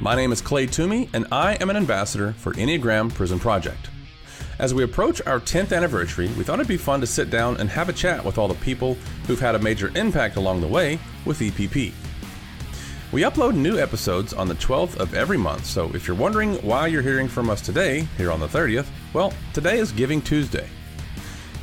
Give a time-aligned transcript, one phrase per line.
[0.00, 3.90] My name is Clay Toomey, and I am an ambassador for Enneagram Prison Project.
[4.60, 7.68] As we approach our 10th anniversary, we thought it'd be fun to sit down and
[7.68, 8.94] have a chat with all the people
[9.26, 11.92] who've had a major impact along the way with EPP.
[13.10, 16.86] We upload new episodes on the 12th of every month, so if you're wondering why
[16.86, 20.68] you're hearing from us today, here on the 30th, well, today is Giving Tuesday.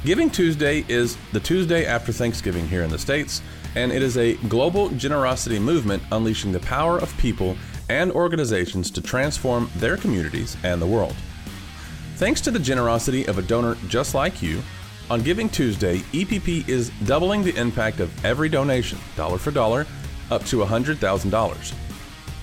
[0.03, 3.41] Giving Tuesday is the Tuesday after Thanksgiving here in the States,
[3.75, 7.55] and it is a global generosity movement unleashing the power of people
[7.89, 11.15] and organizations to transform their communities and the world.
[12.15, 14.61] Thanks to the generosity of a donor just like you,
[15.09, 19.85] on Giving Tuesday, EPP is doubling the impact of every donation, dollar for dollar,
[20.31, 21.73] up to $100,000.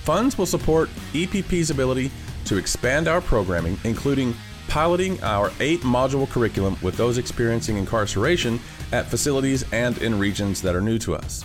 [0.03, 2.09] Funds will support EPP's ability
[2.45, 4.33] to expand our programming, including
[4.69, 8.59] piloting our eight module curriculum with those experiencing incarceration
[8.91, 11.43] at facilities and in regions that are new to us.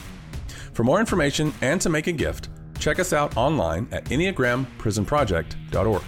[0.72, 2.48] For more information and to make a gift,
[2.78, 6.02] check us out online at EnneagramPrisonProject.org.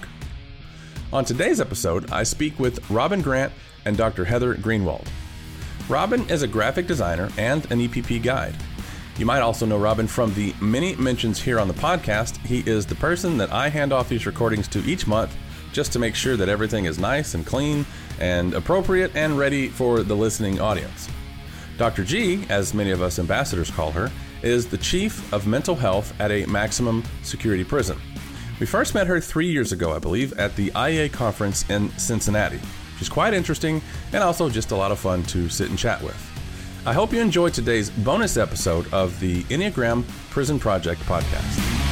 [1.13, 3.53] On today's episode, I speak with Robin Grant
[3.85, 4.25] and Dr.
[4.25, 5.09] Heather Greenwald.
[5.89, 8.55] Robin is a graphic designer and an EPP guide.
[9.19, 12.37] You might also know Robin from the many mentions here on the podcast.
[12.47, 15.37] He is the person that I hand off these recordings to each month
[15.73, 17.85] just to make sure that everything is nice and clean
[18.19, 21.09] and appropriate and ready for the listening audience.
[21.77, 22.05] Dr.
[22.05, 24.11] G, as many of us ambassadors call her,
[24.43, 27.99] is the chief of mental health at a maximum security prison.
[28.59, 32.61] We first met her three years ago, I believe, at the IEA conference in Cincinnati.
[32.99, 33.81] She's quite interesting
[34.13, 36.27] and also just a lot of fun to sit and chat with.
[36.87, 41.90] I hope you enjoyed today's bonus episode of the Enneagram Prison Project podcast.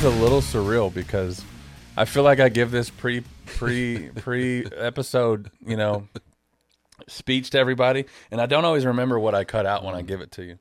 [0.00, 1.44] Is a little surreal because
[1.94, 6.08] I feel like I give this pre pre pre episode, you know,
[7.06, 10.22] speech to everybody, and I don't always remember what I cut out when I give
[10.22, 10.58] it to you,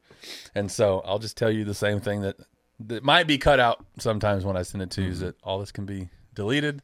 [0.56, 2.36] and so I'll just tell you the same thing that
[2.82, 5.12] that might be cut out sometimes when I send it to you.
[5.12, 6.82] Is that all this can be deleted?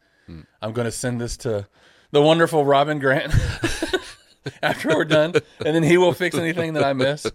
[0.61, 1.67] I'm going to send this to
[2.11, 3.33] the wonderful Robin Grant
[4.63, 7.29] after we're done, and then he will fix anything that I miss.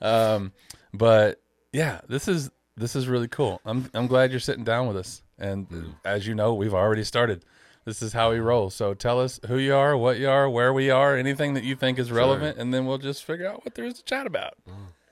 [0.00, 0.52] Um,
[0.92, 1.40] but
[1.72, 3.60] yeah, this is this is really cool.
[3.64, 5.22] I'm I'm glad you're sitting down with us.
[5.38, 7.44] And as you know, we've already started.
[7.84, 8.70] This is how we roll.
[8.70, 11.76] So tell us who you are, what you are, where we are, anything that you
[11.76, 14.54] think is relevant, and then we'll just figure out what there is to chat about.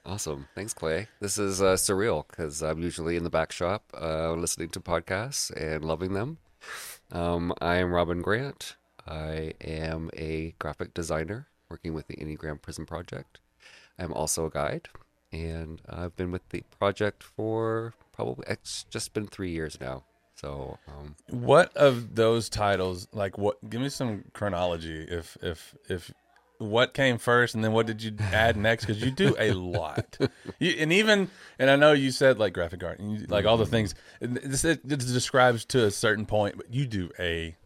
[0.06, 0.48] Awesome.
[0.54, 1.08] Thanks, Clay.
[1.20, 5.50] This is uh, surreal because I'm usually in the back shop uh, listening to podcasts
[5.54, 6.38] and loving them.
[7.10, 8.76] Um, I am Robin Grant.
[9.06, 13.40] I am a graphic designer working with the Enneagram Prison Project.
[13.98, 14.88] I'm also a guide,
[15.32, 20.04] and I've been with the project for probably, it's just been three years now.
[20.34, 23.06] So, um, What of those titles?
[23.12, 23.58] Like, what?
[23.70, 25.06] Give me some chronology.
[25.08, 26.12] If if if
[26.58, 28.86] what came first, and then what did you add next?
[28.86, 30.18] Because you do a lot.
[30.58, 31.28] You, and even
[31.58, 33.94] and I know you said like graphic art, and you, like all the things.
[34.20, 37.56] and This it, it describes to a certain point, but you do a.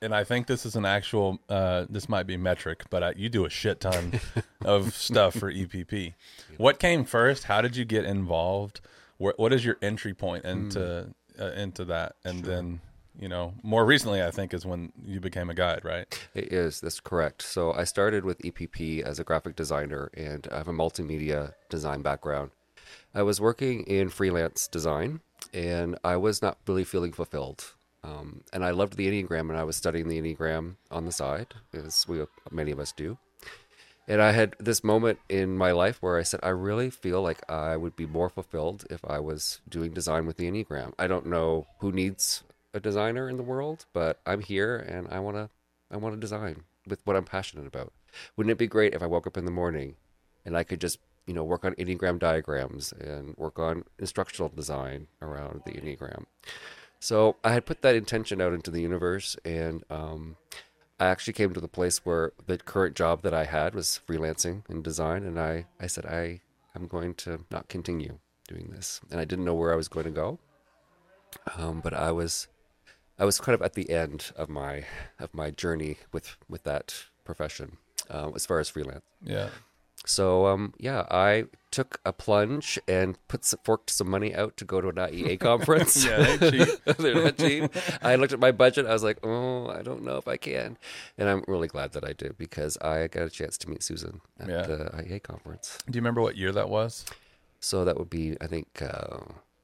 [0.00, 1.38] And I think this is an actual.
[1.48, 4.20] Uh, this might be metric, but I, you do a shit ton
[4.64, 6.14] of stuff for EPP.
[6.56, 7.44] What came first?
[7.44, 8.80] How did you get involved?
[9.18, 12.16] What, what is your entry point into uh, into that?
[12.24, 12.80] And then
[13.18, 16.06] you know, more recently, I think is when you became a guide, right?
[16.34, 16.80] It is.
[16.80, 17.42] That's correct.
[17.42, 22.02] So I started with EPP as a graphic designer, and I have a multimedia design
[22.02, 22.50] background.
[23.14, 25.20] I was working in freelance design,
[25.52, 27.72] and I was not really feeling fulfilled.
[28.06, 31.54] Um, and I loved the Enneagram, and I was studying the Enneagram on the side,
[31.74, 33.18] as we many of us do.
[34.06, 37.42] And I had this moment in my life where I said, I really feel like
[37.50, 40.92] I would be more fulfilled if I was doing design with the Enneagram.
[40.96, 45.18] I don't know who needs a designer in the world, but I'm here and I
[45.18, 45.50] want to
[45.90, 47.92] I want to design with what I'm passionate about.
[48.36, 49.96] Wouldn't it be great if I woke up in the morning
[50.44, 55.08] and I could just, you know, work on Enneagram diagrams and work on instructional design
[55.20, 56.26] around the Enneagram?
[56.98, 60.36] So I had put that intention out into the universe and um,
[60.98, 64.62] I actually came to the place where the current job that I had was freelancing
[64.70, 66.40] in design, and I, I said I
[66.74, 70.06] I'm going to not continue doing this, and I didn't know where I was going
[70.06, 70.38] to go,
[71.58, 72.48] um, but I was
[73.18, 74.84] I was kind of at the end of my
[75.18, 76.94] of my journey with with that
[77.24, 77.76] profession
[78.08, 79.04] uh, as far as freelance.
[79.22, 79.50] Yeah.
[80.06, 81.44] So um, yeah, I
[81.76, 85.38] took a plunge and put some, forked some money out to go to an IEA
[85.48, 86.04] conference.
[86.06, 86.84] Yeah, they ain't cheap.
[86.96, 87.70] They're not cheap.
[88.02, 88.86] I looked at my budget.
[88.86, 90.78] I was like, oh, I don't know if I can.
[91.18, 94.22] And I'm really glad that I did because I got a chance to meet Susan
[94.40, 94.62] at Yeah.
[94.62, 95.78] the IEA conference.
[95.90, 97.04] Do you remember what year that was?
[97.60, 99.18] So that would be, I think, uh,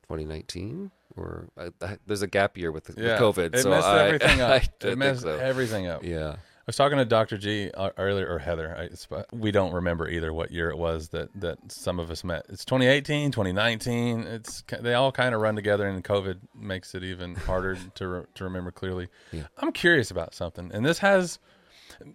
[0.09, 3.55] 2019 or I, I, there's a gap year with, the, Yeah, with COVID.
[3.55, 4.63] It so messed I, everything I up.
[4.85, 5.37] it messed so.
[5.39, 6.05] everything up.
[6.05, 6.37] yeah.
[6.63, 7.39] I was talking to Dr.
[7.39, 8.77] G uh, earlier, or Heather.
[8.79, 12.23] I, it's, we don't remember either what year it was that, that some of us
[12.23, 12.47] met.
[12.49, 14.21] It's 2018, 2019.
[14.21, 18.23] It's they all kind of run together, and COVID makes it even harder to re,
[18.37, 19.09] to remember clearly.
[19.33, 19.49] Yeah.
[19.59, 21.41] I'm curious about something, and this has,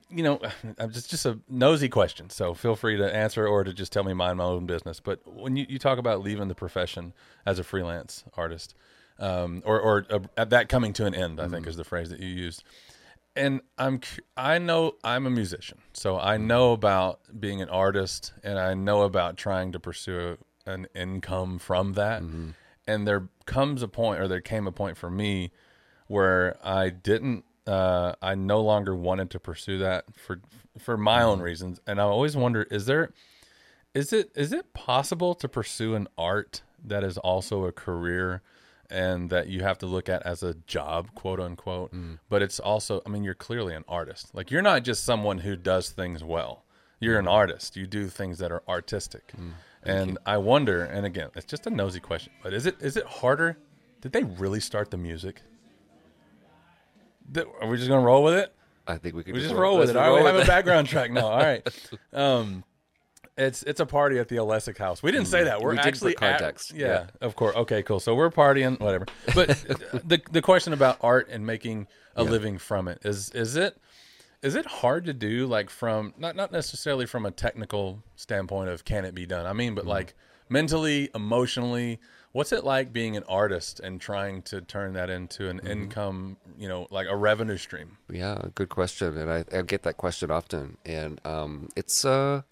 [0.10, 0.40] you know,
[0.80, 2.30] I'm just just a nosy question.
[2.30, 5.02] So feel free to answer or to just tell me mind my own business.
[5.02, 7.12] But when you, you talk about leaving the profession
[7.46, 8.76] as a freelance artist,
[9.20, 10.06] um, or or
[10.38, 12.64] uh, that coming to an end, I think is the phrase that you used
[13.38, 14.01] and I'm
[14.36, 16.45] I know I'm a musician, so I mm.
[16.45, 21.94] know about being an artist, and I know about trying to pursue an income from
[21.94, 22.24] that.
[22.24, 22.50] Mm-hmm.
[22.88, 25.51] And there comes a point, or there came a point for me,
[26.07, 27.45] where I didn't.
[27.66, 30.42] Uh, I no longer wanted to pursue that for
[30.78, 31.45] for my own mm-hmm.
[31.45, 33.12] reasons, and I always wonder: is there
[33.94, 38.42] is it is it possible to pursue an art that is also a career
[38.89, 41.94] and that you have to look at as a job quote unquote.
[41.94, 42.19] Mm.
[42.30, 44.34] But it's also i mean you're clearly an artist.
[44.34, 46.63] Like you're not just someone who does things well.
[47.00, 47.31] You're an mm.
[47.31, 47.75] artist.
[47.75, 49.34] You do things that are artistic.
[49.38, 49.51] Mm.
[49.84, 53.06] And i wonder and again it's just a nosy question but is it is it
[53.06, 53.57] harder?
[54.01, 55.42] Did they really start the music?
[57.36, 58.54] Are we just gonna roll with it?
[58.88, 59.98] I think we could we just roll with let's it.
[59.98, 61.28] All right, we roll have with a background track now.
[61.28, 61.68] All right.
[62.13, 62.63] Um,
[63.38, 65.04] it's it's a party at the Olesek house.
[65.04, 65.62] We didn't say that.
[65.62, 66.74] We're We did for actually at- context.
[66.74, 67.06] yeah, Yeah.
[67.22, 67.56] of course.
[67.56, 68.00] Okay, cool.
[68.00, 69.06] So we're partying, whatever.
[69.36, 69.50] But
[70.07, 73.78] the the question about art and making a living from it is is it
[74.42, 78.84] is it hard to do like from not not necessarily from a technical standpoint of
[78.86, 79.45] can it be done?
[79.45, 80.13] I mean, but like
[80.50, 82.00] mentally, emotionally,
[82.31, 86.68] what's it like being an artist and trying to turn that into an income, you
[86.68, 87.98] know, like a revenue stream?
[88.10, 90.78] Yeah, good question, and I, I get that question often.
[90.86, 92.44] And um, it's uh,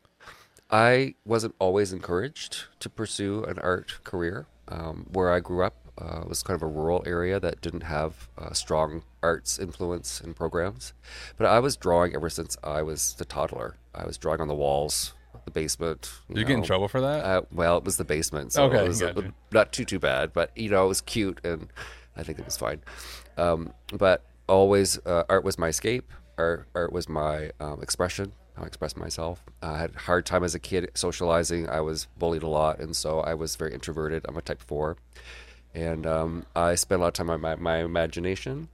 [0.69, 4.47] I wasn't always encouraged to pursue an art career.
[4.67, 8.27] Um, where I grew up uh, was kind of a rural area that didn't have
[8.35, 10.94] uh, strong arts influence in programs.
[11.38, 13.75] But I was drawing ever since I was a toddler.
[13.94, 15.13] I was drawing on the walls,
[15.45, 16.12] the basement.
[16.29, 17.23] Did you get in trouble for that?
[17.23, 19.33] Uh, well, it was the basement, so Okay, it was gotcha.
[19.51, 20.33] not too too bad.
[20.33, 21.67] But you know, it was cute, and
[22.17, 22.81] I think it was fine.
[23.38, 26.12] Um, but always, uh, art was my escape.
[26.39, 28.33] Art, art was my um, expression.
[28.55, 29.43] How I express myself.
[29.61, 31.69] I had a hard time as a kid socializing.
[31.69, 34.25] I was bullied a lot, and so I was very introverted.
[34.27, 34.97] I'm a type four,
[35.73, 38.69] and um, I spent a lot of time on my, my imagination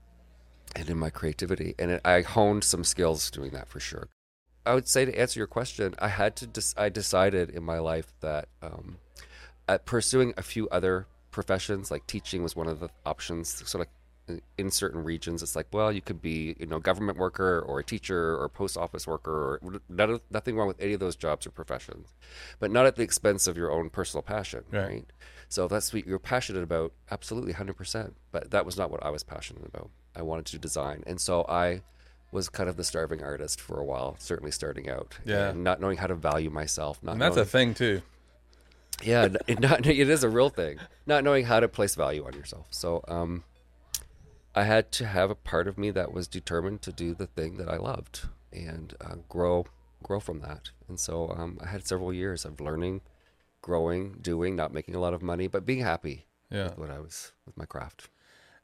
[0.76, 4.08] and in my creativity, and it, I honed some skills doing that for sure.
[4.64, 6.74] I would say to answer your question, I had to.
[6.76, 8.98] I decided in my life that um,
[9.68, 13.62] at pursuing a few other professions, like teaching, was one of the options.
[13.68, 13.84] So,
[14.28, 17.80] in- in certain regions, it's like, well, you could be, you know, government worker or
[17.80, 21.16] a teacher or post office worker, or none of, nothing wrong with any of those
[21.16, 22.14] jobs or professions,
[22.60, 24.86] but not at the expense of your own personal passion, Right.
[24.86, 25.04] right?
[25.48, 28.14] So if that's what you're passionate about, absolutely, hundred percent.
[28.30, 29.90] But that was not what I was passionate about.
[30.16, 31.82] I wanted to design, and so I
[32.30, 35.48] was kind of the starving artist for a while, certainly starting out, Yeah.
[35.50, 37.02] and not knowing how to value myself.
[37.02, 38.00] Not and that's a thing too.
[39.02, 40.78] yeah, it, not, it is a real thing.
[41.06, 42.68] Not knowing how to place value on yourself.
[42.70, 43.44] So, um,
[44.54, 47.56] I had to have a part of me that was determined to do the thing
[47.56, 49.66] that I loved and uh, grow,
[50.02, 50.70] grow from that.
[50.88, 53.00] And so, um, I had several years of learning,
[53.62, 56.64] growing, doing, not making a lot of money, but being happy Yeah.
[56.64, 58.10] with what I was with my craft.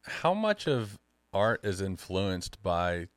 [0.02, 0.98] How much of
[1.32, 3.08] art is influenced by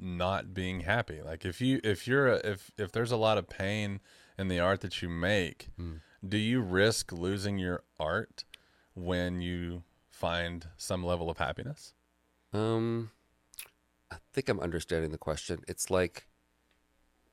[0.00, 1.20] not being happy?
[1.22, 4.00] Like if you if you're a, if if there's a lot of pain
[4.36, 5.68] in the art that you make,
[6.26, 8.44] do you risk losing your art
[8.94, 11.94] when you find some level of happiness?
[12.52, 13.10] Um,
[14.10, 15.60] I think I'm understanding the question.
[15.68, 16.26] It's like,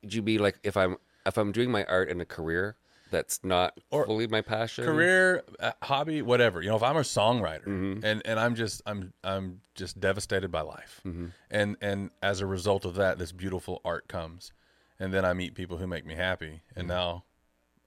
[0.05, 2.77] do you mean like if I'm if I'm doing my art in a career
[3.12, 4.84] that's not Or fully my passion?
[4.86, 6.62] Career, uh, hobby, whatever.
[6.62, 7.65] You know, if I'm a songwriter
[8.03, 11.01] and and I'm just I'm I'm just devastated by life,
[11.50, 14.51] and and as a result of that, this beautiful art comes,
[15.00, 17.24] and then I meet people who make me happy, and now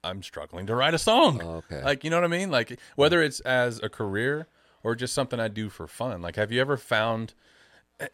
[0.02, 1.42] I'm struggling to write a song.
[1.42, 1.82] Oh, okay.
[1.82, 2.50] Like you know what I mean?
[2.50, 4.46] Like whether it's as a career
[4.82, 6.22] or just something I do for fun.
[6.22, 7.34] Like have you ever found?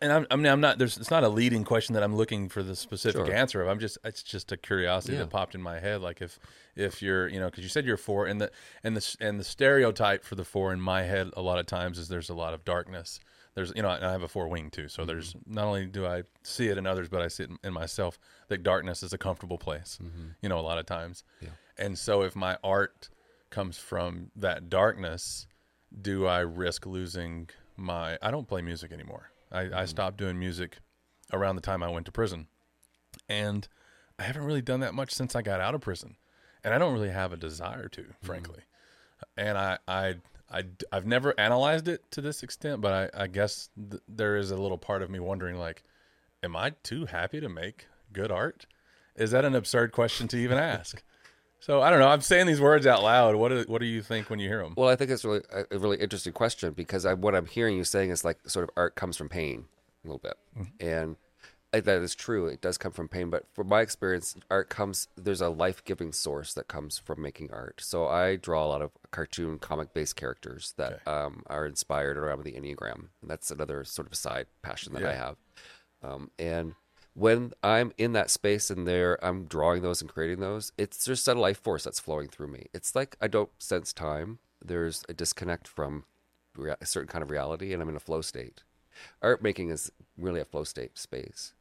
[0.01, 0.79] And I'm, I mean, I'm not.
[0.79, 0.97] There's.
[0.97, 3.35] It's not a leading question that I'm looking for the specific Sure.
[3.35, 3.69] answer of.
[3.69, 3.99] I'm just.
[4.03, 5.19] It's just a curiosity Yeah.
[5.25, 6.01] that popped in my head.
[6.01, 6.39] Like if,
[6.75, 8.51] if you're, you know, because you said you're four, and the
[8.83, 11.99] and the and the stereotype for the four in my head a lot of times
[11.99, 13.21] is there's a lot of darkness.
[13.55, 14.89] There's, you know, and I have a four wing too.
[14.89, 15.07] So Mm-hmm.
[15.09, 17.73] there's not only do I see it in others, but I see it in, in
[17.75, 18.19] myself.
[18.49, 19.99] That darkness is a comfortable place.
[20.41, 21.25] You know, a lot of times.
[21.37, 21.45] Mm-hmm.
[21.45, 21.85] Yeah.
[21.85, 23.11] And so if my art
[23.51, 25.47] comes from that darkness,
[26.01, 28.19] do I risk losing my?
[28.23, 29.31] I don't play music anymore.
[29.53, 29.89] I, I mm.
[29.89, 30.79] stopped doing music
[31.33, 32.49] around the time I went to prison,
[33.29, 33.67] and
[34.19, 36.17] I haven't really done that much since I got out of prison,
[36.63, 38.27] and I don't really have a desire to, mm-hmm.
[38.27, 38.63] frankly.
[39.37, 40.17] And I, I,
[40.51, 44.51] I have never analyzed it to this extent, but I, I guess th- there is
[44.51, 45.83] a little part of me wondering, like,
[46.43, 48.67] am I too happy to make good art?
[49.17, 51.03] Is that an absurd question to even ask?
[51.65, 52.09] So I don't know.
[52.09, 53.37] I'm saying these words out loud.
[53.37, 54.75] What do, what do you think when you hear them?
[54.77, 55.41] Well, I think it's really
[55.71, 58.71] a really interesting question because I, what I'm hearing you saying is like sort of
[58.77, 59.65] art comes from pain
[60.05, 60.87] a little bit, mm-hmm.
[60.87, 61.17] and
[61.73, 62.49] that is true.
[62.49, 65.09] It does come from pain, but from my experience, art comes.
[65.17, 67.81] There's a life giving source that comes from making art.
[67.83, 71.11] So I draw a lot of cartoon, comic based characters that okay.
[71.11, 73.09] um, are inspired around the enneagram.
[73.23, 75.09] And that's another sort of side passion that yeah.
[75.09, 75.37] I have.
[76.03, 76.75] Um, and
[77.15, 80.73] when I'm in that space and there, I'm drawing those and creating those.
[80.77, 82.67] It's just a life force that's flowing through me.
[82.75, 84.39] It's like I don't sense time.
[84.65, 86.05] There's a disconnect from
[86.81, 88.63] a certain kind of reality, and I'm in a flow state.
[89.23, 91.53] Art making is really a flow state space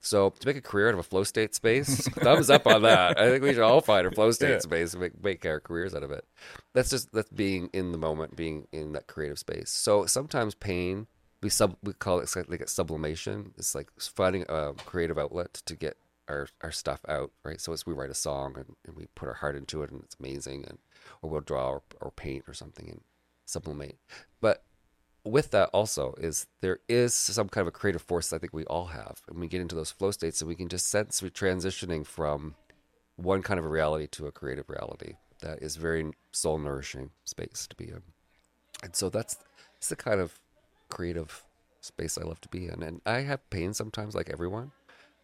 [0.00, 3.18] so to make a career out of a flow state space, thumbs up on that.
[3.18, 4.58] I think we should all find a flow state yeah.
[4.58, 6.26] space and make, make our careers out of it.
[6.74, 9.70] That's just that's being in the moment, being in that creative space.
[9.70, 11.06] So sometimes pain,
[11.44, 13.52] we sub we call it like sublimation.
[13.58, 17.60] It's like finding a creative outlet to get our, our stuff out, right?
[17.60, 20.02] So it's we write a song and, and we put our heart into it and
[20.02, 20.78] it's amazing and
[21.20, 23.02] or we'll draw or, or paint or something and
[23.44, 23.98] sublimate.
[24.40, 24.64] But
[25.22, 28.64] with that also is there is some kind of a creative force I think we
[28.64, 31.28] all have, and we get into those flow states, and we can just sense we're
[31.28, 32.54] transitioning from
[33.16, 37.66] one kind of a reality to a creative reality that is very soul nourishing space
[37.68, 38.02] to be in,
[38.82, 39.36] and so that's
[39.76, 40.40] it's the kind of
[40.88, 41.44] creative
[41.80, 44.72] space I love to be in, and I have pain sometimes, like everyone.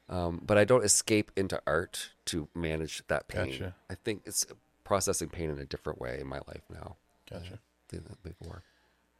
[0.08, 3.52] Um, but I don't escape into art to manage that pain.
[3.52, 3.74] Gotcha.
[3.88, 4.44] I think it's
[4.82, 6.96] processing pain in a different way in my life now.
[7.30, 7.60] Gotcha.
[8.22, 8.62] Before.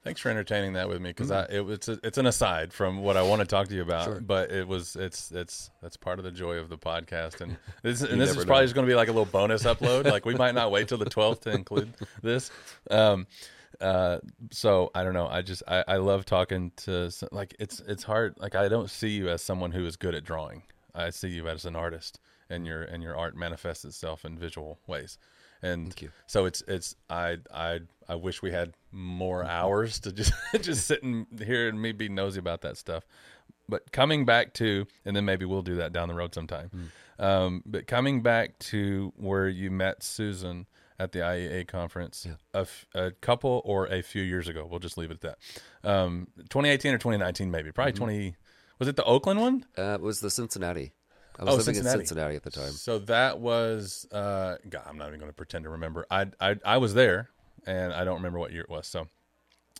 [0.03, 1.51] Thanks for entertaining that with me because mm.
[1.51, 4.05] it, it's a, it's an aside from what I want to talk to you about,
[4.05, 4.21] sure.
[4.21, 8.01] but it was it's it's that's part of the joy of the podcast, and this
[8.01, 10.11] and this is probably just going to be like a little bonus upload.
[10.11, 11.93] like we might not wait till the twelfth to include
[12.23, 12.51] this.
[12.91, 13.27] Um,
[13.81, 14.19] uh,
[14.51, 15.27] so I don't know.
[15.27, 18.35] I just I, I love talking to like it's it's hard.
[18.39, 20.63] Like I don't see you as someone who is good at drawing.
[20.95, 24.79] I see you as an artist, and your and your art manifests itself in visual
[24.87, 25.19] ways
[25.63, 25.95] and
[26.27, 29.51] so it's it's I I I wish we had more mm-hmm.
[29.51, 33.05] hours to just just sit and hear and me be nosy about that stuff.
[33.69, 36.71] But coming back to, and then maybe we'll do that down the road sometime.
[37.21, 37.25] Mm.
[37.25, 40.67] Um, but coming back to where you met Susan
[41.01, 42.35] at the IEA conference, yeah.
[42.55, 44.67] a, f- a couple or a few years ago.
[44.71, 45.37] We'll just leave it at
[45.83, 45.91] that.
[45.91, 47.73] Um, 2018 or 2019, maybe.
[47.73, 48.05] Probably mm-hmm.
[48.05, 48.37] 20.
[48.79, 49.67] Was it the Oakland one?
[49.79, 50.93] Uh, it was the Cincinnati.
[51.39, 52.01] I was oh, living Cincinnati.
[52.01, 52.73] in Cincinnati at the time.
[52.73, 56.07] So that was uh, God, I'm not even going to pretend to remember.
[56.11, 57.31] I, I I was there,
[57.67, 58.87] and I don't remember what year it was.
[58.87, 59.09] So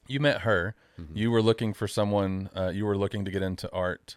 [0.07, 0.75] you met her.
[0.99, 1.17] Mm-hmm.
[1.17, 2.49] You were looking for someone.
[2.57, 4.17] Uh, you were looking to get into art,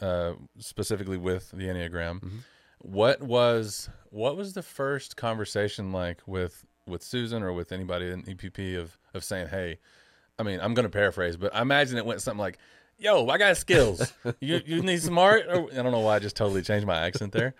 [0.00, 2.20] uh, specifically with the Enneagram.
[2.20, 2.38] Mm-hmm.
[2.82, 8.22] What was what was the first conversation like with with Susan or with anybody in
[8.24, 9.78] EPP of of saying, "Hey,
[10.38, 12.58] I mean, I'm going to paraphrase, but I imagine it went something like."
[13.00, 14.12] yo, I got skills.
[14.40, 15.46] you you need some art?
[15.48, 17.54] Or, I don't know why I just totally changed my accent there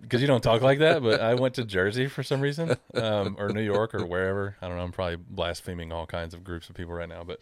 [0.00, 1.02] because you don't talk like that.
[1.02, 4.56] But I went to Jersey for some reason, um, or New York, or wherever.
[4.60, 4.82] I don't know.
[4.82, 7.22] I'm probably blaspheming all kinds of groups of people right now.
[7.22, 7.40] But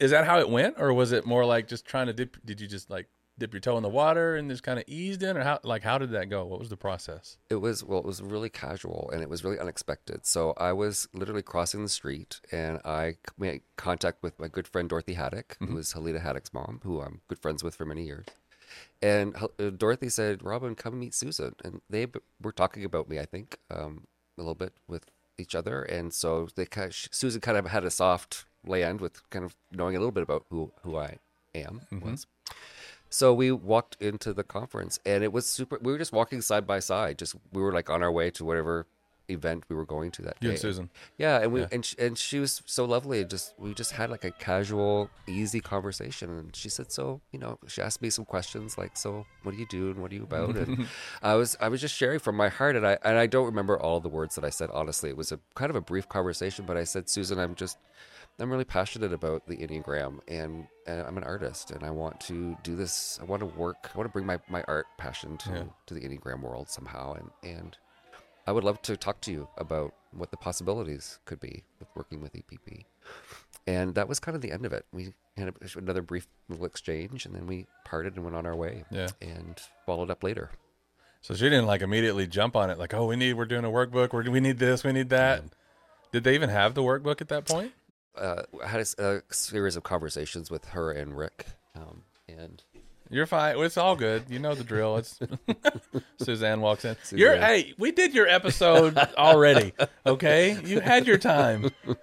[0.00, 2.36] is that how it went, or was it more like just trying to dip?
[2.44, 5.22] Did you just like dip your toe in the water and just kind of eased
[5.22, 6.44] in, or how like how did that go?
[6.44, 7.38] What was the process?
[7.48, 10.26] It was well, it was really casual and it was really unexpected.
[10.26, 14.88] So I was literally crossing the street and I made contact with my good friend
[14.88, 15.72] Dorothy Haddock, mm-hmm.
[15.72, 18.26] who is Halita Haddock's mom, who I'm good friends with for many years.
[19.00, 22.06] And uh, Dorothy said, "Robin, come meet Susan." And they
[22.42, 25.04] were talking about me, I think, um, a little bit with
[25.38, 25.82] each other.
[25.82, 29.56] And so they kind of, Susan kind of had a soft land with kind of
[29.72, 31.18] knowing a little bit about who who I
[31.54, 32.10] am mm-hmm.
[32.10, 32.26] was.
[33.10, 35.78] So we walked into the conference and it was super.
[35.80, 37.18] We were just walking side by side.
[37.18, 38.86] Just we were like on our way to whatever
[39.28, 40.52] event we were going to that you day.
[40.54, 40.90] and Susan.
[41.16, 41.68] Yeah, and we yeah.
[41.70, 43.20] and she, and she was so lovely.
[43.20, 46.30] And Just we just had like a casual, easy conversation.
[46.30, 49.58] And she said, "So you know," she asked me some questions like, "So what do
[49.58, 50.86] you do and what are you about?" And
[51.22, 53.78] I was I was just sharing from my heart, and I and I don't remember
[53.78, 54.70] all the words that I said.
[54.72, 57.78] Honestly, it was a kind of a brief conversation, but I said, "Susan, I'm just."
[58.40, 62.56] I'm really passionate about the Enneagram and, and, I'm an artist and I want to
[62.62, 63.18] do this.
[63.20, 63.90] I want to work.
[63.92, 65.62] I want to bring my, my art passion to, yeah.
[65.86, 67.14] to the Enneagram world somehow.
[67.14, 67.76] And, and
[68.46, 72.20] I would love to talk to you about what the possibilities could be with working
[72.20, 72.84] with EPP.
[73.66, 74.86] And that was kind of the end of it.
[74.92, 78.84] We had another brief little exchange and then we parted and went on our way.
[78.90, 79.08] Yeah.
[79.20, 80.50] And followed up later.
[81.22, 83.68] So she didn't like immediately jump on it, like, oh, we need, we're doing a
[83.68, 85.42] workbook, we're, we need this, we need that.
[86.12, 87.72] Did they even have the workbook at that point?
[88.18, 92.62] Uh, had a, a, series of conversations with her and Rick, um, and
[93.10, 93.58] you're fine.
[93.58, 94.24] It's all good.
[94.28, 94.96] You know the drill.
[94.98, 95.18] It's
[96.18, 96.96] Suzanne walks in.
[97.02, 97.18] Suzanne.
[97.18, 99.72] You're hey, we did your episode already.
[100.04, 101.70] Okay, you had your time.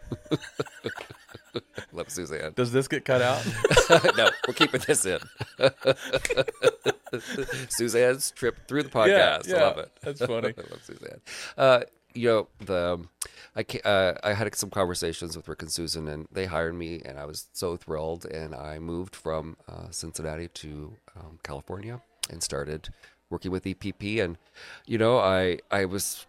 [1.93, 2.53] Love Suzanne.
[2.55, 3.45] Does this get cut out?
[4.17, 5.19] no, we're keeping this in.
[7.69, 9.47] Suzanne's trip through the podcast.
[9.47, 9.91] Yeah, I love it.
[10.01, 10.53] that's funny.
[10.57, 11.21] I love Suzanne.
[11.57, 11.81] Uh,
[12.15, 13.05] you know the.
[13.55, 17.19] I uh, I had some conversations with Rick and Susan, and they hired me, and
[17.19, 18.25] I was so thrilled.
[18.25, 22.89] And I moved from uh, Cincinnati to um, California and started
[23.29, 24.23] working with EPP.
[24.23, 24.37] And
[24.85, 26.25] you know, I I was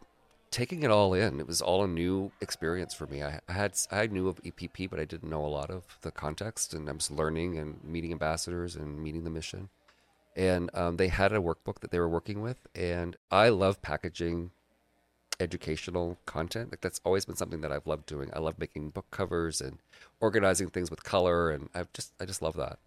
[0.51, 1.41] taking it all in.
[1.41, 3.23] It was all a new experience for me.
[3.23, 6.11] I, I had I knew of EPP, but I didn't know a lot of the
[6.11, 9.69] context, and I was learning and meeting ambassadors and meeting the mission.
[10.35, 14.51] And um, they had a workbook that they were working with, and I love packaging
[15.41, 16.71] educational content.
[16.71, 18.31] Like that's always been something that I've loved doing.
[18.35, 19.79] I love making book covers and
[20.21, 22.79] organizing things with color, and I just I just love that.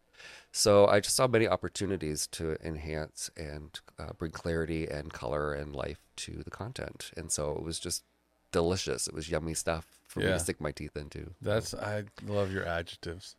[0.51, 5.75] So I just saw many opportunities to enhance and uh, bring clarity and color and
[5.75, 8.03] life to the content, and so it was just
[8.51, 9.07] delicious.
[9.07, 11.31] It was yummy stuff for me to stick my teeth into.
[11.41, 13.35] That's I love your adjectives.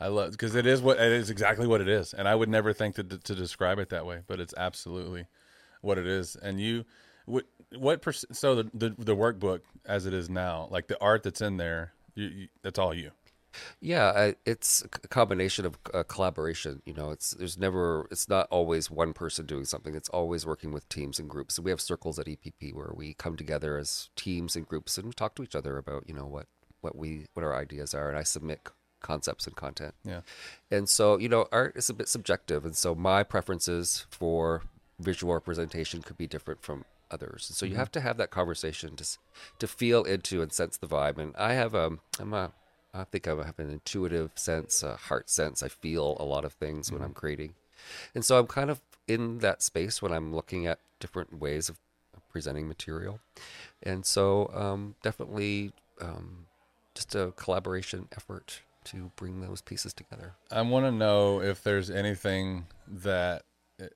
[0.00, 2.48] I love because it is what it is exactly what it is, and I would
[2.48, 5.26] never think to to describe it that way, but it's absolutely
[5.80, 6.36] what it is.
[6.36, 6.84] And you,
[7.26, 7.44] what
[7.78, 11.40] what perc- so the, the the workbook as it is now, like the art that's
[11.40, 13.10] in there, you, you, that's all you.
[13.80, 16.80] Yeah, I, it's a combination of uh, collaboration.
[16.86, 19.94] You know, it's there's never it's not always one person doing something.
[19.94, 21.56] It's always working with teams and groups.
[21.56, 25.06] So we have circles at EPP where we come together as teams and groups and
[25.06, 26.46] we talk to each other about you know what
[26.80, 28.08] what we what our ideas are.
[28.08, 28.68] And I submit
[29.02, 29.94] concepts and content.
[30.04, 30.20] Yeah,
[30.70, 32.64] And so, you know, art is a bit subjective.
[32.64, 34.62] And so my preferences for
[34.98, 37.48] visual representation could be different from others.
[37.48, 39.06] And so you have to have that conversation to,
[39.58, 41.18] to feel into and sense the vibe.
[41.18, 42.52] And I have, um, I'm a,
[42.94, 45.62] I think I have an intuitive sense, a heart sense.
[45.62, 47.54] I feel a lot of things when I'm creating.
[48.14, 51.78] And so I'm kind of in that space when I'm looking at different ways of
[52.30, 53.20] presenting material.
[53.82, 56.46] And so, um, definitely, um,
[56.94, 60.34] just a collaboration effort to bring those pieces together.
[60.50, 63.42] I want to know if there's anything that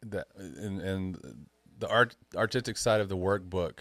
[0.02, 1.46] that in, in
[1.78, 3.80] the art artistic side of the workbook.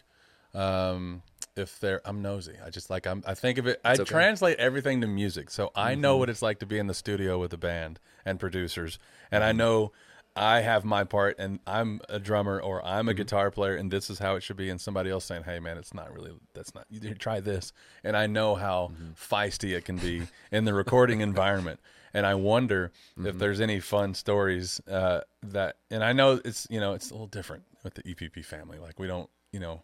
[0.54, 1.22] Um,
[1.56, 2.56] if there, I'm nosy.
[2.64, 3.24] I just like I'm.
[3.26, 3.80] I think of it.
[3.84, 4.04] I okay.
[4.04, 6.20] translate everything to music, so I know mm-hmm.
[6.20, 9.00] what it's like to be in the studio with a band and producers,
[9.32, 9.58] and I mm-hmm.
[9.60, 9.92] know
[10.36, 13.18] I have my part, and I'm a drummer or I'm a mm-hmm.
[13.18, 14.70] guitar player, and this is how it should be.
[14.70, 16.34] And somebody else saying, "Hey, man, it's not really.
[16.54, 16.86] That's not.
[16.90, 17.72] You try this,"
[18.04, 21.80] and I know how feisty it can be in the recording environment.
[22.14, 22.94] And I wonder
[23.26, 27.14] if there's any fun stories uh, that, and I know it's you know it's a
[27.14, 28.80] little different with the EPP family.
[28.80, 29.82] Like we don't you know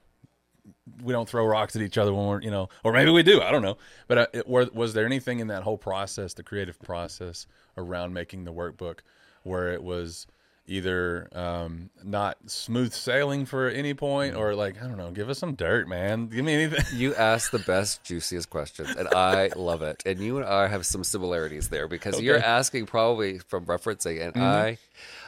[1.01, 3.41] we don't throw rocks at each other when we're you know or maybe we do
[3.41, 6.43] i don't know but uh, it, were, was there anything in that whole process the
[6.43, 8.99] creative process around making the workbook
[9.41, 10.27] where it was
[10.71, 15.38] either um, not smooth sailing for any point or like i don't know give us
[15.38, 19.81] some dirt man give me anything You ask the best, juiciest questions, and I love
[19.81, 20.03] it.
[20.05, 24.41] And you and I have some similarities there because you're asking probably from referencing, and
[24.41, 24.77] I,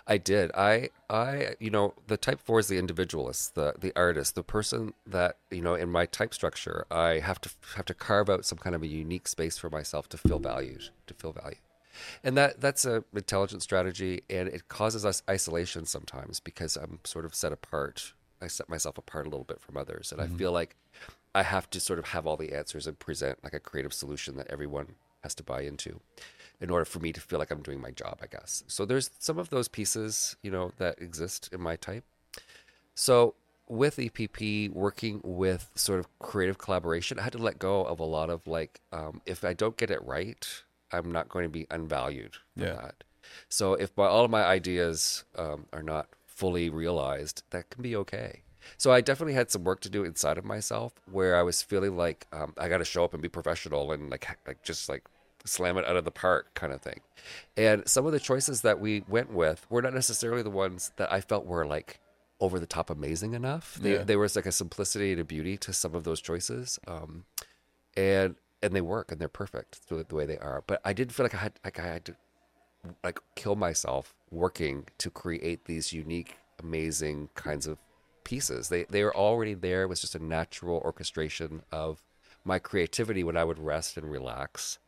[0.07, 0.51] I did.
[0.53, 4.93] I, I, you know, the type four is the individualist, the the artist, the person
[5.07, 8.57] that you know in my type structure, I have to have to carve out some
[8.57, 11.59] kind of a unique space for myself to feel valued, to feel valued.
[12.23, 17.25] And that that's a intelligent strategy, and it causes us isolation sometimes because I'm sort
[17.25, 18.13] of set apart.
[18.41, 20.75] I set myself apart a little bit from others, and I feel like
[21.33, 24.35] I have to sort of have all the answers and present like a creative solution
[24.37, 26.01] that everyone has to buy into
[26.59, 28.63] in order for me to feel like I'm doing my job, I guess.
[28.67, 32.03] So there's some of those pieces, you know, that exist in my type.
[32.95, 33.35] So
[33.67, 38.05] with EPP, working with sort of creative collaboration, I had to let go of a
[38.05, 40.62] lot of like, um, if I don't get it right,
[40.93, 42.73] I'm not going to be unvalued for Yeah.
[42.75, 43.03] that.
[43.49, 47.95] So if my, all of my ideas um, are not fully realized, that can be
[47.95, 48.43] okay.
[48.77, 51.97] So I definitely had some work to do inside of myself where I was feeling
[51.97, 55.03] like um, I got to show up and be professional and like like just like
[55.45, 57.01] slam it out of the park kind of thing.
[57.57, 61.11] And some of the choices that we went with were not necessarily the ones that
[61.11, 61.99] I felt were like
[62.39, 63.75] over the top amazing enough.
[63.75, 64.03] They, Yeah.
[64.03, 67.25] There was like a simplicity and a beauty to some of those choices, um,
[67.97, 70.63] and and they work and they're perfect the, the way they are.
[70.65, 72.15] But I did feel like I had like I had to
[73.03, 77.77] like kill myself working to create these unique, amazing kinds of
[78.23, 78.69] pieces.
[78.69, 79.83] They they were already there.
[79.83, 82.01] It was just a natural orchestration of
[82.45, 84.79] my creativity when I would rest and relax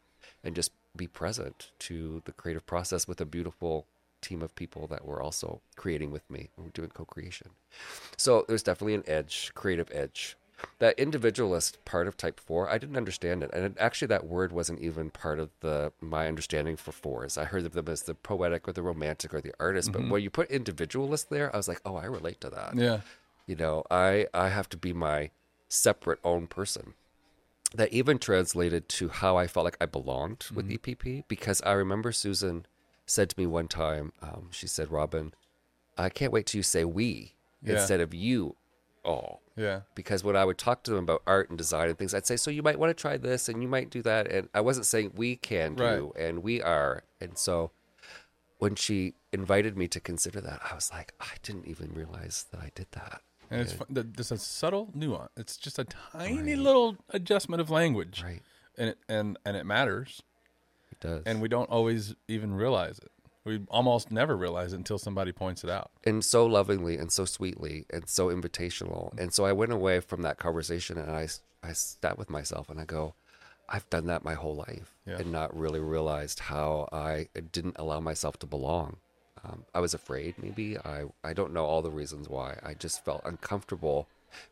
[0.43, 3.85] and just be present to the creative process with a beautiful
[4.21, 6.49] team of people that were also creating with me.
[6.57, 7.49] We were doing co-creation.
[8.17, 10.35] So there's definitely an edge, creative edge.
[10.79, 14.51] That individualist part of type four, I didn't understand it, and it, actually that word
[14.51, 17.37] wasn't even part of the my understanding for fours.
[17.37, 20.21] I heard of them as the poetic or the romantic or the artist, but when
[20.21, 23.01] you put individualist there, I was like, oh, I relate to that yeah
[23.47, 25.29] you know i i have to be my
[25.69, 26.93] separate own person
[27.73, 30.91] that even translated to how I felt like I belonged with Mm-hmm.
[30.91, 32.65] EPP because I remember Susan
[33.05, 35.33] said to me one time, um, she said, Robin,
[35.97, 37.73] I can't wait till you say we Yeah.
[37.73, 38.55] instead of you
[39.05, 39.41] all.
[39.55, 39.81] Yeah.
[39.95, 42.35] Because when I would talk to them about art and design and things, I'd say,
[42.35, 44.29] so you might want to try this and you might do that.
[44.31, 47.03] And I wasn't saying we can do and we are.
[47.21, 47.71] And so
[48.59, 52.59] when she invited me to consider that, I was like, I didn't even realize that
[52.59, 53.21] I did that.
[53.51, 55.29] And it's fun, th- there's a subtle nuance.
[55.37, 58.41] It's just a tiny little adjustment of language, Right.
[58.77, 60.23] and it, and and it matters.
[60.91, 61.21] It does.
[61.27, 63.11] And we don't always even realize it.
[63.45, 65.91] We almost never realize it until somebody points it out.
[66.03, 69.17] and so lovingly and so sweetly and so invitational.
[69.19, 71.27] And so I went away from that conversation and I,
[71.63, 73.13] I sat with myself and I go,
[73.69, 75.17] I've done that my whole life Yeah.
[75.17, 78.97] and not really realized how I didn't allow myself to belong.
[79.43, 80.77] Um, I was afraid, maybe.
[80.79, 82.58] I, I don't know all the reasons why.
[82.63, 84.08] I just felt uncomfortable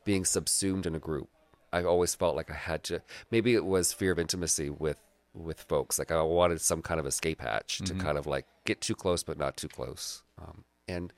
[0.06, 1.30] being subsumed in a group.
[1.72, 3.02] I always felt like I had to.
[3.32, 4.98] Maybe it was fear of intimacy with
[5.34, 6.00] with folks.
[6.00, 9.24] Like I wanted some kind of escape hatch to kind of like get too close,
[9.24, 10.24] but not too close.
[10.42, 11.14] Um, and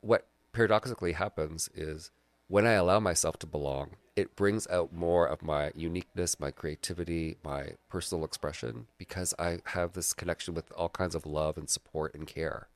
[0.00, 2.10] what paradoxically happens is
[2.48, 7.36] when I allow myself to belong, it brings out more of my uniqueness, my creativity,
[7.42, 12.14] my personal expression, because I have this connection with all kinds of love and support
[12.14, 12.68] and care.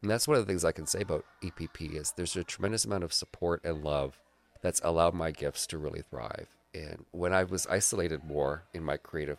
[0.00, 2.86] And that's one of the things I can say about EPP is there's a tremendous
[2.86, 4.18] amount of support and love
[4.62, 6.48] that's allowed my gifts to really thrive.
[6.74, 9.38] And when I was isolated more in my creative,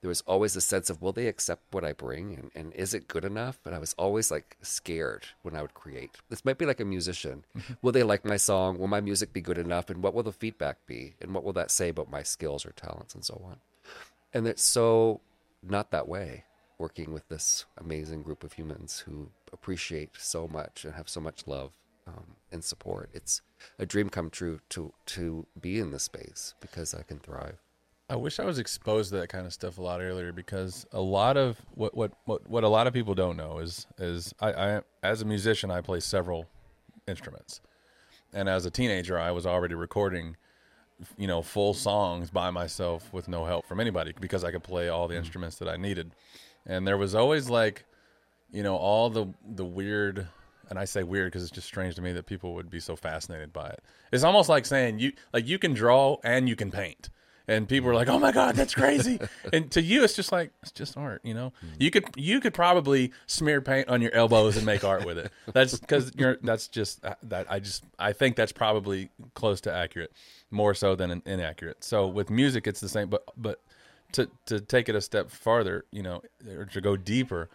[0.00, 2.94] there was always a sense of will they accept what I bring and, and is
[2.94, 3.58] it good enough?
[3.64, 6.10] And I was always like scared when I would create.
[6.28, 7.44] This might be like a musician.
[7.82, 8.78] Will they like my song?
[8.78, 9.90] Will my music be good enough?
[9.90, 11.14] And what will the feedback be?
[11.20, 13.56] And what will that say about my skills or talents and so on?
[14.32, 15.20] And it's so
[15.62, 16.44] not that way
[16.78, 21.46] working with this amazing group of humans who appreciate so much and have so much
[21.46, 21.72] love
[22.06, 23.10] um, and support.
[23.14, 23.42] It's
[23.78, 27.58] a dream come true to to be in this space because I can thrive.
[28.08, 31.00] I wish I was exposed to that kind of stuff a lot earlier because a
[31.00, 34.52] lot of what what what, what a lot of people don't know is is I,
[34.52, 36.46] I as a musician I play several
[37.08, 37.60] instruments,
[38.32, 40.36] and as a teenager I was already recording,
[41.16, 44.88] you know, full songs by myself with no help from anybody because I could play
[44.90, 45.18] all the mm.
[45.18, 46.10] instruments that I needed,
[46.66, 47.86] and there was always like,
[48.52, 50.28] you know, all the the weird.
[50.70, 52.96] And I say weird because it's just strange to me that people would be so
[52.96, 53.82] fascinated by it.
[54.12, 57.10] It's almost like saying you like you can draw and you can paint
[57.46, 59.20] and people are like, "Oh my god, that's crazy!"
[59.52, 61.52] and to you, it's just like it's just art, you know.
[61.78, 65.32] You could you could probably smear paint on your elbows and make art with it.
[65.52, 69.72] That's because you're that's just uh, that I just I think that's probably close to
[69.72, 70.12] accurate,
[70.50, 71.84] more so than inaccurate.
[71.84, 73.60] So with music, it's the same, but but
[74.12, 77.50] to to take it a step farther, you know, or to go deeper.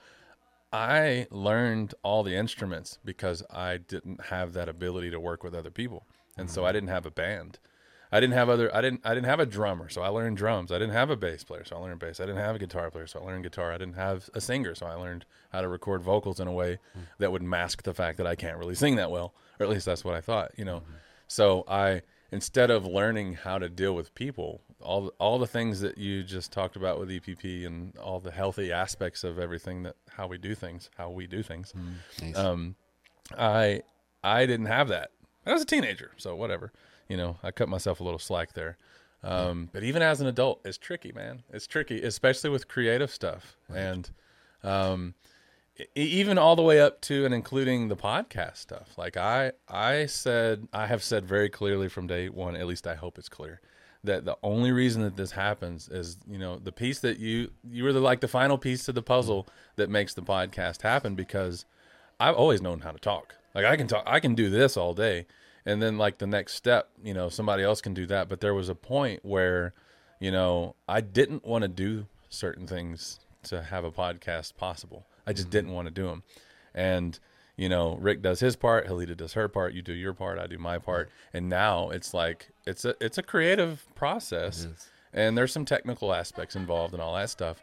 [0.71, 5.71] I learned all the instruments because I didn't have that ability to work with other
[5.71, 6.05] people.
[6.37, 7.57] And so I didn't have a band.
[8.11, 10.71] I didn't have other I didn't I didn't have a drummer, so I learned drums.
[10.71, 12.19] I didn't have a bass player, so I learned bass.
[12.19, 13.71] I didn't have a guitar player, so I learned guitar.
[13.71, 16.79] I didn't have a singer, so I learned how to record vocals in a way
[17.19, 19.85] that would mask the fact that I can't really sing that well, or at least
[19.85, 20.81] that's what I thought, you know.
[21.27, 25.97] So I instead of learning how to deal with people, all all the things that
[25.97, 30.25] you just talked about with EPP and all the healthy aspects of everything that how
[30.25, 31.73] we do things, how we do things.
[32.21, 32.35] Nice.
[32.35, 32.75] Um,
[33.37, 33.83] I
[34.23, 35.11] I didn't have that.
[35.45, 36.71] I was a teenager, so whatever.
[37.09, 38.77] You know, I cut myself a little slack there.
[39.23, 41.43] Um, but even as an adult, it's tricky, man.
[41.51, 44.09] It's tricky, especially with creative stuff, and
[44.63, 45.13] um,
[45.95, 48.97] even all the way up to and including the podcast stuff.
[48.97, 52.55] Like I, I said, I have said very clearly from day one.
[52.55, 53.59] At least I hope it's clear
[54.03, 57.83] that the only reason that this happens is you know the piece that you you
[57.83, 61.65] were the, like the final piece to the puzzle that makes the podcast happen because
[62.19, 63.35] I've always known how to talk.
[63.53, 65.25] Like I can talk, I can do this all day,
[65.69, 68.27] and then like the next step, you know, somebody else can do that.
[68.27, 69.73] But there was a point where,
[70.19, 75.05] you know, I didn't want to do certain things to have a podcast possible.
[75.27, 75.51] I just mm-hmm.
[75.51, 76.23] didn't want to do them,
[76.73, 77.19] and
[77.55, 80.47] you know, Rick does his part, Helita does her part, you do your part, I
[80.47, 80.85] do my mm-hmm.
[80.85, 84.67] part, and now it's like it's a it's a creative process,
[85.13, 87.61] and there's some technical aspects involved and all that stuff.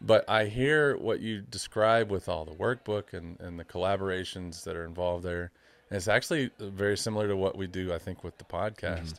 [0.00, 4.74] But I hear what you describe with all the workbook and, and the collaborations that
[4.74, 5.52] are involved there.
[5.90, 9.14] And it's actually very similar to what we do, I think, with the podcast.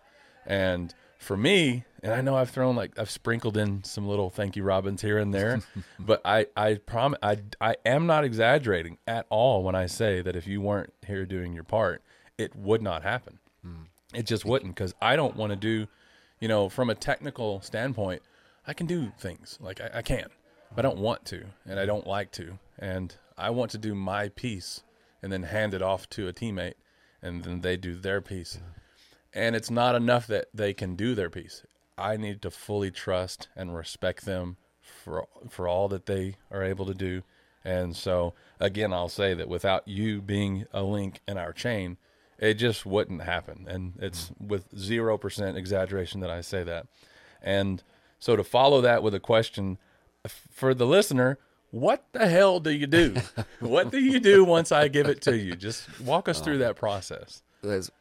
[0.45, 0.53] Mm-hmm.
[0.53, 4.55] And for me, and I know I've thrown like I've sprinkled in some little thank
[4.55, 5.62] you Robins here and there,
[5.99, 10.36] but I I promise I I am not exaggerating at all when I say that
[10.36, 12.01] if you weren't here doing your part,
[12.39, 13.38] it would not happen.
[13.65, 13.86] Mm.
[14.15, 15.88] It just wouldn't because I don't want to do,
[16.39, 18.23] you know, from a technical standpoint,
[18.65, 20.27] I can do things like I, I can,
[20.75, 23.93] but I don't want to, and I don't like to, and I want to do
[23.93, 24.81] my piece
[25.21, 26.75] and then hand it off to a teammate,
[27.21, 28.60] and then they do their piece.
[29.34, 31.63] And it's not enough that they can do their piece.
[31.97, 36.86] I need to fully trust and respect them for for all that they are able
[36.86, 37.23] to do.
[37.63, 41.97] And so again, I'll say that without you being a link in our chain,
[42.39, 43.67] it just wouldn't happen.
[43.69, 46.88] And it's with zero percent exaggeration that I say that.
[47.41, 47.84] And
[48.19, 49.77] so to follow that with a question
[50.49, 51.38] for the listener,
[51.71, 53.15] what the hell do you do?
[53.60, 55.55] what do you do once I give it to you?
[55.55, 56.60] Just walk us through oh.
[56.60, 57.41] that process.
[57.63, 57.91] That's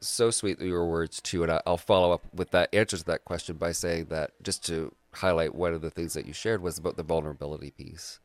[0.00, 3.56] so sweet your words too, and I'll follow up with that answer to that question
[3.56, 6.96] by saying that just to highlight one of the things that you shared was about
[6.96, 8.18] the vulnerability piece.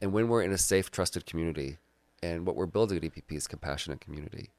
[0.00, 1.78] And when we're in a safe, trusted community,
[2.22, 4.50] and what we're building at EPP is compassionate community.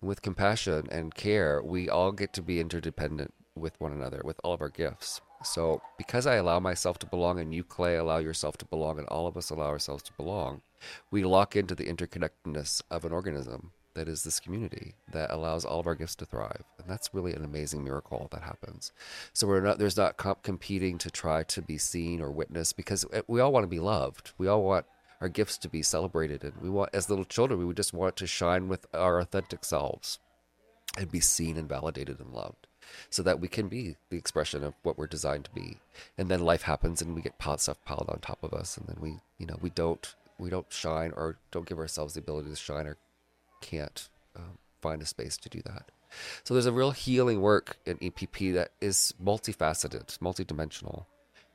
[0.00, 4.40] And with compassion and care, we all get to be interdependent with one another, with
[4.42, 5.20] all of our gifts.
[5.44, 9.08] So, because I allow myself to belong, and you, Clay, allow yourself to belong, and
[9.08, 10.62] all of us allow ourselves to belong,
[11.10, 15.80] we lock into the interconnectedness of an organism that is this community that allows all
[15.80, 16.64] of our gifts to thrive.
[16.78, 18.92] And that's really an amazing miracle that happens.
[19.32, 23.04] So we're not there's not comp- competing to try to be seen or witnessed because
[23.12, 24.32] uh, we all want to be loved.
[24.38, 24.86] We all want
[25.20, 28.16] our gifts to be celebrated and we want as little children we would just want
[28.16, 30.18] to shine with our authentic selves
[30.98, 32.61] and be seen and validated and loved
[33.10, 35.78] so that we can be the expression of what we're designed to be.
[36.18, 38.86] And then life happens and we get piled stuff piled on top of us and
[38.86, 42.50] then we you know we don't we don't shine or don't give ourselves the ability
[42.50, 42.96] to shine or
[43.60, 45.90] can't um, find a space to do that.
[46.44, 51.06] So there's a real healing work in epp that is multifaceted multidimensional.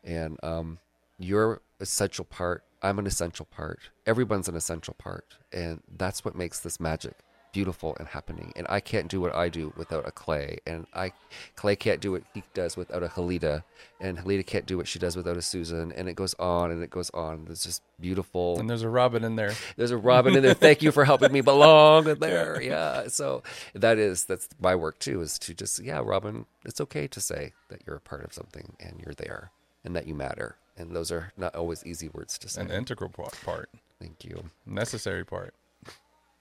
[0.04, 0.80] And um,
[1.19, 3.80] you're essential part i'm an essential part.
[4.06, 5.38] Everyone's an essential part.
[5.52, 7.15] And that's what makes this magic
[7.58, 11.12] beautiful and happening and i can't do what i do without a clay and i
[11.56, 13.56] clay can't do what he does without a halita
[14.00, 16.84] and halita can't do what she does without a susan and it goes on and
[16.84, 19.54] it goes on it's just beautiful And there's a Robin in there.
[19.76, 20.54] there's a Robin in there.
[20.54, 22.62] Thank you for helping me belong in there.
[22.74, 23.08] Yeah.
[23.08, 23.41] So
[23.74, 27.54] that is that's my work too, is to just yeah, Robin, it's okay to say
[27.70, 29.50] that you're a part of something and you're there
[29.84, 30.58] and that you matter.
[30.78, 32.62] And those are not always easy words to say.
[32.62, 34.52] An integral part, Thank you.
[34.65, 35.54] necessary part.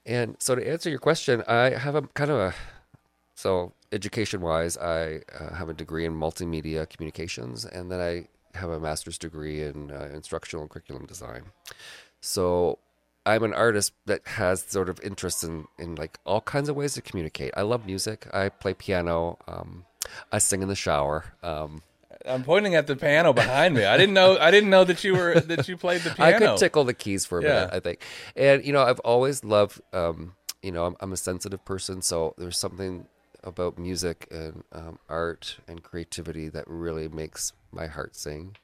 [0.07, 2.55] And so to answer your question, I have a kind of a
[3.35, 8.71] so education wise, I uh, have a degree in multimedia communications, and then I have
[8.71, 11.43] a master's degree in uh, instructional and curriculum design.
[12.19, 12.79] So
[13.25, 16.93] I'm an artist that has sort of interest in in like all kinds of ways
[16.93, 17.51] to communicate.
[17.55, 18.27] I love music.
[18.33, 19.37] I play piano.
[19.45, 19.85] Um,
[20.31, 21.25] I sing in the shower.
[21.43, 21.81] Um,
[22.27, 23.85] I'm pointing at the piano behind me.
[23.85, 24.37] I didn't know.
[24.37, 26.35] I didn't know that you were that you played the piano.
[26.35, 28.01] I could tickle the keys for a minute, I think.
[28.35, 29.81] And you know, I've always loved.
[29.93, 33.07] Um, you know, I'm, I'm a sensitive person, so there's something
[33.43, 38.57] about music and um, art and creativity that really makes my heart sing.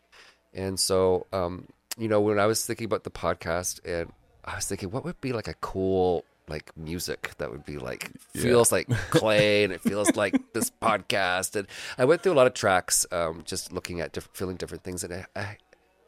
[0.54, 4.12] And so, um, you know, when I was thinking about the podcast, and
[4.43, 8.12] I was thinking, what would be like a cool like music that would be like
[8.36, 12.47] feels like clay and it feels like this podcast and i went through a lot
[12.47, 15.58] of tracks um, just looking at different feeling different things and I, I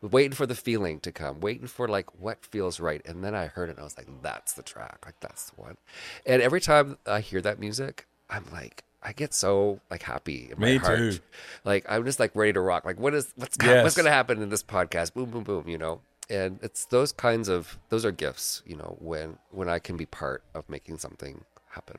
[0.02, 3.02] waiting for the feeling to come, waiting for like what feels right.
[3.06, 5.00] And then I heard it and I was like, that's the track.
[5.06, 5.78] Like that's the one.
[6.26, 10.60] And every time I hear that music, I'm like, I get so like happy in
[10.60, 10.98] my Me heart.
[10.98, 11.20] too.
[11.64, 12.86] Like I'm just like ready to rock.
[12.86, 15.14] Like what is what's what's gonna happen in this podcast?
[15.14, 16.02] Boom, boom, boom, you know?
[16.30, 20.06] And it's those kinds of those are gifts, you know, when when I can be
[20.06, 21.98] part of making something happen.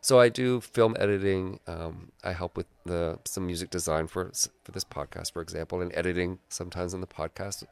[0.00, 1.60] So I do film editing.
[1.66, 4.32] Um, I help with the some music design for
[4.64, 7.64] for this podcast, for example, and editing sometimes in the podcast.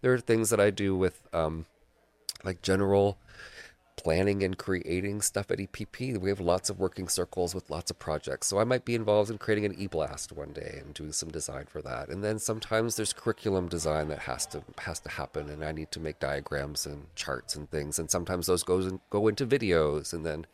[0.00, 1.66] There are things that I do with um,
[2.42, 3.18] like general
[3.96, 6.18] planning and creating stuff at EPP.
[6.18, 8.48] We have lots of working circles with lots of projects.
[8.48, 11.66] So I might be involved in creating an e-blast one day and doing some design
[11.66, 12.08] for that.
[12.08, 15.90] And then sometimes there's curriculum design that has to has to happen and I need
[15.92, 17.98] to make diagrams and charts and things.
[17.98, 20.46] And sometimes those goes in, go into videos and then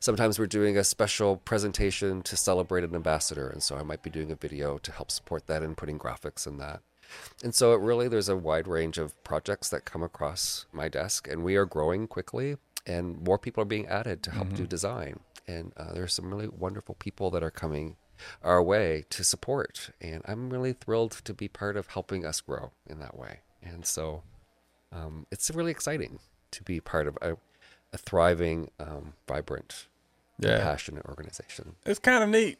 [0.00, 4.10] sometimes we're doing a special presentation to celebrate an ambassador and so I might be
[4.10, 6.82] doing a video to help support that and putting graphics in that.
[7.42, 11.28] And so it really there's a wide range of projects that come across my desk
[11.28, 12.56] and we are growing quickly
[12.88, 15.20] and more people are being added to help do design.
[15.46, 17.96] And uh, there's some really wonderful people that are coming
[18.42, 19.90] our way to support.
[20.00, 23.40] And I'm really thrilled to be part of helping us grow in that way.
[23.62, 24.22] And so
[24.92, 26.18] um, it's really exciting
[26.50, 27.36] to be part of a,
[27.92, 29.86] a thriving, um, vibrant,
[30.38, 30.58] Yeah.
[30.60, 31.76] passionate organization.
[31.86, 32.58] It's kind of neat.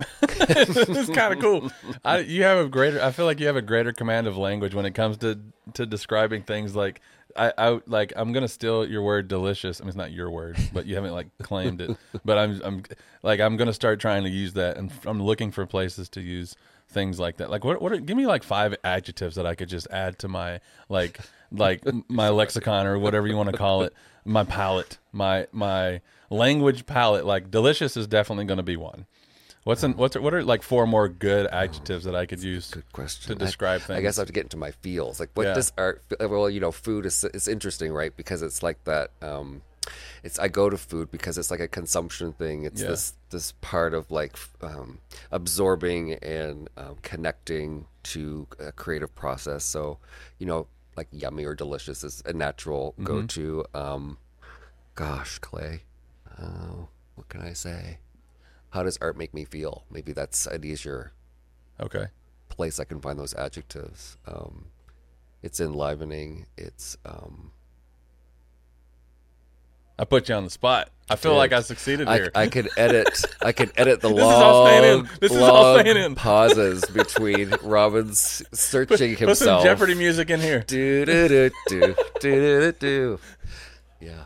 [0.22, 1.70] it's kind of cool.
[2.04, 3.00] I, you have a greater.
[3.00, 5.38] I feel like you have a greater command of language when it comes to
[5.74, 6.74] to describing things.
[6.74, 7.00] Like
[7.36, 9.80] I, I like I'm gonna steal your word delicious.
[9.80, 11.96] I mean, it's not your word, but you haven't like claimed it.
[12.24, 12.82] But I'm I'm
[13.22, 16.56] like I'm gonna start trying to use that, and I'm looking for places to use
[16.88, 17.50] things like that.
[17.50, 17.80] Like what?
[17.82, 17.92] What?
[17.92, 21.82] Are, give me like five adjectives that I could just add to my like like
[22.08, 23.94] my lexicon or whatever you want to call it.
[24.24, 27.26] My palette, my my language palette.
[27.26, 29.06] Like delicious is definitely going to be one.
[29.64, 32.90] What's an, what's what are like four more good adjectives that I could use Good
[32.92, 33.32] question.
[33.32, 33.98] to describe I, things?
[33.98, 35.20] I guess I have to get into my feels.
[35.20, 35.54] Like, what Yeah.
[35.54, 36.02] does art?
[36.18, 38.14] Well, you know, food is is interesting, right?
[38.16, 39.10] Because it's like that.
[39.22, 39.62] Um,
[40.24, 42.64] it's I go to food because it's like a consumption thing.
[42.64, 42.88] It's Yeah.
[42.88, 44.98] this this part of like um,
[45.30, 49.62] absorbing and um, connecting to a creative process.
[49.64, 49.98] So,
[50.38, 53.04] you know, like yummy or delicious is a natural Mm-hmm.
[53.04, 53.64] go to.
[53.74, 54.18] Um,
[54.96, 55.82] gosh, Clay,
[56.36, 57.98] uh, what can I say?
[58.72, 59.84] How does art make me feel?
[59.90, 61.12] Maybe that's an easier
[61.78, 62.06] okay.
[62.48, 64.16] place I can find those adjectives.
[64.26, 64.66] Um,
[65.42, 66.46] it's enlivening.
[66.56, 67.52] It's um,
[69.98, 70.88] I put you on the spot.
[71.10, 72.30] I feel Dude, like I succeeded I, here.
[72.34, 73.24] I could edit.
[73.42, 74.96] I could edit the This is all staying in.
[74.96, 79.64] long, This is all long pauses between Robin's searching Put some himself.
[79.64, 80.64] Jeopardy music in here.
[80.66, 83.20] Do do do do do do do.
[84.00, 84.24] Yeah.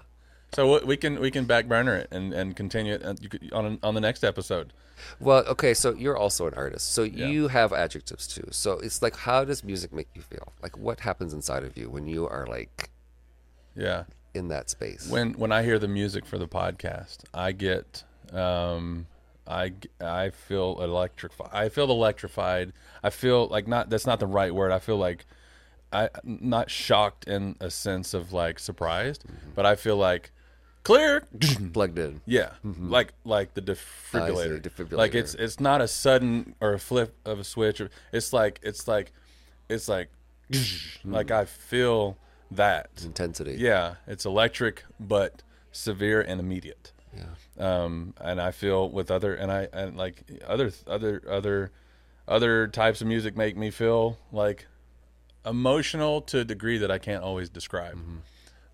[0.56, 3.94] So we can we can back burner it and, and continue it could- on on
[3.94, 4.72] the next episode.
[5.20, 6.94] Well, okay, so you're also an artist.
[6.94, 8.48] So you have adjectives too.
[8.52, 10.54] So it's like how does music make you feel?
[10.62, 12.88] Like what happens inside of you when you are like
[13.74, 14.04] Yeah.
[14.32, 15.06] in that space?
[15.10, 19.08] When when I hear the music for the podcast, I get um
[19.46, 21.50] I I feel electrified.
[21.52, 22.72] I feel electrified.
[23.02, 24.72] I feel like not that's not the right word.
[24.72, 25.26] I feel like
[25.92, 29.22] I not shocked in a sense of like surprised,
[29.54, 30.32] but I feel like
[30.86, 31.24] clear.
[31.72, 32.20] Plugged in.
[32.26, 32.90] Yeah, mm-hmm.
[32.90, 34.56] like like the defibrillator.
[34.56, 34.96] Oh, defibrillator.
[34.96, 37.80] Like it's it's not a sudden or a flip of a switch.
[37.80, 39.12] Or, it's like it's like
[39.68, 40.10] it's like
[40.50, 40.88] mm.
[41.04, 42.16] like I feel
[42.52, 42.90] that.
[43.04, 43.56] Intensity.
[43.58, 46.92] Yeah, it's electric but severe and immediate.
[47.14, 47.24] Yeah.
[47.58, 51.72] Um, and I feel with other and I and like other other other
[52.28, 54.66] other types of music make me feel like
[55.44, 57.96] emotional to a degree that I can't always describe.
[57.96, 58.16] Mm-hmm.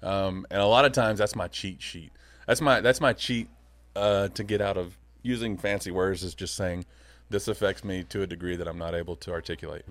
[0.02, 2.12] Um, and a lot of times that's my cheat sheet.
[2.46, 3.48] That's my that's my cheat
[3.94, 6.84] uh, to get out of using fancy words is just saying
[7.30, 9.84] this affects me to a degree that I'm not able to articulate.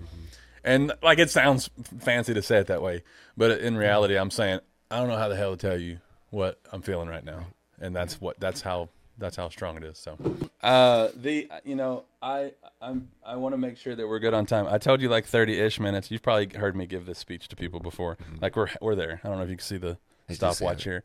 [0.64, 1.70] And like it sounds
[2.00, 3.02] fancy to say it that way,
[3.36, 5.98] but in reality, I'm saying I don't know how the hell to tell you
[6.30, 7.46] what I'm feeling right now,
[7.80, 8.90] and that's what that's how
[9.22, 9.96] that's how strong it is.
[9.98, 10.18] So,
[10.62, 14.44] uh, the you know I I'm I want to make sure that we're good on
[14.44, 14.66] time.
[14.68, 16.10] I told you like 30 ish minutes.
[16.10, 18.18] You've probably heard me give this speech to people before.
[18.40, 19.20] Like we're we're there.
[19.24, 20.90] I don't know if you can see the do see stopwatch it.
[20.90, 21.04] here.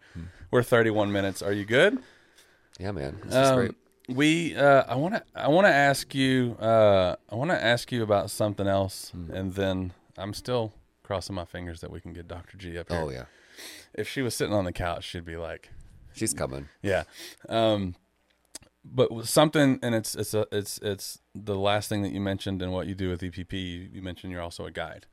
[0.52, 1.42] We're 31 minutes.
[1.42, 2.00] Are you good?
[2.80, 3.20] Yeah, man.
[3.24, 3.70] This is great.
[3.70, 3.76] Um,
[4.16, 7.92] we uh, I want to I want to ask you uh, I want to ask
[7.92, 9.32] you about something else, Hmm.
[9.32, 12.58] and then I'm still crossing my fingers that we can get Dr.
[12.58, 13.00] G up here.
[13.02, 13.26] Oh yeah.
[13.94, 15.72] If she was sitting on the couch, she'd be like,
[16.14, 16.70] She's coming.
[16.82, 17.04] yeah.
[17.50, 17.96] Um,
[18.94, 22.72] but something, and it's it's a it's it's the last thing that you mentioned and
[22.72, 23.54] what you do with EPP.
[23.54, 25.06] You, you mentioned you're also a guide,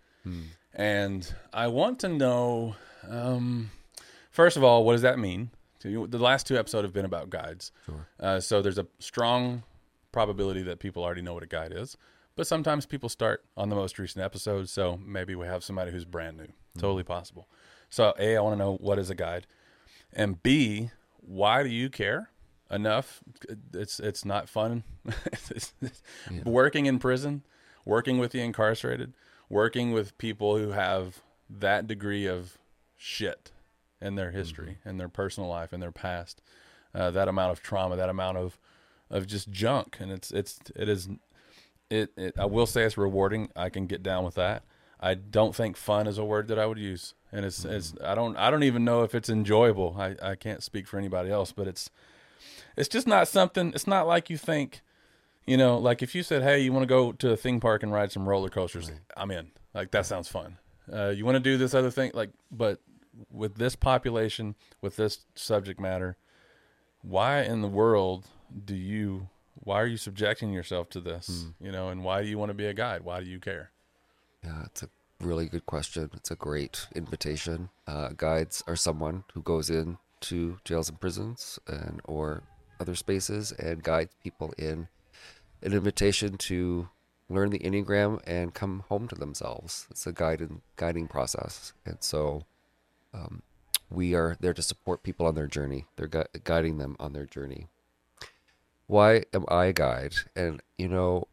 [0.75, 2.77] and I want to know.
[3.09, 3.71] Um,
[4.31, 5.51] first of all, what does that mean?
[5.83, 8.07] You- The last two episodes have been about guides, Sure.
[8.19, 9.63] uh, so there's a strong
[10.13, 11.99] probability that people already know what a guide is.
[12.37, 16.05] But sometimes people start on the most recent episode, so maybe we have somebody who's
[16.07, 16.49] brand new.
[16.79, 17.49] Totally possible.
[17.91, 19.47] So, A, I want to know what is a guide,
[20.13, 22.31] and B, why do you care
[22.71, 23.21] enough?
[23.73, 24.85] It's it's not fun.
[25.27, 26.03] It's- it's-
[26.45, 27.43] Working in prison,
[27.85, 29.13] working with the incarcerated,
[29.49, 32.59] working with people who have that degree of
[32.97, 33.51] shit
[34.01, 36.41] in their history, in their personal life, in their past,
[36.95, 38.59] uh, that amount of trauma, that amount of
[39.11, 41.09] of just junk, and it's it's it is
[41.91, 43.51] it, it I will say it's rewarding.
[43.55, 44.65] I can get down with that.
[45.01, 48.15] I don't think fun is a word that I would use, and it's it's I
[48.15, 49.95] don't I don't even know if it's enjoyable.
[49.99, 51.91] I I can't speak for anybody else, but it's
[52.77, 53.73] it's just not something.
[53.75, 54.81] It's not like you think.
[55.47, 57.83] You know, like if you said, "Hey, you want to go to a theme park
[57.83, 59.51] and ride some roller coasters," I'm in.
[59.75, 60.59] Like that sounds fun.
[60.91, 62.81] Uh, you want to do this other thing, like, but
[63.31, 66.17] with this population, with this subject matter,
[67.03, 68.27] why in the world
[68.65, 69.29] do you?
[69.55, 71.47] Why are you subjecting yourself to this?
[71.61, 73.03] You know, and why do you want to be a guide?
[73.03, 73.71] Why do you care?
[74.43, 74.89] Yeah, it's a
[75.21, 76.11] really good question.
[76.15, 77.71] It's a great invitation.
[77.87, 82.43] Uh, guides are someone who goes in to jails and prisons and or
[82.81, 84.89] other spaces and guides people in
[85.63, 86.89] an invitation to
[87.29, 89.87] learn the enneagram and come home to themselves.
[89.91, 92.43] It's a guiding guiding process, and so
[93.13, 93.43] um,
[93.91, 95.87] we are there to support people on their journey.
[95.97, 97.69] They're gui- guiding them on their journey.
[98.87, 100.15] Why am I a guide?
[100.37, 101.29] And you know,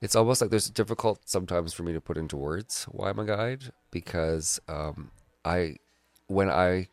[0.00, 3.26] it's almost like there's difficult sometimes for me to put into words why I'm a
[3.26, 5.10] guide because um,
[5.44, 5.76] I,
[6.26, 6.88] when I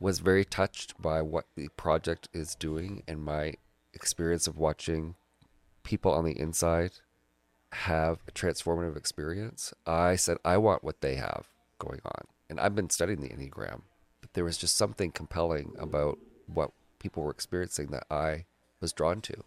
[0.00, 3.54] was very touched by what the project is doing and my
[3.92, 5.16] experience of watching
[5.82, 6.92] people on the inside
[7.72, 12.26] have a transformative experience, I said, I want what they have going on.
[12.48, 13.82] And I've been studying the Enneagram,
[14.20, 18.46] but there was just something compelling about what people were experiencing that I
[18.80, 19.44] was drawn to.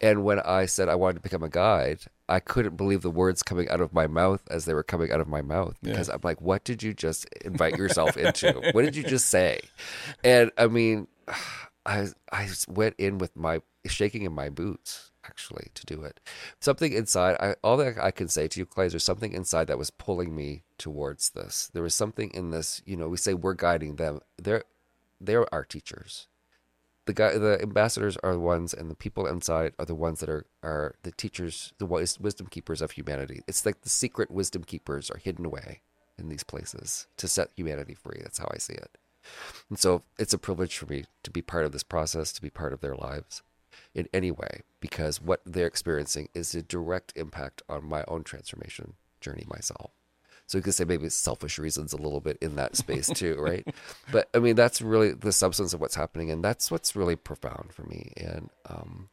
[0.00, 2.00] And when I said I wanted to become a guide,
[2.30, 5.20] I couldn't believe the words coming out of my mouth as they were coming out
[5.20, 6.14] of my mouth because yeah.
[6.14, 8.52] I'm like, what did you just invite yourself into?
[8.72, 9.60] what did you just say?
[10.22, 11.08] And I mean,
[11.86, 16.20] I I went in with my shaking in my boots actually to do it.
[16.60, 19.66] Something inside, I, all that I can say to you, Clay, is there's something inside
[19.66, 21.70] that was pulling me towards this.
[21.72, 24.20] There was something in this, you know, we say we're guiding them.
[24.36, 24.64] They're,
[25.20, 26.28] they're our teachers.
[27.06, 30.28] The guy, the ambassadors are the ones, and the people inside are the ones that
[30.28, 33.42] are, are the teachers, the wisdom keepers of humanity.
[33.48, 35.80] It's like the secret wisdom keepers are hidden away
[36.18, 38.20] in these places to set humanity free.
[38.22, 38.98] That's how I see it.
[39.68, 42.50] And so it's a privilege for me to be part of this process, to be
[42.50, 43.42] part of their lives
[43.94, 48.94] in any way, because what they're experiencing is a direct impact on my own transformation
[49.20, 49.90] journey myself.
[50.50, 53.64] So you could say maybe selfish reasons a little bit in that space too, right?
[54.10, 57.72] But I mean, that's really the substance of what's happening, and that's what's really profound
[57.72, 58.12] for me.
[58.16, 59.10] And um,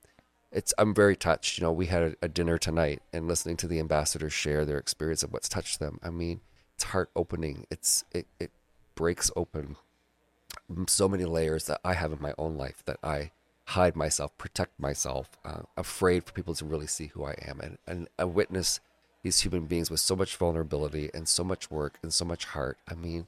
[0.52, 1.60] it's I'm very touched.
[1.60, 4.80] You know, we had a, a dinner tonight, and listening to the ambassadors share their
[4.80, 6.00] experience of what's touched them.
[6.02, 6.42] I mean,
[6.74, 7.68] it's heart opening.
[7.70, 8.50] It's it it
[8.96, 9.76] breaks open
[10.88, 13.30] so many layers that I have in my own life that I
[13.66, 17.60] hide myself, protect myself, uh, afraid for people to really see who I am.
[17.60, 18.80] And, and I witness
[19.24, 22.78] these human beings with so much vulnerability and so much work and so much heart.
[22.90, 23.28] I mean,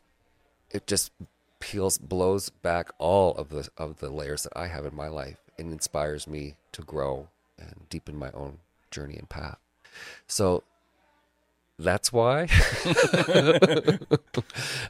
[0.71, 1.11] it just
[1.59, 5.37] peels, blows back all of the of the layers that I have in my life
[5.57, 7.27] and inspires me to grow
[7.57, 8.59] and deepen my own
[8.91, 9.57] journey and path.
[10.27, 10.63] So
[11.77, 12.43] that's why.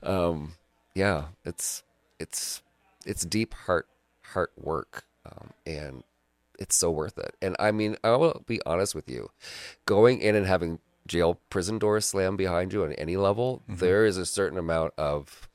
[0.03, 0.53] um,
[0.95, 1.83] yeah, it's
[2.19, 2.61] it's
[3.05, 3.87] it's deep heart
[4.33, 6.03] heart work, um, and
[6.59, 7.35] it's so worth it.
[7.41, 9.31] And I mean, I will be honest with you,
[9.85, 10.79] going in and having
[11.09, 13.75] jail prison doors slam behind you on any level, mm-hmm.
[13.79, 15.49] there is a certain amount of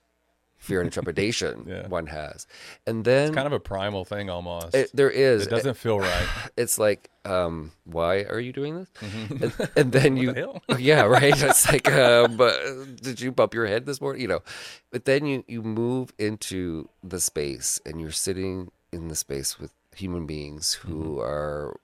[0.59, 1.87] fear and trepidation yeah.
[1.89, 2.47] one has.
[2.87, 4.75] And then it's kind of a primal thing almost.
[4.75, 5.47] It, there is.
[5.47, 6.29] It doesn't feel right.
[6.57, 8.89] It's like, um, why are you doing this?
[9.01, 9.45] Mm-hmm.
[9.45, 11.41] And, and, then you, the yeah, right.
[11.41, 12.57] It's like, uh, but
[13.01, 14.23] did you bump your head this morning?
[14.23, 14.43] You know,
[14.91, 19.73] but then you you move into the space and you're sitting in the space with
[19.97, 21.21] human beings who mm-hmm.
[21.21, 21.81] are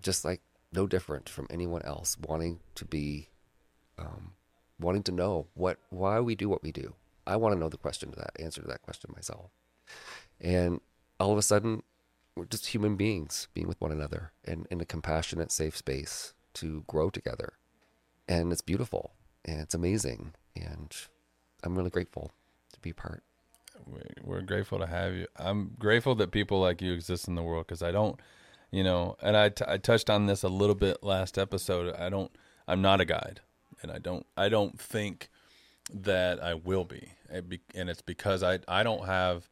[0.00, 0.40] just like
[0.72, 3.28] no different from anyone else, wanting to be,
[3.98, 4.32] um,
[4.78, 6.94] wanting to know what why we do what we do
[7.28, 9.50] I want to know the question to that answer to that question myself.
[10.40, 10.80] And
[11.20, 11.82] all of a sudden,
[12.34, 16.84] we're just human beings being with one another and in a compassionate, safe space to
[16.86, 17.52] grow together.
[18.26, 19.12] And it's beautiful
[19.44, 20.32] and it's amazing.
[20.56, 20.96] And
[21.62, 22.32] I'm really grateful
[22.72, 23.22] to be part.
[24.24, 25.26] We're grateful to have you.
[25.36, 28.18] I'm grateful that people like you exist in the world because I don't,
[28.70, 31.94] you know, and I, t- I touched on this a little bit last episode.
[31.94, 32.30] I don't,
[32.66, 33.40] I'm not a guide
[33.82, 35.28] and I don't, I don't think
[35.92, 39.48] that I will be and it's because I I don't have,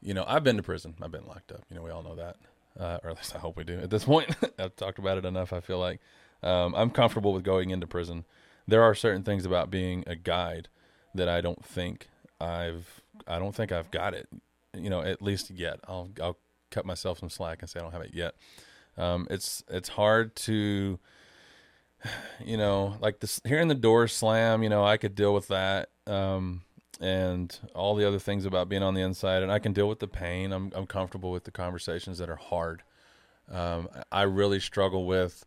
[0.00, 1.64] you know, I've been to prison, I've been locked up.
[1.70, 2.36] You know, we all know that,
[2.78, 3.78] uh, or at least I hope we do.
[3.78, 5.52] At this point, I've talked about it enough.
[5.52, 6.00] I feel like
[6.42, 8.24] um, I'm comfortable with going into prison.
[8.66, 10.68] There are certain things about being a guide
[11.14, 12.08] that I don't think
[12.40, 14.28] I've I don't think I've got it.
[14.76, 15.80] You know, at least yet.
[15.86, 16.38] I'll I'll
[16.72, 18.34] cut myself some slack and say I don't have it yet.
[18.96, 20.98] Um, it's it's hard to
[22.44, 25.88] you know like this hearing the door slam you know i could deal with that
[26.08, 26.62] um,
[27.02, 29.42] and all the other things about being on the inside.
[29.42, 30.52] And I can deal with the pain.
[30.52, 32.82] I'm I'm comfortable with the conversations that are hard.
[33.50, 35.44] Um, I really struggle with,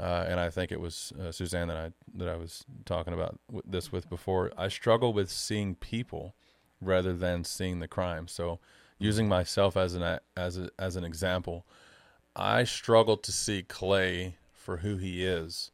[0.00, 3.38] uh, and I think it was uh, Suzanne that I that I was talking about
[3.64, 4.50] this with before.
[4.56, 6.34] I struggle with seeing people
[6.80, 8.26] rather than seeing the crime.
[8.26, 8.58] So,
[8.98, 11.66] using myself as an as a, as an example,
[12.34, 15.70] I struggle to see Clay for who he is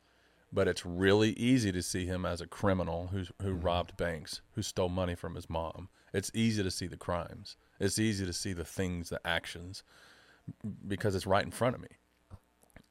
[0.52, 3.60] but it's really easy to see him as a criminal who who mm-hmm.
[3.60, 5.88] robbed banks, who stole money from his mom.
[6.12, 7.56] It's easy to see the crimes.
[7.78, 9.82] It's easy to see the things, the actions,
[10.86, 11.88] because it's right in front of me.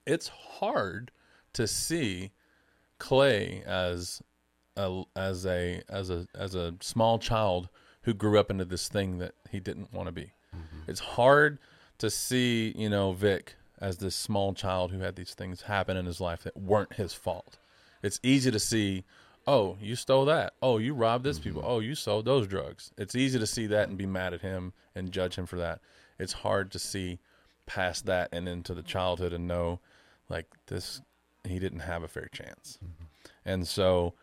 [0.05, 1.11] It's hard
[1.53, 2.31] to see
[2.97, 4.21] Clay as
[4.77, 7.69] a as a as a as a small child
[8.03, 10.33] who grew up into this thing that he didn't want to be.
[10.55, 10.89] Mm-hmm.
[10.89, 11.59] It's hard
[11.97, 16.05] to see, you know, Vic as this small child who had these things happen in
[16.05, 17.57] his life that weren't his fault.
[18.01, 19.05] It's easy to see,
[19.47, 20.53] oh, you stole that.
[20.61, 21.49] Oh, you robbed this mm-hmm.
[21.49, 21.63] people.
[21.65, 22.91] Oh, you sold those drugs.
[22.97, 25.79] It's easy to see that and be mad at him and judge him for that.
[26.17, 27.19] It's hard to see
[27.65, 29.79] past that and into the childhood and know
[30.27, 31.01] like this
[31.47, 32.79] he didn't have a fair chance.
[32.83, 33.05] Mm-hmm.
[33.45, 34.13] And so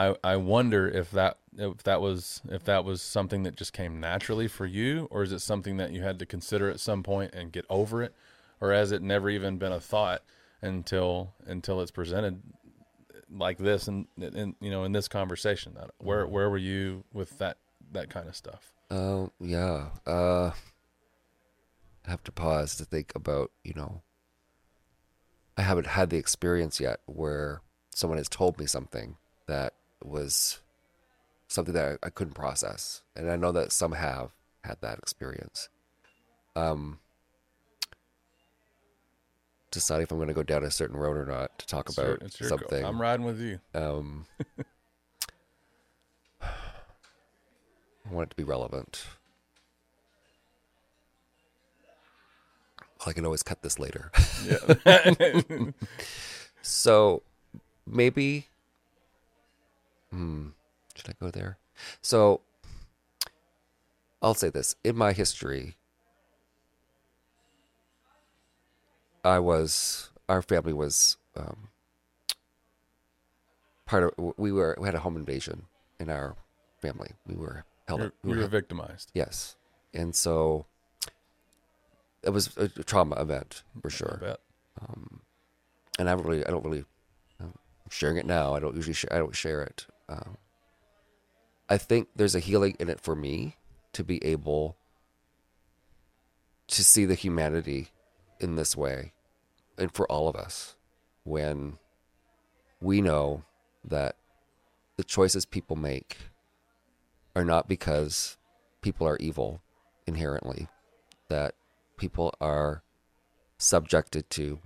[0.00, 4.00] I I wonder if that if that was if that was something that just came
[4.00, 7.34] naturally for you or is it something that you had to consider at some point
[7.34, 8.14] and get over it?
[8.62, 10.22] Or has it never even been a thought
[10.62, 12.40] until until it's presented
[13.30, 15.76] like this and in you know in this conversation?
[15.98, 17.58] Where where were you with that
[17.92, 18.72] that kind of stuff?
[18.90, 19.88] Uh yeah.
[20.06, 20.52] Uh
[22.06, 24.00] I have to pause to think about you know
[25.58, 29.74] I haven't had the experience yet where someone has told me something that
[30.04, 30.60] was
[31.48, 34.32] something that I, I couldn't process, and I know that some have
[34.64, 35.68] had that experience.
[36.56, 36.98] Um,
[39.70, 41.98] deciding if I'm going to go down a certain road or not to talk It's
[41.98, 42.84] about your go- something.
[42.84, 43.60] I'm riding with you.
[43.74, 44.26] Um,
[46.42, 46.48] I
[48.12, 49.04] want it to be relevant.
[53.06, 54.10] I can always cut this later.
[54.46, 55.70] Yeah.
[56.62, 57.22] So
[57.86, 58.48] maybe,
[60.10, 60.48] hmm,
[60.94, 61.58] should I go there?
[62.02, 62.40] So
[64.22, 65.76] I'll say this: in my history,
[69.24, 71.68] I was our family was um,
[73.86, 74.34] part of.
[74.36, 75.66] We were we had a home invasion
[75.98, 76.36] in our
[76.80, 77.12] family.
[77.26, 78.00] We were held.
[78.00, 79.10] You're, we were you're victimized.
[79.14, 79.56] Yes,
[79.94, 80.66] and so
[82.22, 84.40] it was a trauma event for sure bet.
[85.98, 86.84] and I don't really, I don't really,
[87.40, 87.52] I'm
[87.90, 88.54] sharing it now.
[88.54, 89.86] I don't usually, share, I don't share it.
[90.10, 90.36] Um,
[91.68, 93.56] I think there's a healing in it for me
[93.92, 94.76] to be able
[96.66, 97.88] to see the humanity
[98.40, 99.12] in this way,
[99.78, 100.74] and for all of us,
[101.22, 101.78] when
[102.80, 103.44] we know
[103.84, 104.16] that
[104.96, 106.18] the choices people make
[107.36, 108.36] are not because
[108.82, 109.62] people are evil
[110.06, 110.66] inherently,
[111.28, 111.54] that
[111.96, 112.82] people are
[113.58, 114.58] subjected to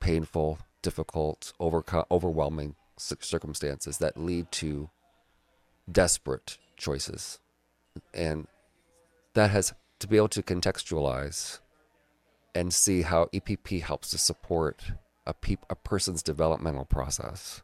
[0.00, 4.90] painful, difficult, overco- overwhelming circumstances that lead to
[5.90, 7.38] desperate choices.
[8.14, 8.46] And
[9.34, 11.58] that has to be able to contextualize
[12.54, 14.92] and see how EPP helps to support
[15.26, 17.62] a, peop- a person's developmental process,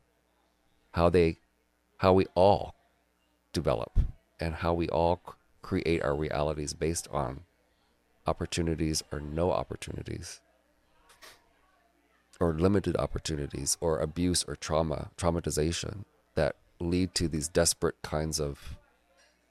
[0.93, 1.39] how they,
[1.99, 2.75] how we all
[3.53, 3.99] develop,
[4.39, 5.21] and how we all
[5.63, 7.41] create our realities based on
[8.27, 10.41] opportunities or no opportunities
[12.41, 18.77] or limited opportunities or abuse or trauma, traumatization that lead to these desperate kinds of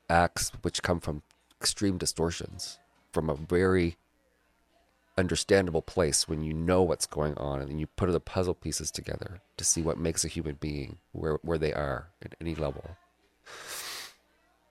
[0.10, 1.24] acts which come from
[1.60, 2.80] extreme distortions
[3.12, 3.98] from a very
[5.18, 9.42] understandable place when you know what's going on and you put the puzzle pieces together
[9.58, 12.98] to see what makes a human being where, where they are at any level.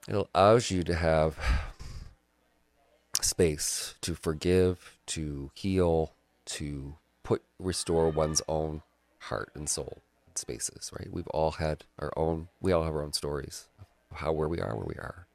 [0.06, 1.38] It allows you to have
[3.22, 6.12] space to forgive, to heal,
[6.44, 8.82] to put restore one's own
[9.18, 9.98] heart and soul
[10.36, 11.12] spaces, right?
[11.12, 14.60] We've all had our own we all have our own stories of how where we
[14.60, 15.26] are where we are.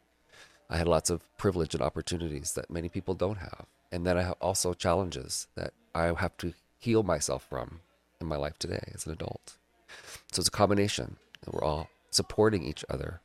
[0.70, 3.66] I had lots of privilege and opportunities that many people don't have.
[3.92, 7.82] And then I have also challenges that I have to heal myself from
[8.22, 9.58] in my life today as an adult.
[10.32, 11.18] So it's a combination.
[11.44, 13.22] And we're all supporting each other.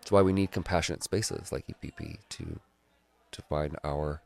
[0.00, 2.60] That's why we need compassionate spaces like EPP to
[3.32, 4.22] to find our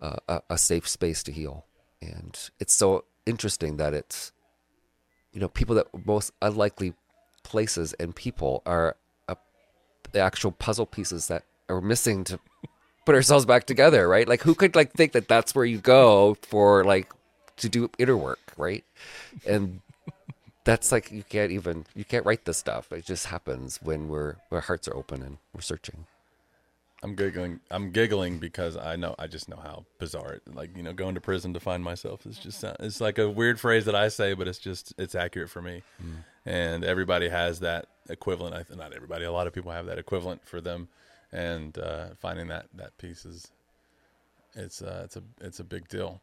[0.00, 1.66] uh, a, a safe space to heal.
[2.00, 4.32] And it's so interesting that it's
[5.32, 6.94] you know people that most unlikely
[7.42, 8.96] places and people are
[9.28, 9.34] uh,
[10.12, 12.38] the actual puzzle pieces that are missing to
[13.04, 14.28] put ourselves back together, right?
[14.28, 17.12] Like who could like think that that's where you go for like
[17.56, 18.84] to do inner work, right?
[19.46, 19.80] And
[20.64, 22.92] that's like you can't even you can't write this stuff.
[22.92, 26.06] It just happens when we're our hearts are open and we're searching.
[27.02, 27.60] I'm giggling.
[27.70, 29.14] I'm giggling because I know.
[29.18, 30.34] I just know how bizarre.
[30.34, 32.64] It, like you know, going to prison to find myself is just.
[32.80, 34.94] It's like a weird phrase that I say, but it's just.
[34.98, 35.82] It's accurate for me.
[36.44, 38.54] And everybody has that equivalent.
[38.54, 39.24] I not everybody.
[39.24, 40.88] A lot of people have that equivalent for them,
[41.30, 43.48] and uh, finding that that piece is.
[44.54, 46.20] It's uh, it's a it's a big deal.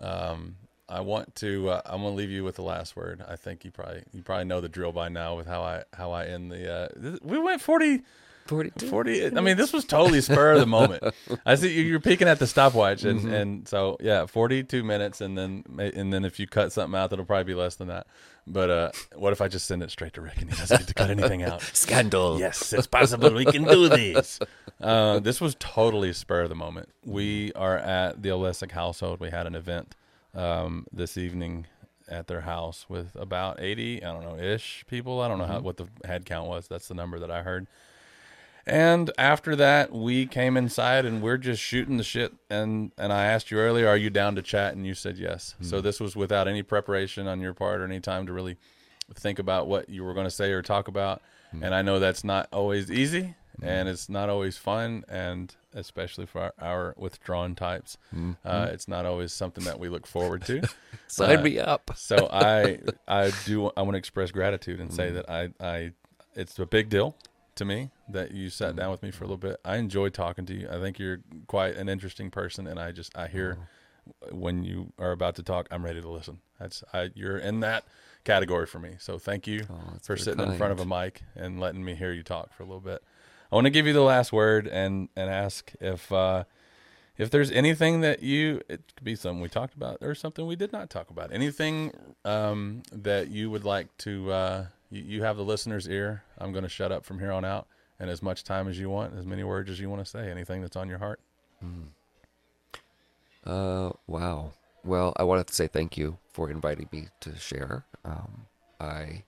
[0.00, 0.56] Um,
[0.88, 1.68] I want to.
[1.68, 3.22] Uh, I'm gonna leave you with the last word.
[3.28, 6.12] I think you probably you probably know the drill by now with how I how
[6.12, 6.72] I end the.
[6.72, 8.02] Uh, we went 40
[8.48, 8.88] Forty-two.
[8.88, 11.02] 40 i mean this was totally spur of the moment.
[11.46, 13.32] I see you- you're peeking at the stopwatch and Mm-hmm.
[13.34, 17.24] and so yeah 42 minutes and then and then if you cut something out it'll
[17.24, 18.06] probably be less than that.
[18.46, 20.88] But uh what if i just send it straight to rick and he doesn't get
[20.88, 21.60] to cut anything out?
[21.74, 22.38] Scandal.
[22.38, 24.40] yes it's possible we can do this.
[24.80, 26.88] Uh, this was totally spur of the moment.
[27.04, 29.18] We are at the Olesek household.
[29.20, 29.94] We had an event
[30.34, 31.66] um, this evening
[32.08, 35.20] at their house with about 80 i don't know ish people.
[35.20, 36.66] I don't know how what the head count was.
[36.68, 37.66] That's the number that i heard
[38.68, 42.32] and after that, we came inside and we're just shooting the shit.
[42.50, 44.74] And and I asked you earlier, are you down to chat?
[44.74, 45.54] And you said yes.
[45.60, 45.82] So hmm.
[45.82, 48.56] this was without any preparation on your part or any time to really
[49.14, 51.22] think about what you were going to say or talk about.
[51.50, 51.64] Hmm.
[51.64, 53.64] And I know that's not always easy, hmm.
[53.64, 57.96] and it's not always fun, and especially for our, our withdrawn types,
[58.44, 60.62] uh, it's not always something that we look forward to.
[61.06, 61.90] Sign Uh, me up.
[61.94, 65.92] so I I do I want to express gratitude and say that I I
[66.34, 67.16] it's a big deal
[67.54, 69.60] to me that you sat down with me for a little bit.
[69.64, 70.68] I enjoy talking to you.
[70.70, 73.58] I think you're quite an interesting person and I just I hear
[74.32, 76.38] when you are about to talk, I'm ready to listen.
[76.58, 77.84] That's I, you're in that
[78.24, 78.96] category for me.
[78.98, 82.12] So thank you Oh, for sitting in front of a mic and letting me hear
[82.12, 83.02] you talk for a little bit.
[83.52, 86.44] I want to give you the last word and and ask if uh,
[87.16, 90.56] if there's anything that you it could be something we talked about or something we
[90.56, 91.32] did not talk about.
[91.32, 91.92] Anything
[92.24, 96.22] um, that you would like to uh, you, you have the listener's ear.
[96.38, 97.66] I'm going to shut up from here on out.
[98.00, 100.30] And as much time as you want, as many words as you want to say,
[100.30, 101.20] anything that's on your heart.
[103.44, 104.52] Uh, wow.
[104.84, 107.84] Well, I wanted to say thank you for inviting me to share.
[108.04, 108.46] Um,
[108.80, 109.24] I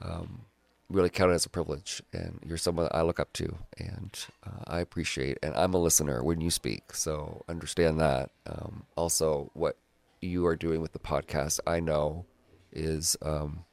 [0.00, 0.42] um,
[0.90, 4.64] really count it as a privilege, and you're someone I look up to, and uh,
[4.66, 5.38] I appreciate.
[5.42, 8.30] And I'm a listener when you speak, so understand that.
[8.46, 9.76] Um, also, what
[10.20, 12.24] you are doing with the podcast, I know,
[12.72, 13.64] is um,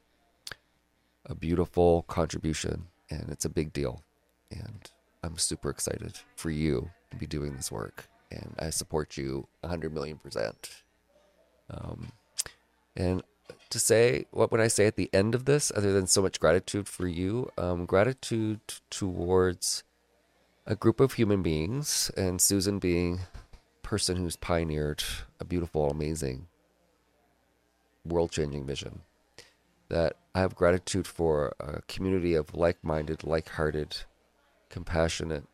[1.26, 4.02] a beautiful contribution, and it's a big deal.
[4.52, 4.90] And
[5.22, 9.92] I'm super excited for you to be doing this work, and I support you 100
[9.92, 10.82] million percent.
[11.70, 12.12] Um,
[12.96, 13.22] and
[13.70, 16.40] to say what would I say at the end of this, other than so much
[16.40, 19.84] gratitude for you, um, gratitude towards
[20.66, 23.20] a group of human beings, and Susan being
[23.82, 25.02] person who's pioneered
[25.40, 26.46] a beautiful, amazing,
[28.04, 29.00] world-changing vision.
[29.88, 33.96] That I have gratitude for a community of like-minded, like-hearted,
[34.72, 35.44] compassionate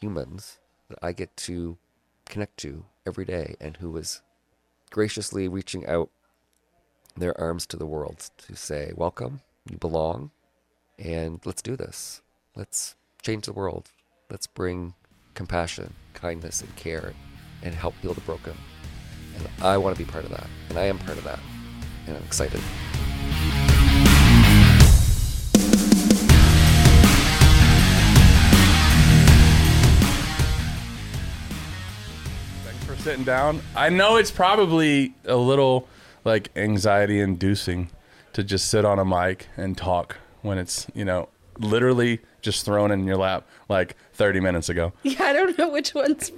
[0.00, 0.58] humans
[0.88, 1.76] that I get to
[2.24, 4.22] connect to every day, and who is
[4.90, 6.08] graciously reaching out
[7.16, 10.30] their arms to the world to say, Welcome, you belong,
[10.98, 12.22] and let's do this.
[12.56, 13.90] Let's change the world.
[14.30, 14.94] Let's bring
[15.34, 17.12] compassion, kindness, and care
[17.62, 18.54] and help heal the broken.
[19.36, 20.46] And I want to be part of that.
[20.68, 21.40] And I am part of that.
[22.06, 22.60] And I'm excited.
[33.08, 33.62] Sitting down.
[33.74, 35.88] I know it's probably a little
[36.26, 37.88] like anxiety inducing
[38.34, 42.90] to just sit on a mic and talk when it's, you know, literally just thrown
[42.90, 44.92] in your lap like 30 minutes ago.
[45.04, 46.30] Yeah, I don't know which one's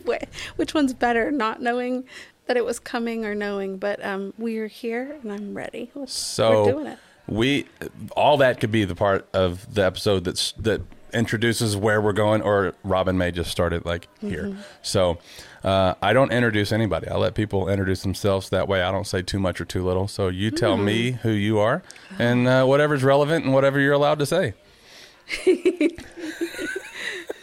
[0.54, 2.04] which one's better, not knowing
[2.46, 3.76] that it was coming or knowing.
[3.76, 5.90] But um, we're here and I'm ready.
[6.06, 6.98] So we're doing it.
[7.26, 7.66] we
[8.12, 10.82] all that could be the part of the episode that's that
[11.14, 14.44] introduces where we're going or Robin may just start it like here.
[14.44, 14.60] Mm-hmm.
[14.82, 15.18] So
[15.62, 17.08] uh, I don't introduce anybody.
[17.08, 18.82] I let people introduce themselves that way.
[18.82, 20.08] I don't say too much or too little.
[20.08, 20.84] So you tell Mm-hmm.
[20.84, 21.82] me who you are
[22.18, 24.54] and uh, whatever's relevant and whatever you're allowed to say.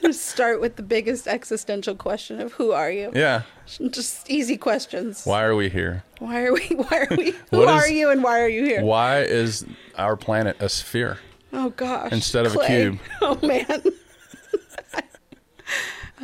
[0.01, 3.11] Just start with the biggest existential question of who are you?
[3.13, 3.43] Yeah.
[3.91, 5.23] Just easy questions.
[5.25, 6.03] Why are we here?
[6.19, 6.65] Why are we?
[6.67, 7.33] Why are we?
[7.51, 8.81] Who are you and why are you here?
[8.83, 9.65] Why is
[9.97, 11.19] our planet a sphere?
[11.53, 12.11] Oh gosh.
[12.11, 12.99] Instead of a cube.
[13.21, 13.81] Oh man.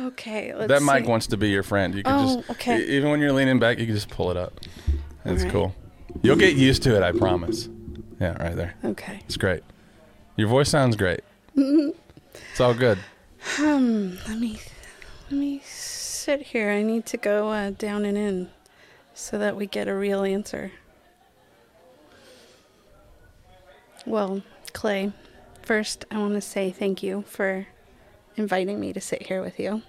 [0.00, 0.54] okay.
[0.54, 1.10] Let's that mic see.
[1.10, 1.94] wants to be your friend.
[1.94, 2.82] You can Oh, just okay.
[2.84, 4.60] even when you're leaning back, you can just pull it up.
[5.24, 5.52] That's right.
[5.52, 5.74] cool.
[6.22, 7.68] You'll get used to it, I promise.
[8.20, 8.74] Yeah, right there.
[8.84, 9.20] Okay.
[9.24, 9.62] It's great.
[10.36, 11.20] Your voice sounds great.
[11.56, 12.98] it's all good.
[13.60, 14.18] Um.
[14.28, 14.58] Let me.
[15.30, 16.70] Let me sit here.
[16.70, 18.50] I need to go uh, down and in,
[19.14, 20.70] so that we get a real answer.
[24.06, 24.42] Well,
[24.74, 25.12] Clay,
[25.62, 27.66] first I want to say thank you for
[28.36, 29.80] inviting me to sit here with you.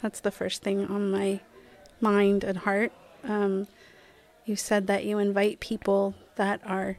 [0.00, 1.40] That's the first thing on my
[2.00, 2.92] mind and heart.
[3.24, 3.66] Um,
[4.46, 6.96] you said that you invite people that are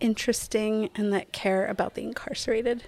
[0.00, 2.84] interesting and that care about the incarcerated.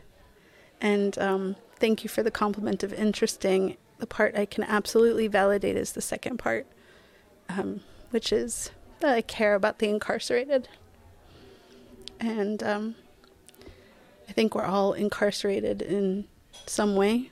[0.81, 3.77] And um, thank you for the compliment of interesting.
[3.99, 6.67] The part I can absolutely validate is the second part,
[7.49, 10.69] um, which is that I care about the incarcerated.
[12.19, 12.95] And um,
[14.29, 16.27] I think we're all incarcerated in
[16.66, 17.31] some way,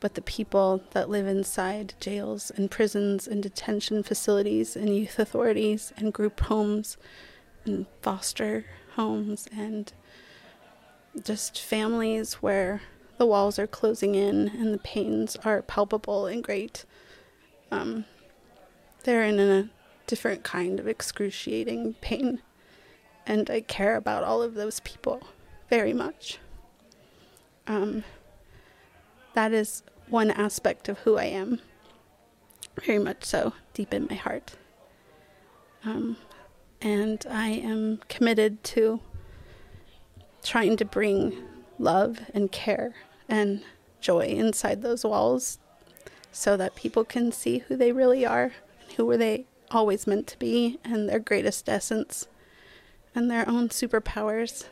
[0.00, 5.92] but the people that live inside jails and prisons and detention facilities and youth authorities
[5.96, 6.96] and group homes
[7.64, 9.92] and foster homes and
[11.24, 12.82] just families where
[13.18, 16.84] the walls are closing in and the pains are palpable and great.
[17.70, 18.04] Um,
[19.04, 19.70] they're in a
[20.06, 22.42] different kind of excruciating pain.
[23.26, 25.22] And I care about all of those people
[25.68, 26.38] very much.
[27.66, 28.04] Um,
[29.34, 31.60] that is one aspect of who I am,
[32.84, 34.52] very much so, deep in my heart.
[35.84, 36.16] Um,
[36.80, 39.00] and I am committed to
[40.42, 41.42] trying to bring
[41.78, 42.94] love and care
[43.28, 43.62] and
[44.00, 45.58] joy inside those walls
[46.30, 48.52] so that people can see who they really are
[48.82, 52.28] and who were they always meant to be and their greatest essence
[53.14, 54.66] and their own superpowers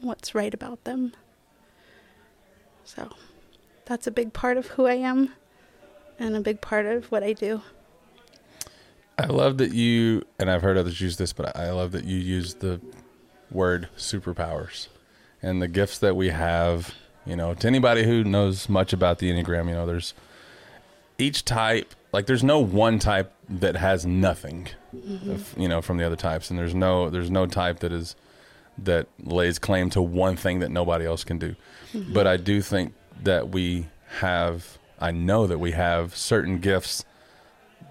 [0.00, 1.12] and what's right about them.
[2.84, 3.10] So
[3.84, 5.32] that's a big part of who I am
[6.18, 7.62] and a big part of what I do.
[9.18, 12.16] I love that you, and I've heard others use this, but I love that you
[12.16, 12.80] use the
[13.50, 14.88] word superpowers
[15.42, 16.94] and the gifts that we have.
[17.26, 20.14] You know, to anybody who knows much about the Enneagram, you know, there's
[21.18, 25.60] each type, like, there's no one type that has nothing, mm-hmm.
[25.60, 28.16] you know, from the other types, and there's no, there's no type that is
[28.78, 31.54] that lays claim to one thing that nobody else can do.
[31.92, 32.12] Mm-hmm.
[32.12, 37.04] But I do think that we have, I know that we have certain gifts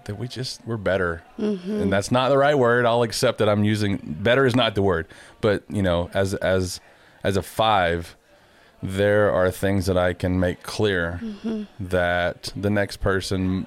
[0.04, 1.82] that we just we're better mm-hmm.
[1.82, 4.82] and that's not the right word i'll accept that i'm using better is not the
[4.82, 5.06] word
[5.40, 6.80] but you know as as
[7.22, 8.16] as a five
[8.82, 11.64] there are things that i can make clear mm-hmm.
[11.78, 13.66] that the next person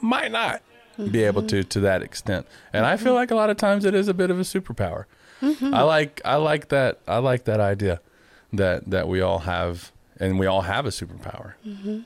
[0.00, 0.60] might not
[0.98, 1.10] mm-hmm.
[1.10, 3.16] be able to to that extent and i feel mm-hmm.
[3.16, 5.04] like a lot of times it is a bit of a superpower
[5.42, 5.74] mm-hmm.
[5.74, 8.00] i like i like that i like that idea
[8.52, 12.00] that that we all have and we all have a superpower mm-hmm.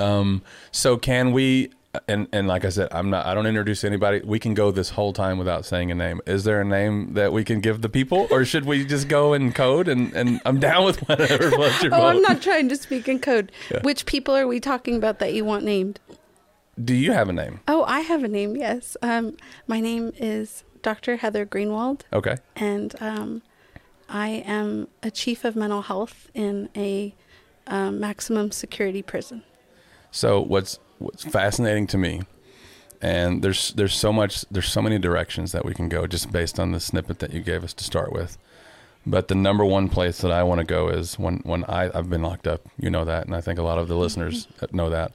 [0.00, 1.70] um so can we
[2.08, 3.26] and and like I said, I'm not.
[3.26, 4.20] I don't introduce anybody.
[4.24, 6.20] We can go this whole time without saying a name.
[6.26, 9.32] Is there a name that we can give the people, or should we just go
[9.32, 9.88] in code?
[9.88, 11.50] And and I'm down with whatever.
[11.92, 12.06] oh.
[12.06, 13.52] I'm not trying to speak in code.
[13.70, 13.80] Yeah.
[13.82, 16.00] Which people are we talking about that you want named?
[16.82, 17.60] Do you have a name?
[17.68, 18.56] Oh, I have a name.
[18.56, 18.96] Yes.
[19.00, 21.16] Um, my name is Dr.
[21.16, 22.02] Heather Greenwald.
[22.12, 22.36] Okay.
[22.54, 23.42] And um,
[24.08, 27.14] I am a chief of mental health in a
[27.66, 29.42] um, maximum security prison.
[30.12, 32.22] So what's what's fascinating to me,
[33.02, 36.60] and there's there's so much there's so many directions that we can go just based
[36.60, 38.38] on the snippet that you gave us to start with.
[39.06, 42.10] But the number one place that I want to go is when when I I've
[42.10, 42.60] been locked up.
[42.78, 44.76] You know that, and I think a lot of the listeners mm-hmm.
[44.76, 45.12] know that.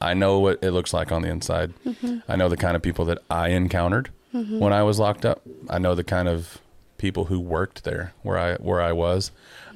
[0.00, 1.74] I know what it looks like on the inside.
[1.84, 2.18] Mm-hmm.
[2.28, 4.58] I know the kind of people that I encountered mm-hmm.
[4.58, 5.42] when I was locked up.
[5.68, 6.60] I know the kind of
[6.96, 9.30] people who worked there where I where I was.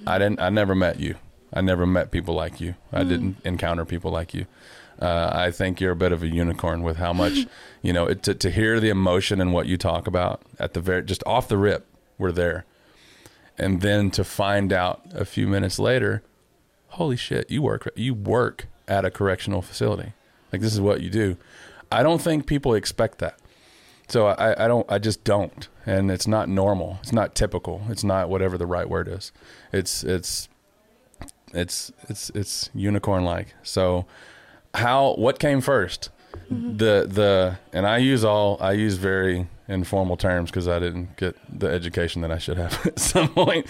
[0.06, 0.40] I didn't.
[0.40, 1.16] I never met you.
[1.52, 2.74] I never met people like you.
[2.92, 3.08] I mm-hmm.
[3.08, 4.46] didn't encounter people like you.
[5.00, 7.46] Uh, I think you're a bit of a unicorn with how much,
[7.82, 11.02] you know, to, to hear the emotion and what you talk about at the very,
[11.02, 11.86] just off the rip,
[12.18, 12.64] we're there.
[13.58, 16.22] And then to find out a few minutes later,
[16.88, 20.12] holy shit, you work, you work at a correctional facility.
[20.52, 21.36] Like this is what you do.
[21.90, 23.38] I don't think people expect that.
[24.12, 25.68] So I, I don't, I just don't.
[25.86, 26.98] And it's not normal.
[27.00, 27.80] It's not typical.
[27.88, 29.32] It's not whatever the right word is.
[29.72, 30.50] It's, it's,
[31.54, 33.54] it's, it's, it's unicorn like.
[33.62, 34.04] So,
[34.74, 36.10] how what came 1st
[36.50, 36.76] mm-hmm.
[36.76, 41.36] the the and I use all I use very informal terms because I didn't get
[41.48, 43.66] the education that I should have at some point.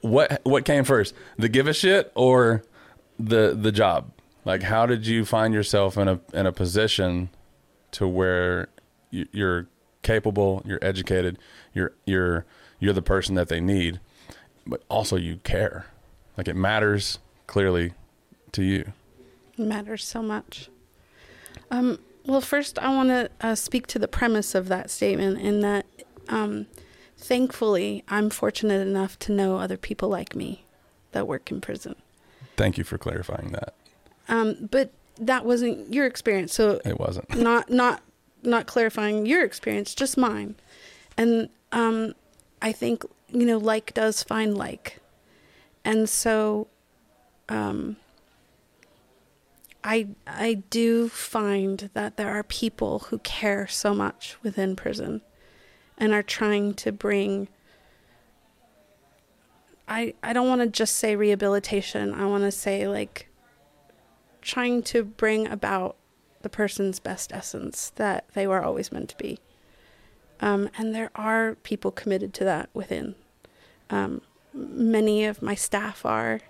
[0.00, 2.64] What what came first, the give a shit or
[3.20, 4.10] the the job?
[4.44, 7.30] Like, how did you find yourself in a in a position
[7.92, 8.68] to where
[9.10, 9.68] you're
[10.06, 11.36] capable, you're educated,
[11.74, 12.46] you're you're
[12.78, 14.00] you're the person that they need,
[14.66, 15.86] but also you care.
[16.38, 17.92] Like it matters clearly
[18.52, 18.92] to you
[19.58, 20.68] It matters so much.
[21.70, 25.60] Um, well, first, I want to uh, speak to the premise of that statement in
[25.60, 25.86] that
[26.28, 26.66] um,
[27.16, 30.64] thankfully, I'm fortunate enough to know other people like me
[31.12, 31.96] that work in prison.
[32.56, 33.74] Thank you for clarifying that.
[34.28, 37.34] Um, but that wasn't your experience, so it wasn't.
[37.36, 38.02] Not not
[38.46, 40.56] not clarifying your experience, just mine.
[41.16, 42.14] And um,
[42.62, 44.98] I think you know, like does find like,
[45.84, 46.68] and so
[47.48, 47.96] um,
[49.82, 55.22] I I do find that there are people who care so much within prison
[55.98, 57.48] and are trying to bring
[59.88, 62.12] I I don't want to just say rehabilitation.
[62.12, 63.28] I want to say like
[64.42, 65.96] trying to bring about
[66.46, 69.36] the person's best essence that they were always meant to be.
[70.38, 73.16] Um, and there are people committed to that within.
[73.90, 74.20] Um,
[74.54, 76.42] many of my staff are,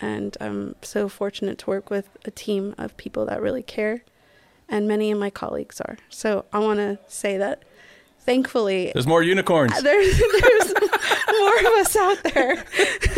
[0.00, 4.04] and I'm so fortunate to work with a team of people that really care,
[4.68, 5.98] and many of my colleagues are.
[6.08, 7.64] So I want to say that
[8.20, 9.80] thankfully there's more unicorns.
[9.82, 10.74] There's, there's
[11.38, 12.64] more of us out there.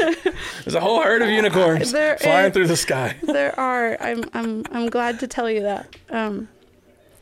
[0.64, 3.16] There's a whole herd of unicorns there flying is, through the sky.
[3.22, 3.96] There are.
[4.00, 5.96] I'm i'm i'm glad to tell you that.
[6.11, 6.48] Um,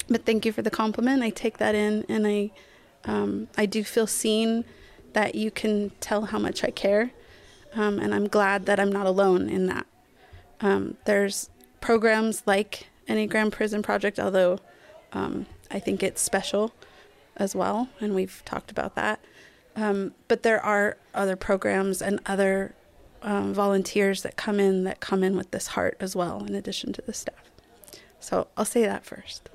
[0.08, 1.22] but thank you for the compliment.
[1.22, 2.50] I take that in and i
[3.04, 4.64] um, i do feel seen
[5.12, 7.10] that you can tell how much i care.
[7.74, 9.86] Um, and I'm glad that I'm not alone in that.
[10.60, 11.48] Um, there's
[11.80, 14.58] programs like Enneagram Prison Project, although
[15.12, 16.72] um, I think it's special
[17.40, 19.20] as well, and we've talked about that.
[19.76, 22.74] Um, but there are other programs and other
[23.22, 26.92] um, volunteers that come in that come in with this heart as well, in addition
[26.94, 27.50] to the staff.
[28.18, 29.48] So I'll say that first.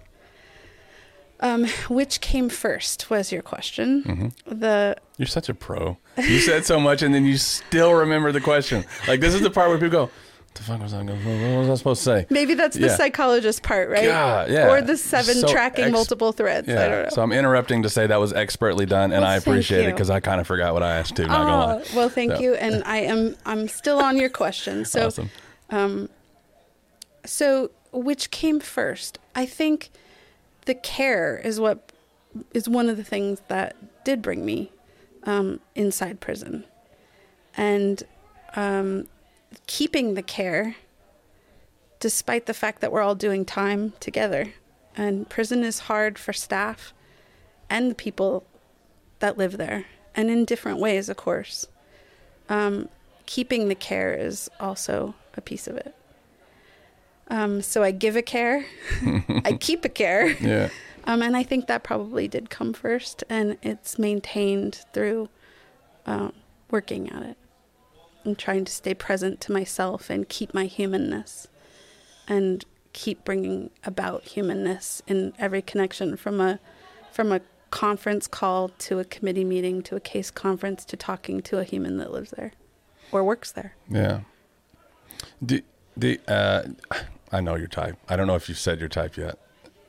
[1.42, 4.04] Um, which came first was your question.
[4.04, 4.60] Mm-hmm.
[4.60, 5.98] The you're such a pro.
[6.18, 8.86] You said so much, and then you still remember the question.
[9.06, 10.12] Like this is the part where people go,
[10.56, 11.54] the fuck was I going?
[11.54, 12.26] What was I supposed to say?
[12.30, 12.96] Maybe that's the Yeah.
[12.96, 14.06] psychologist part, right?
[14.06, 14.70] God, yeah.
[14.70, 16.68] Or the seven So tracking ex- multiple threads.
[16.68, 17.10] I don't know.
[17.12, 20.10] So I'm interrupting to say that was expertly done, and Well, I appreciate it because
[20.10, 21.28] I kind of forgot what I asked too.
[21.28, 21.84] Not gonna Oh, lie.
[21.96, 24.86] well, thank So- you, and I am I'm still on your question.
[24.86, 25.30] So, awesome.
[25.70, 26.10] um,
[27.26, 29.20] so which came first?
[29.36, 29.90] I think
[30.66, 31.92] the care is what
[32.54, 34.72] is one of the things that did bring me
[35.24, 36.64] um, inside prison,
[37.58, 38.04] and
[38.56, 39.08] um,
[39.68, 40.76] keeping the care,
[42.00, 44.54] despite the fact that we're all doing time together,
[44.96, 46.94] and prison is hard for staff
[47.70, 48.46] and the people
[49.20, 49.86] that live there,
[50.16, 51.68] and in different ways, of course.
[52.48, 52.90] Um,
[53.26, 55.96] keeping the care is also a piece of it.
[57.28, 58.66] Um, so I give a care,
[59.44, 60.70] I keep a care, Yeah.
[61.06, 65.30] um, and I think that probably did come first, and it's maintained through
[66.06, 66.34] um,
[66.70, 67.38] working at it
[68.26, 71.48] and trying to stay present to myself and keep my humanness
[72.28, 76.60] and keep bringing about humanness in every connection from a
[77.12, 81.58] from a conference call to a committee meeting to a case conference to talking to
[81.60, 82.54] a human that lives there
[83.12, 83.76] or works there.
[83.90, 84.22] Yeah.
[85.46, 85.62] Do,
[85.98, 86.64] do, uh,
[87.32, 87.98] I know your type.
[88.10, 89.38] I don't know if you've said your type yet.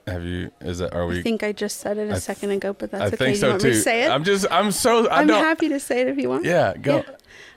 [0.07, 0.51] Have you?
[0.61, 0.95] Is that?
[0.95, 1.19] Are we?
[1.19, 3.17] I think I just said it a I- second ago, but that's I okay.
[3.17, 3.69] think you so want too.
[3.69, 4.11] me to say it?
[4.11, 4.47] I'm just.
[4.53, 5.09] I'm so.
[5.09, 5.43] I I'm don't.
[5.43, 6.45] happy to say it if you want.
[6.45, 6.75] Yeah.
[6.81, 6.99] Go.
[6.99, 7.17] Yeah.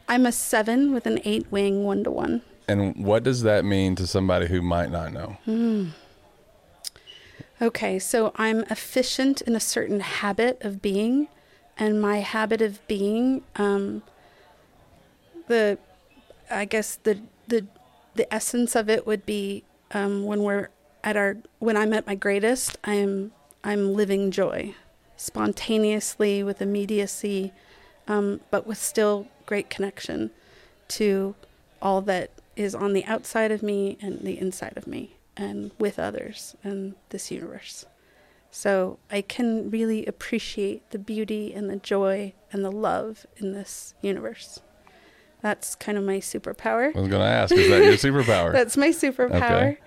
[0.10, 2.42] I'm a seven with an eight wing one to one.
[2.68, 5.38] And what does that mean to somebody who might not know?
[7.62, 11.28] Okay, so I'm efficient in a certain habit of being,
[11.78, 14.02] and my habit of being, um,
[15.48, 15.78] the,
[16.50, 17.68] I guess the the
[18.16, 20.70] the essence of it would be um, when we're
[21.04, 23.32] at our when I'm at my greatest, I'm
[23.64, 24.74] I'm living joy,
[25.18, 27.52] spontaneously with immediacy,
[28.08, 30.30] um, but with still great connection
[30.88, 31.34] to
[31.82, 35.98] all that is on the outside of me and the inside of me and with
[35.98, 37.88] others and this universe.
[38.52, 43.96] So I can really appreciate the beauty and the joy and the love in this
[44.04, 44.60] universe.
[45.42, 46.96] That's kind of my superpower.
[46.96, 47.52] I was going to ask.
[47.52, 47.94] Is that your
[48.24, 48.52] superpower?
[48.52, 49.72] That's my superpower.
[49.72, 49.78] Okay.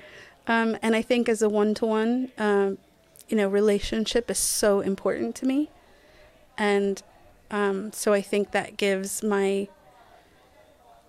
[0.49, 2.33] Um, and I think as a one to one,
[3.29, 5.71] you know, relationship is so important to me.
[6.59, 7.01] And
[7.53, 9.69] um, so I think that gives my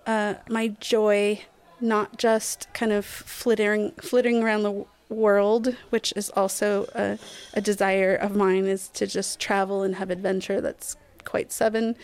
[0.05, 1.41] uh, my joy
[1.79, 7.17] not just kind of flitting flitting around the world, which is also a,
[7.53, 10.59] a desire of mine, is to just travel and have adventure.
[10.59, 11.95] That's quite seven,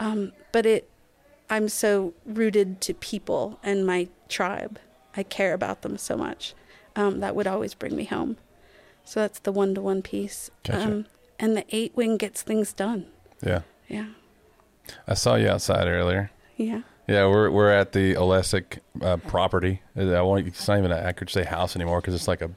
[0.00, 0.90] um, but it
[1.48, 4.80] I'm so rooted to people and my tribe.
[5.16, 6.54] I care about them so much.
[6.96, 8.36] Um, that would always bring me home.
[9.04, 10.50] So that's the one to one piece.
[10.64, 10.82] Gotcha.
[10.82, 11.06] Um,
[11.38, 13.06] and the eight wing gets things done.
[13.42, 13.60] yeah.
[13.88, 14.06] Yeah.
[15.06, 16.30] I saw you outside earlier.
[16.56, 16.82] Yeah.
[17.08, 19.80] Yeah, we're we're at the Olesek uh, property.
[19.96, 22.50] I won't, it's not even an, accurate to say house anymore because it's like a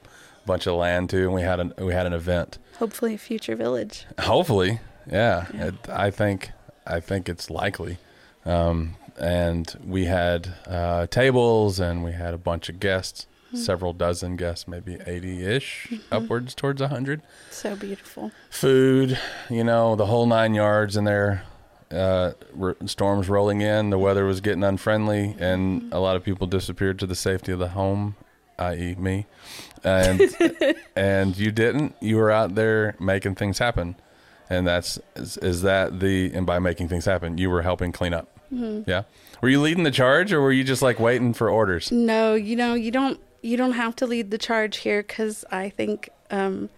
[0.46, 1.26] bunch of land too.
[1.26, 2.58] And we had an we had an event.
[2.80, 4.06] Hopefully, a future village.
[4.20, 5.46] Hopefully, yeah.
[5.54, 5.66] Yeah.
[5.68, 6.52] It, I think
[6.88, 8.00] I think it's likely.
[8.46, 13.58] Um, and we had uh, tables and we had a bunch of guests, Hmm.
[13.58, 16.14] several dozen guests, maybe eighty ish, mm-hmm.
[16.14, 17.22] upwards towards hundred.
[17.50, 18.32] So beautiful.
[18.50, 19.20] Food,
[19.50, 21.44] you know, the whole nine yards in there.
[21.92, 25.94] Uh, r- storms rolling in, the weather was getting unfriendly, and mm-hmm.
[25.94, 28.16] a lot of people disappeared to the safety of the home,
[28.60, 29.26] i.e., me.
[29.84, 30.22] And
[30.96, 31.96] and you didn't.
[32.02, 33.96] You were out there making things happen,
[34.50, 38.14] and that's is, is that the and by making things happen, you were helping clean
[38.14, 38.28] up.
[38.54, 38.90] Mm-hmm.
[38.90, 39.04] Yeah.
[39.42, 41.92] Were you leading the charge, or were you just like waiting for orders?
[41.92, 45.70] No, you know, you don't you don't have to lead the charge here because I
[45.70, 46.70] think um,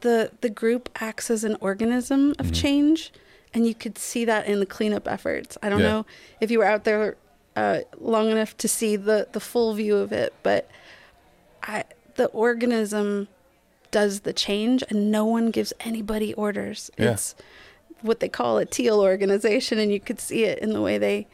[0.00, 3.12] the the group acts as an organism of change,
[3.52, 5.56] and you could see that in the cleanup efforts.
[5.62, 5.88] I don't Yeah.
[5.88, 6.06] know
[6.40, 7.16] if you were out there
[7.56, 10.68] uh, long enough to see the the full view of it, but
[11.62, 11.84] I
[12.16, 13.28] the organism
[13.90, 16.90] does the change, and no one gives anybody orders.
[16.98, 17.12] Yeah.
[17.12, 17.34] It's
[18.02, 21.26] what they call a teal organization, and you could see it in the way they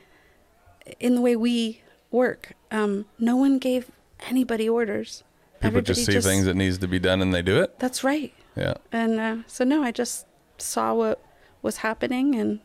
[0.98, 2.52] in the way we work.
[2.70, 3.90] Um, no one gave
[4.28, 5.24] anybody orders.
[5.60, 7.78] People just see things that needs to be done, and they do it.
[7.78, 8.32] That's right.
[8.56, 8.74] Yeah.
[8.92, 10.26] And uh, so no, I just
[10.58, 11.22] saw what
[11.62, 12.60] was happening, and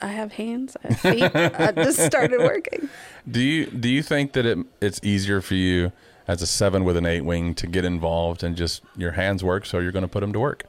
[0.00, 1.22] I have hands, I have feet.
[1.34, 2.88] I just started working.
[3.28, 5.92] Do you do you think that it it's easier for you
[6.28, 9.66] as a seven with an eight wing to get involved and just your hands work,
[9.66, 10.64] so you're going to put them to work?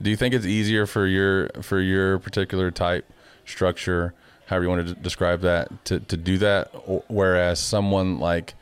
[0.00, 3.10] Do you think it's easier for your for your particular type
[3.44, 4.14] structure,
[4.52, 6.70] however you want to describe that, to to do that,
[7.08, 8.54] whereas someone like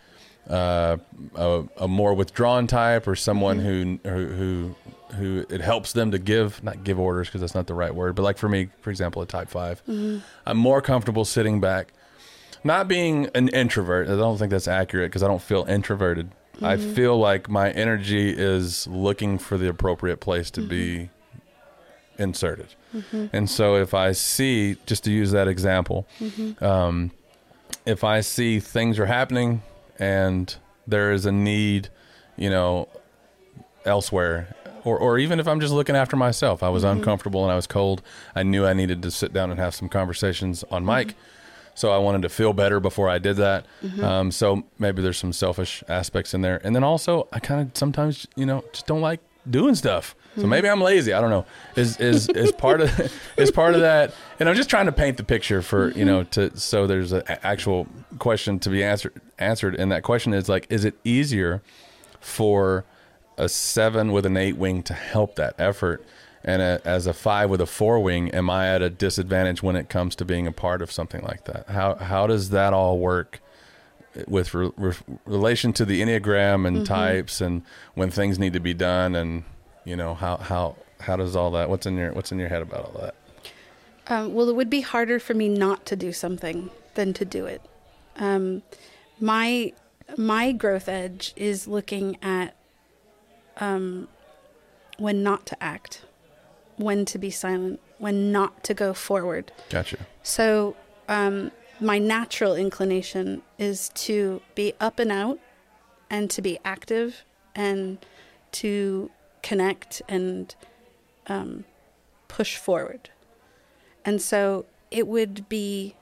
[0.49, 0.97] uh,
[1.35, 4.09] a, a more withdrawn type or someone mm-hmm.
[4.09, 4.77] who who who
[5.17, 8.15] who it helps them to give not give orders because that's not the right word,
[8.15, 10.19] but like for me, for example, a type 5 mm-hmm.
[10.47, 11.93] I'm more comfortable sitting back
[12.63, 14.09] not being an introvert.
[14.09, 16.31] I don't think that's accurate because I don't feel introverted.
[16.63, 16.95] I mm-hmm.
[16.95, 21.11] feel like my energy is looking for the appropriate place to be
[22.21, 22.75] inserted.
[22.95, 23.27] Mm-hmm.
[23.33, 26.63] And so if I see, just to use that example, mm-hmm.
[26.63, 27.11] um,
[27.87, 29.63] if I see things are happening
[29.99, 30.55] and
[30.87, 31.89] there is a need,
[32.37, 32.89] you know,
[33.85, 34.55] elsewhere,
[34.85, 36.99] or, or even if I'm just looking after myself, I was mm-hmm.
[36.99, 38.03] uncomfortable and I was cold,
[38.35, 41.15] I knew I needed to sit down and have some conversations on mic.
[41.75, 43.65] So I wanted to feel better before I did that.
[44.03, 46.61] Um, so maybe there's some selfish aspects in there.
[46.63, 50.15] And then also, I kind of sometimes, you know, just don't like doing stuff.
[50.37, 51.13] So maybe I'm lazy.
[51.13, 51.45] I don't know.
[51.77, 54.15] Is is is part of is part of that?
[54.39, 57.23] And I'm just trying to paint the picture for you know to so there's an
[57.27, 57.87] actual
[58.19, 59.75] question to be answered answered.
[59.75, 61.63] And that question is like, is it easier
[62.21, 62.85] for
[63.37, 66.05] a seven with an eight wing to help that effort?
[66.43, 69.77] And a, as a five with a four wing, am I at a disadvantage when
[69.77, 71.69] it comes to being a part of something like that?
[71.69, 73.41] How how does that all work
[74.27, 74.95] with re, re,
[75.25, 77.63] relation to the enneagram and types and
[77.95, 79.45] when things need to be done and
[79.85, 81.69] you know how how how does all that?
[81.69, 83.15] What's in your what's in your head about all that?
[84.09, 87.47] Um, well, it would be harder for me not to do something than to do
[87.47, 87.63] it.
[88.17, 88.63] Um,
[89.21, 89.73] my
[90.17, 92.57] my growth edge is looking at
[93.59, 94.09] um,
[94.99, 96.03] when not to act,
[96.77, 99.53] when to be silent, when not to go forward.
[99.69, 99.99] Gotcha.
[100.23, 100.77] So
[101.09, 101.51] um,
[101.81, 105.39] my natural inclination is to be up and out,
[106.09, 107.25] and to be active,
[107.55, 107.99] and
[108.53, 109.11] to
[109.43, 110.55] connect and
[111.27, 111.65] um,
[112.29, 113.11] push forward.
[114.05, 115.95] And so it would be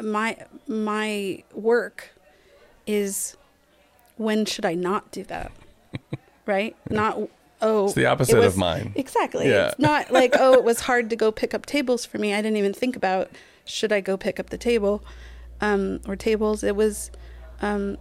[0.00, 2.10] my my work
[2.86, 3.36] is
[4.16, 5.52] when should I not do that?
[6.46, 6.76] right?
[6.88, 7.18] Not
[7.60, 8.92] oh It's the opposite it of mine.
[8.94, 9.48] Exactly.
[9.48, 9.68] Yeah.
[9.68, 12.32] It's not like oh it was hard to go pick up tables for me.
[12.34, 13.30] I didn't even think about
[13.68, 15.02] should I go pick up the table
[15.60, 16.62] um, or tables.
[16.62, 17.10] It was
[17.60, 17.98] um,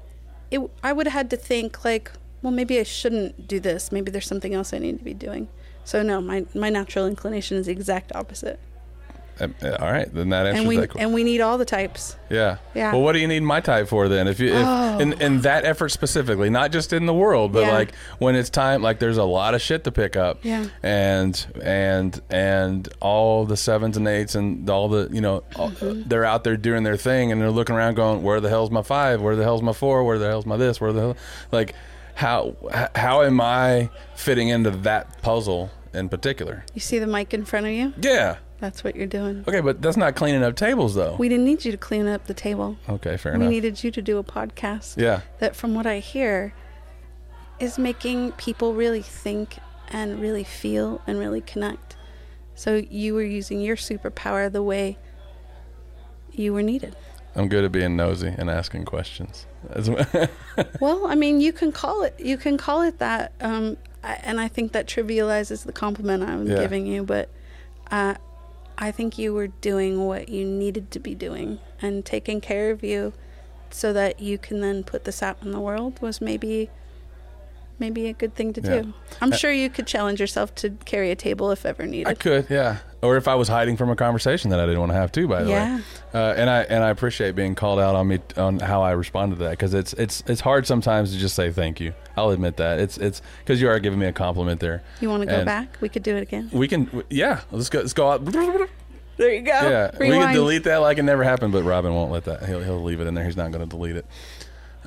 [0.51, 2.11] it I would have had to think like
[2.41, 3.91] well maybe I shouldn't do this.
[3.91, 5.47] Maybe there's something else I need to be doing.
[5.83, 8.59] So no, my my natural inclination is the exact opposite.
[9.39, 11.05] Uh, uh, all right, then that answers And we that question.
[11.05, 12.15] and we need all the types.
[12.29, 12.57] Yeah.
[12.73, 12.91] Yeah.
[12.91, 14.27] Well, what do you need my type for then?
[14.27, 14.97] If you, if, Oh.
[14.99, 17.71] in, in that effort specifically, not just in the world, but Yeah.
[17.73, 20.39] like when it's time, like there's a lot of shit to pick up.
[20.43, 20.65] Yeah.
[20.83, 26.07] And, and, and all the sevens and eights and all the, you know, all, Mm-hmm.
[26.09, 28.81] they're out there doing their thing and they're looking around going, where the hell's my
[28.81, 29.21] five?
[29.21, 30.03] Where the hell's my four?
[30.03, 30.81] Where the hell's my this?
[30.81, 31.17] Where the hell?
[31.51, 31.75] Like,
[32.15, 32.55] how,
[32.95, 36.65] how am I fitting into that puzzle in particular?
[36.73, 37.93] You see the mic in front of you?
[38.01, 38.37] Yeah.
[38.59, 39.43] That's what you're doing.
[39.47, 39.59] Okay.
[39.61, 41.15] But that's not cleaning up tables though.
[41.17, 42.77] We didn't need you to clean up the table.
[42.89, 43.17] okay.
[43.17, 43.49] Fair we enough.
[43.49, 45.21] We needed you to do a podcast yeah.
[45.39, 46.53] that, from what I hear,
[47.59, 49.57] is making people really think
[49.89, 51.95] and really feel and really connect.
[52.55, 54.97] So you were using your superpower the way
[56.31, 56.95] you were needed.
[57.35, 59.45] I'm good at being nosy and asking questions.
[60.81, 64.39] Well, I mean, you can call it you can call it that, um, I, and
[64.39, 66.59] I think that trivializes the compliment I'm Yeah.
[66.59, 67.03] giving you.
[67.03, 67.29] But
[67.91, 68.15] uh,
[68.77, 72.83] I think you were doing what you needed to be doing and taking care of
[72.83, 73.13] you,
[73.69, 76.69] so that you can then put this out in the world was maybe
[77.79, 78.81] maybe a good thing to Yeah.
[78.81, 78.93] do.
[79.21, 82.07] I'm sure you could challenge yourself to carry a table if ever needed.
[82.07, 82.77] I could, yeah.
[83.01, 85.27] Or if I was hiding from a conversation that I didn't want to have too,
[85.27, 85.75] by the Yeah.
[85.77, 85.81] way.
[86.13, 89.37] Uh, and I and I appreciate being called out on me on how I responded
[89.37, 91.93] to that because it's it's it's hard sometimes to just say thank you.
[92.15, 94.81] I'll admit that it's it's because you are giving me a compliment there.
[94.99, 95.77] You want to go And- back?
[95.79, 96.49] We could do it again.
[96.51, 97.41] We can, yeah.
[97.51, 97.79] Let's go.
[97.79, 98.25] Let's go out.
[99.17, 99.51] There you go.
[99.51, 102.45] Yeah, we can delete that like it never happened, but Robin won't let that.
[102.45, 103.25] He'll he'll leave it in there.
[103.25, 104.05] He's not going to delete it.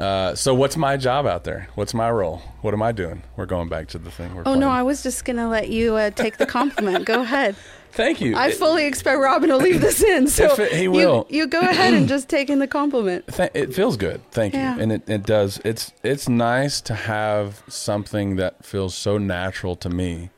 [0.01, 1.68] Uh, so what's my job out there?
[1.74, 2.38] What's my role?
[2.62, 3.22] What am I doing?
[3.36, 4.34] We're going back to the thing.
[4.34, 4.70] We're Oh no.
[4.70, 7.05] I was just gonna let you uh, take the compliment.
[7.05, 7.55] go ahead.
[7.92, 8.36] Thank you.
[8.36, 11.26] I It- fully expect Robin to leave this in, so it- he you- will.
[11.28, 13.26] You, go ahead and just take in the compliment.
[13.26, 14.76] Th- it feels good thank Yeah.
[14.76, 19.74] you and it, it does it's it's nice to have something that feels so natural
[19.76, 20.30] to me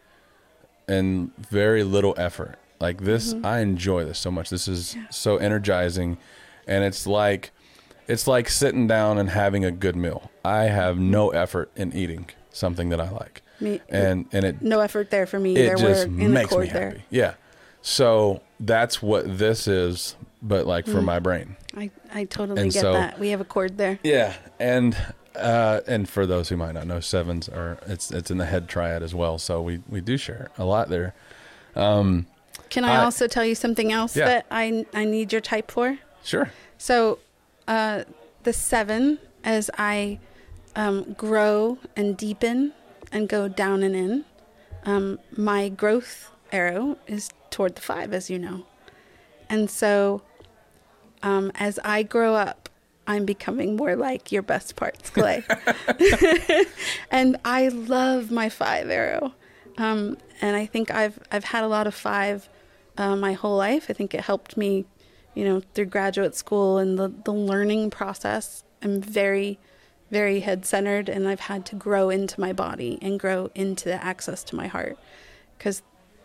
[0.89, 6.19] and very little effort like this i enjoy this so much this is so energizing
[6.67, 7.53] and it's like
[8.09, 12.27] it's like sitting down and having a good meal i have no effort in eating
[12.51, 15.77] something that i like Me, and and it no effort there for me it either.
[15.77, 16.97] just makes me happy there.
[17.11, 17.35] yeah
[17.81, 22.81] so that's what this is but like for my brain I, I totally And get
[22.83, 23.19] so- that.
[23.19, 23.99] We have a chord there.
[24.03, 24.95] Yeah, and
[25.35, 28.69] uh, and for those who might not know, sevens are it's it's in the head
[28.69, 29.39] triad as well.
[29.39, 31.15] So we we do share a lot there.
[31.75, 32.27] Um,
[32.69, 34.27] Can I I- also tell you something else Yeah.
[34.27, 35.97] that I I need your type for?
[36.23, 36.51] sure.
[36.77, 37.19] So,
[37.69, 38.05] uh,
[38.43, 40.19] the seven, as I
[40.77, 42.73] um, grow and deepen
[43.11, 44.25] and go down and in,
[44.85, 48.65] um, my growth arrow is toward the five, as you know.
[49.49, 50.23] And so,
[51.23, 52.63] um, as I grow up
[53.07, 55.45] I'm becoming more like your best parts, Clay.
[57.11, 59.35] and I love my five arrow.
[59.77, 62.49] Um, and I think I've I've had a lot of five
[62.97, 63.87] uh, my whole life.
[63.89, 64.85] I think it helped me,
[65.35, 68.65] you know, through graduate school and the, the learning process.
[68.83, 69.59] I'm very,
[70.11, 74.03] very head centered, and I've had to grow into my body and grow into the
[74.03, 74.99] access to my heart.
[75.57, 75.83] Because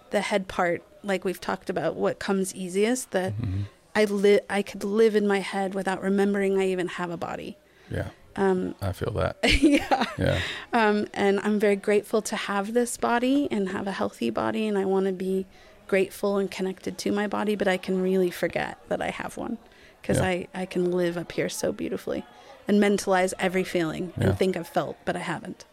[0.09, 3.63] the head part, like we've talked about, what comes easiest, that mm-hmm.
[3.95, 7.57] I live I could live in my head without remembering I even have a body.
[7.89, 8.09] Yeah.
[8.35, 9.37] Um, I feel that.
[9.61, 10.05] yeah.
[10.17, 10.39] Yeah.
[10.71, 14.77] Um, and I'm very grateful to have this body and have a healthy body, and
[14.77, 15.47] I want to be
[15.87, 19.57] grateful and connected to my body, but I can really forget that I have one
[20.01, 20.25] because yeah.
[20.25, 22.25] I, I can live up here so beautifully
[22.67, 24.29] and mentalize every feeling yeah.
[24.29, 25.65] and think I've felt, but I haven't.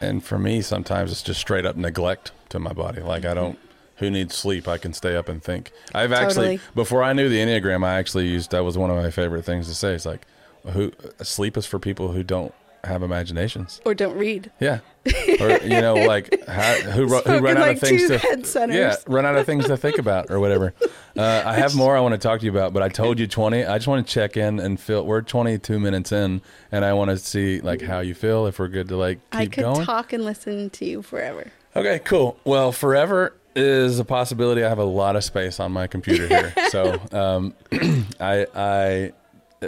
[0.00, 3.00] And for me, sometimes it's just straight up neglect to my body.
[3.00, 3.58] Like I don't
[3.96, 5.72] who needs sleep, I can stay up and think.
[5.92, 6.54] I've totally.
[6.54, 9.44] actually before I knew the Enneagram, I actually used that was one of my favorite
[9.44, 9.94] things to say.
[9.94, 10.26] It's like
[10.70, 10.92] who
[11.22, 14.52] sleep is for people who don't have imaginations or don't read.
[14.60, 14.80] Yeah,
[15.40, 19.26] or you know, like how, who who run out like of things to yeah run
[19.26, 20.74] out of things to think about or whatever.
[21.16, 23.26] Uh, I have more I want to talk to you about, but I told you
[23.26, 23.64] twenty.
[23.64, 25.04] I just want to check in and feel.
[25.04, 28.60] We're twenty two minutes in, and I want to see like how you feel if
[28.60, 29.84] we're good to like keep I could going.
[29.84, 31.50] talk and listen to you forever.
[31.74, 32.38] Okay, cool.
[32.44, 34.64] Well, forever is a possibility.
[34.64, 37.54] I have a lot of space on my computer here, so um,
[38.20, 39.12] I, I,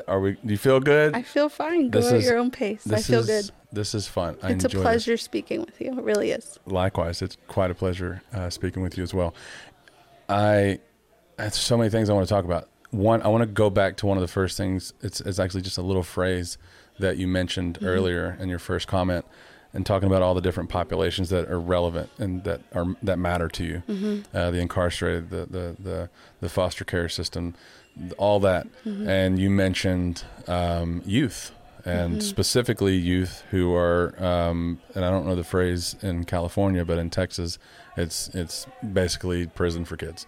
[0.06, 0.32] are we?
[0.32, 1.14] Do you feel good?
[1.14, 1.90] I feel fine.
[1.90, 2.90] Go this at is, your own pace.
[2.90, 3.54] I feel is, good.
[3.72, 4.36] This is fun.
[4.42, 5.22] I it's a pleasure this.
[5.22, 5.96] speaking with you.
[5.96, 6.58] It really is.
[6.66, 9.34] Likewise, it's quite a pleasure uh, speaking with you as well.
[10.28, 10.80] I,
[11.38, 12.68] have so many things I want to talk about.
[12.90, 14.92] One, I want to go back to one of the first things.
[15.00, 16.58] It's, it's actually just a little phrase
[16.98, 17.86] that you mentioned mm-hmm.
[17.86, 19.24] earlier in your first comment
[19.72, 23.48] and talking about all the different populations that are relevant and that are that matter
[23.48, 24.36] to you, mm-hmm.
[24.36, 26.10] uh, the incarcerated, the, the the
[26.40, 27.54] the foster care system,
[28.18, 28.66] all that.
[28.84, 29.08] Mm-hmm.
[29.08, 31.52] And you mentioned um, youth,
[31.84, 32.20] and mm-hmm.
[32.20, 37.10] specifically youth who are, um, and I don't know the phrase in California, but in
[37.10, 37.58] Texas,
[37.96, 40.26] it's it's basically prison for kids.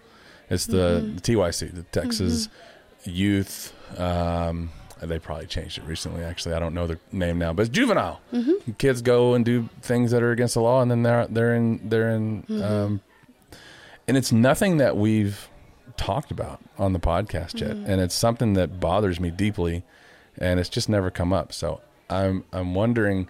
[0.51, 1.41] It's the, the mm-hmm.
[1.41, 3.11] TYC, the Texas mm-hmm.
[3.11, 3.73] Youth.
[3.99, 6.23] Um, they probably changed it recently.
[6.23, 8.21] Actually, I don't know the name now, but it's juvenile.
[8.33, 8.73] Mm-hmm.
[8.73, 11.89] Kids go and do things that are against the law, and then they're they're in
[11.89, 12.63] they're in, mm-hmm.
[12.63, 13.01] um,
[14.07, 15.49] and it's nothing that we've
[15.97, 17.91] talked about on the podcast yet, mm-hmm.
[17.91, 19.83] and it's something that bothers me deeply,
[20.39, 21.53] and it's just never come up.
[21.53, 23.29] So I'm I'm wondering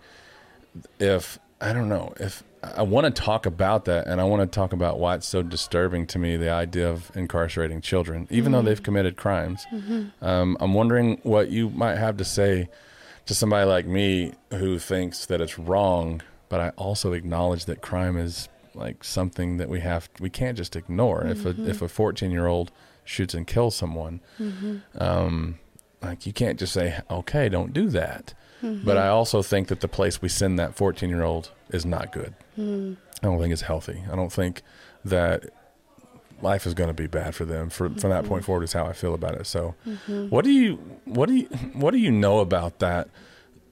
[0.98, 4.54] if I don't know if I want to talk about that, and I want to
[4.54, 8.52] talk about why it's so disturbing to me the idea of incarcerating children, even mm-hmm.
[8.52, 9.66] though they've committed crimes.
[9.72, 10.24] Mm-hmm.
[10.24, 12.68] Um, I'm wondering what you might have to say
[13.26, 18.16] to somebody like me who thinks that it's wrong, but I also acknowledge that crime
[18.16, 21.22] is like something that we have we can't just ignore.
[21.24, 21.48] Mm-hmm.
[21.48, 22.70] If a if a 14 year old
[23.04, 24.78] shoots and kills someone, mm-hmm.
[25.02, 25.58] um,
[26.02, 28.34] like you can't just say, okay, don't do that.
[28.62, 28.84] Mm-hmm.
[28.84, 32.12] But I also think that the place we send that 14 year old is not
[32.12, 32.34] good.
[32.58, 32.96] Mm.
[33.22, 34.02] I don't think it's healthy.
[34.10, 34.62] I don't think
[35.04, 35.50] that
[36.40, 37.98] life is going to be bad for them for, mm-hmm.
[37.98, 38.46] from that point mm-hmm.
[38.46, 39.46] forward is how I feel about it.
[39.46, 40.28] So mm-hmm.
[40.28, 43.08] what do you, what do you, what do you know about that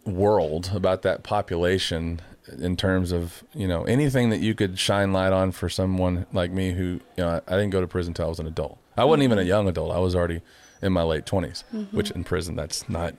[0.04, 2.20] world, about that population
[2.58, 6.50] in terms of, you know, anything that you could shine light on for someone like
[6.50, 8.78] me who, you know, I, I didn't go to prison until I was an adult.
[8.96, 9.48] I wasn't even a mm-hmm.
[9.48, 9.92] young adult.
[9.92, 10.40] I was already
[10.82, 11.96] in my late 20s, mm-hmm.
[11.96, 13.14] which in prison, that's not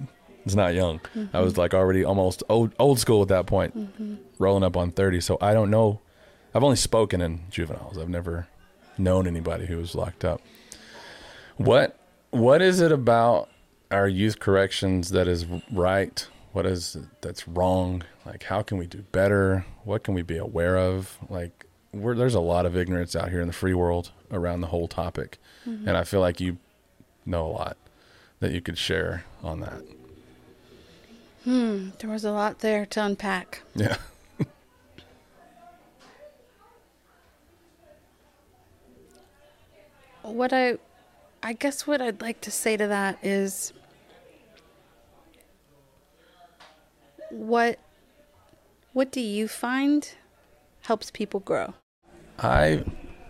[0.46, 1.00] it's not young.
[1.16, 1.36] Mm-hmm.
[1.36, 4.16] I was like already almost old old school at that point, mm-hmm.
[4.40, 5.22] rolling up on thirty.
[5.22, 6.00] So I don't know.
[6.54, 7.98] I've only spoken in juveniles.
[7.98, 8.48] I've never
[8.98, 10.42] known anybody who was locked up.
[11.58, 11.98] What
[12.32, 13.50] what is it about
[13.92, 16.28] our youth corrections that is right?
[16.54, 18.04] What is that's wrong?
[18.26, 19.66] Like how can we do better?
[19.84, 21.18] What can we be aware of?
[21.30, 24.88] Like there's a lot of ignorance out here in the free world around the whole
[24.88, 25.38] topic,
[25.68, 25.88] mm-hmm.
[25.88, 26.58] and I feel like you
[27.26, 27.78] know a lot
[28.40, 29.82] that you could share on that.
[31.44, 33.64] Hmm, there was a lot there to unpack.
[33.76, 33.98] Yeah.
[40.22, 40.78] what I
[41.44, 43.74] I guess what I'd like to say to that is
[47.30, 47.80] what
[48.94, 50.14] what do you find
[50.82, 51.74] helps people grow?
[52.38, 52.84] I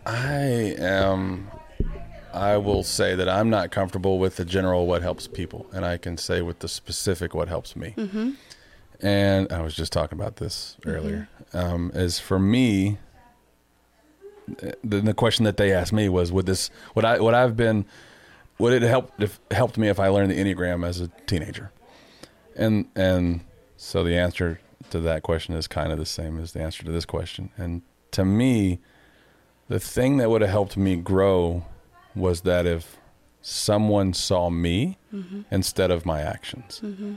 [0.06, 1.50] I am
[2.34, 5.98] I will say that I'm not comfortable with the general what helps people, and I
[5.98, 7.94] can say with the specific what helps me.
[7.98, 8.32] Mm-hmm.
[9.02, 10.90] And I was just talking about this mm-hmm.
[10.90, 11.30] earlier.
[11.54, 12.98] Um, is for me,
[14.84, 17.86] the, the question that they asked me was, would this, would I, would I've been,
[18.58, 21.72] would it help if helped me if I learned the enneagram as a teenager?
[22.56, 23.42] And and
[23.78, 24.60] so the answer
[24.92, 27.50] to that question is kind of the same as the answer to this question.
[27.58, 27.82] And
[28.12, 28.80] to me,
[29.68, 31.66] the thing that would have helped me grow
[32.16, 32.98] was that if
[33.42, 35.42] someone saw me mm-hmm.
[35.50, 36.82] instead of my actions.
[36.84, 37.16] Mm-hmm.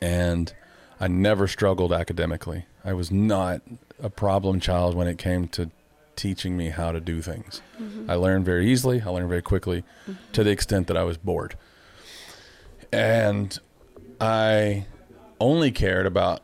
[0.00, 0.52] And
[1.00, 2.66] I never struggled academically.
[2.84, 3.62] I was not
[4.02, 5.70] a problem child when it came to
[6.16, 7.62] teaching me how to do things.
[7.80, 8.10] Mm-hmm.
[8.10, 10.32] I learned very easily, I learned very quickly mm-hmm.
[10.32, 11.56] to the extent that I was bored.
[12.92, 13.58] And
[14.20, 14.86] I
[15.40, 16.42] only cared about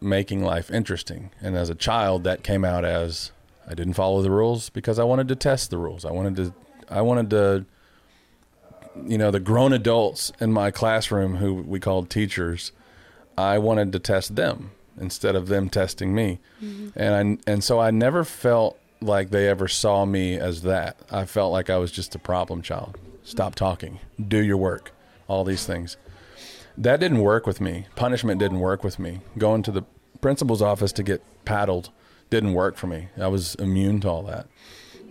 [0.00, 1.30] making life interesting.
[1.40, 3.32] And as a child, that came out as
[3.66, 6.04] I didn't follow the rules because I wanted to test the rules.
[6.04, 6.54] I wanted to,
[6.88, 7.64] I wanted to,
[9.06, 12.72] you know, the grown adults in my classroom who we called teachers,
[13.36, 16.38] I wanted to test them instead of them testing me.
[16.62, 16.98] Mm-hmm.
[16.98, 20.98] And I, and so I never felt like they ever saw me as that.
[21.10, 22.98] I felt like I was just a problem child.
[23.22, 24.92] Stop talking, do your work,
[25.28, 25.96] all these things.
[26.78, 27.86] That didn't work with me.
[27.96, 29.20] Punishment didn't work with me.
[29.36, 29.82] Going to the
[30.20, 31.90] principal's office to get paddled
[32.30, 33.08] didn't work for me.
[33.20, 34.46] I was immune to all that.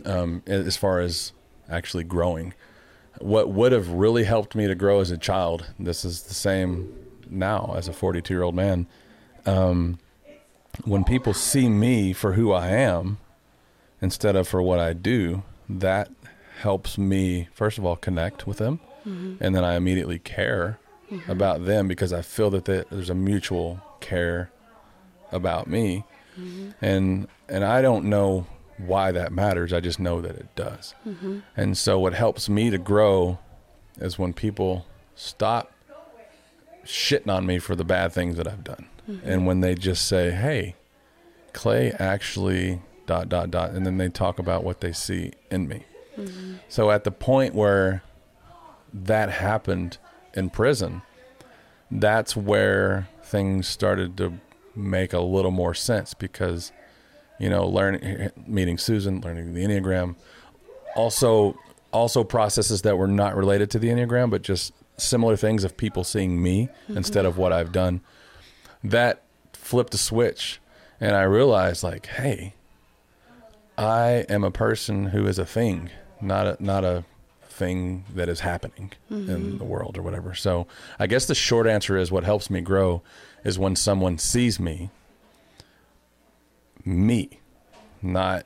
[0.06, 1.32] Um, as far as
[1.70, 2.54] actually growing,
[3.20, 6.94] what would have really helped me to grow as a child, this is the same
[7.30, 8.88] now as a 42 year old man.
[9.46, 10.00] Um,
[10.84, 13.18] when people see me for who I am
[14.02, 16.12] instead of for what I do, that
[16.60, 18.80] helps me, first of all, connect with them.
[19.06, 19.44] Mm-hmm.
[19.44, 20.80] And then I immediately care
[21.12, 21.32] mm-hmm.
[21.32, 24.52] about them because I feel that there's a mutual care
[25.32, 26.04] about me.
[26.40, 26.72] Mm-hmm.
[26.82, 28.48] And and I don't know
[28.78, 29.72] why that matters.
[29.74, 30.94] I just know that it does.
[31.08, 31.40] Mm-hmm.
[31.56, 33.40] And so what helps me to grow
[33.98, 34.86] is when people
[35.16, 35.72] stop
[36.86, 38.88] shitting on me for the bad things that I've done.
[39.10, 39.30] Mm-hmm.
[39.30, 40.76] And when they just say, "Hey,
[41.54, 45.84] Clay actually dot dot dot," and then they talk about what they see in me.
[46.18, 46.56] Mm-hmm.
[46.70, 48.04] So at the point where
[48.94, 49.98] that happened
[50.34, 51.02] in prison,
[51.92, 54.40] that's where things started to
[54.76, 56.72] make a little more sense because,
[57.40, 60.16] you know, learning, meeting Susan, learning the Enneagram,
[60.96, 61.58] also,
[61.92, 66.04] also processes that were not related to the Enneagram, but just similar things of people
[66.04, 66.98] seeing me mm-hmm.
[66.98, 68.02] instead of what I've done.
[68.84, 70.60] That flipped a switch,
[71.02, 72.54] and I realized, like, hey,
[73.78, 75.90] I am a person who is a thing,
[76.22, 77.04] not a not a
[77.44, 79.30] thing that is happening mm-hmm.
[79.30, 80.36] in the world or whatever.
[80.36, 80.68] So
[81.00, 83.02] I guess the short answer is what helps me grow
[83.44, 84.90] is when someone sees me,
[86.86, 87.40] me,
[88.02, 88.46] not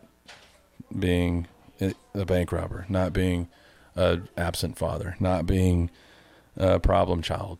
[0.97, 1.47] being
[1.79, 3.47] a bank robber, not being
[3.95, 5.91] a absent father, not being
[6.57, 7.59] a problem child.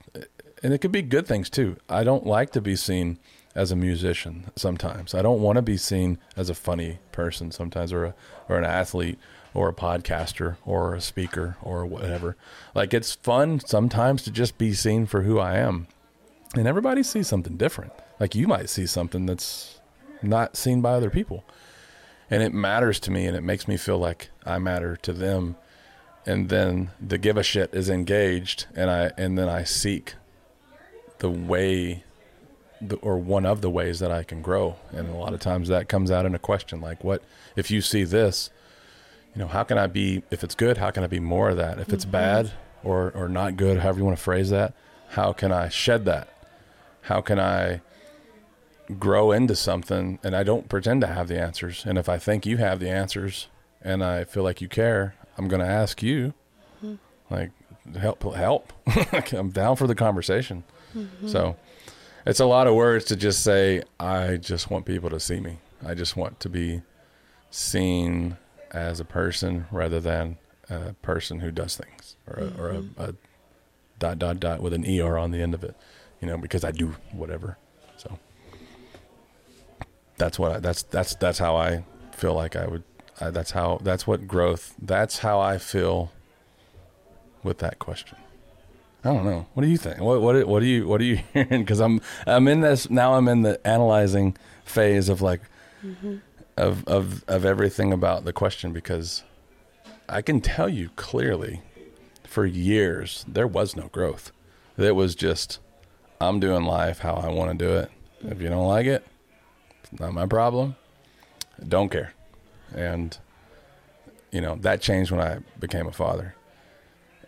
[0.64, 1.78] And it could be good things too.
[1.88, 3.20] I don't like to be seen
[3.56, 5.14] as a musician sometimes.
[5.14, 8.16] I don't want to be seen as a funny person sometimes or a,
[8.48, 9.20] or an athlete
[9.54, 12.36] or a podcaster or a speaker or whatever.
[12.76, 15.88] Like it's fun sometimes to just be seen for who I am.
[16.56, 17.94] And everybody sees something different.
[18.20, 19.79] Like you might see something that's
[20.22, 21.44] not seen by other people.
[22.30, 25.56] And it matters to me and it makes me feel like I matter to them.
[26.26, 30.16] And then the give a shit is engaged and I and then I seek
[31.20, 32.04] the way
[32.80, 34.76] the, or one of the ways that I can grow.
[34.92, 37.24] And a lot of times that comes out in a question like what
[37.56, 38.52] if you see this
[39.36, 41.58] you know, how can I be, if it's good, how can I be more of
[41.58, 41.80] that?
[41.80, 42.12] If it's mm-hmm.
[42.12, 42.52] bad
[42.84, 44.74] or, or not good, however you want to phrase that,
[45.10, 46.28] how can I shed that?
[47.02, 47.82] How can I
[48.98, 50.20] grow into something?
[50.24, 51.86] And I don't pretend to have the answers.
[51.86, 53.48] And if I think you have the answers
[53.82, 56.34] and I feel like you care, I'm going to ask you,
[56.84, 56.96] mm-hmm.
[57.34, 57.52] like,
[57.98, 58.74] help, help.
[59.34, 60.64] I'm down for the conversation.
[60.96, 61.28] Mm-hmm.
[61.28, 61.56] So
[62.26, 65.60] it's a lot of words to just say, I just want people to see me.
[65.86, 66.82] I just want to be
[67.52, 68.38] seen
[68.72, 70.38] as a person rather than
[70.70, 72.62] a person who does things or a, mm-hmm.
[72.62, 73.02] or a, mm-hmm.
[73.02, 73.14] a,
[73.98, 75.76] dot dot dot with an er on the end of it,
[76.22, 77.58] you know, because I do whatever.
[80.20, 82.84] That's what I, that's that's that's how I feel like I would.
[83.20, 84.76] I, that's how that's what growth.
[84.80, 86.12] That's how I feel
[87.42, 88.18] with that question.
[89.04, 89.48] I don't know.
[89.54, 90.00] What do you think?
[90.00, 91.64] What what what do you what are you hearing?
[91.64, 93.16] Because I'm I'm in this now.
[93.16, 95.42] I'm in the analyzing phase of like.
[95.84, 96.18] Mm-hmm
[96.60, 99.24] of, of, of everything about the question because
[100.08, 101.62] I can tell you clearly
[102.28, 104.32] for years there was no growth.
[104.78, 105.60] It was just
[106.22, 107.92] I'm doing life how I want to do it.
[108.22, 109.06] If you don't like it,
[109.92, 110.76] not my problem.
[111.68, 112.14] don't care.
[112.74, 113.18] And
[114.32, 116.36] you know, that changed when I became a father.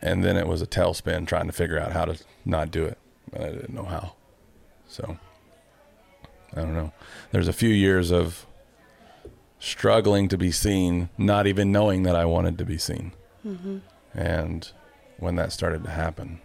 [0.02, 2.98] And then it was a tailspin trying to figure out how to not do it.
[3.34, 4.14] And I didn't know how.
[4.88, 5.18] So
[6.56, 6.92] I don't know.
[7.32, 8.46] There's a few years of
[9.60, 13.14] struggling to be seen, not even knowing that I wanted to be seen.
[13.46, 13.78] Mm-hmm.
[14.14, 14.72] And
[15.18, 16.42] when that started to happen,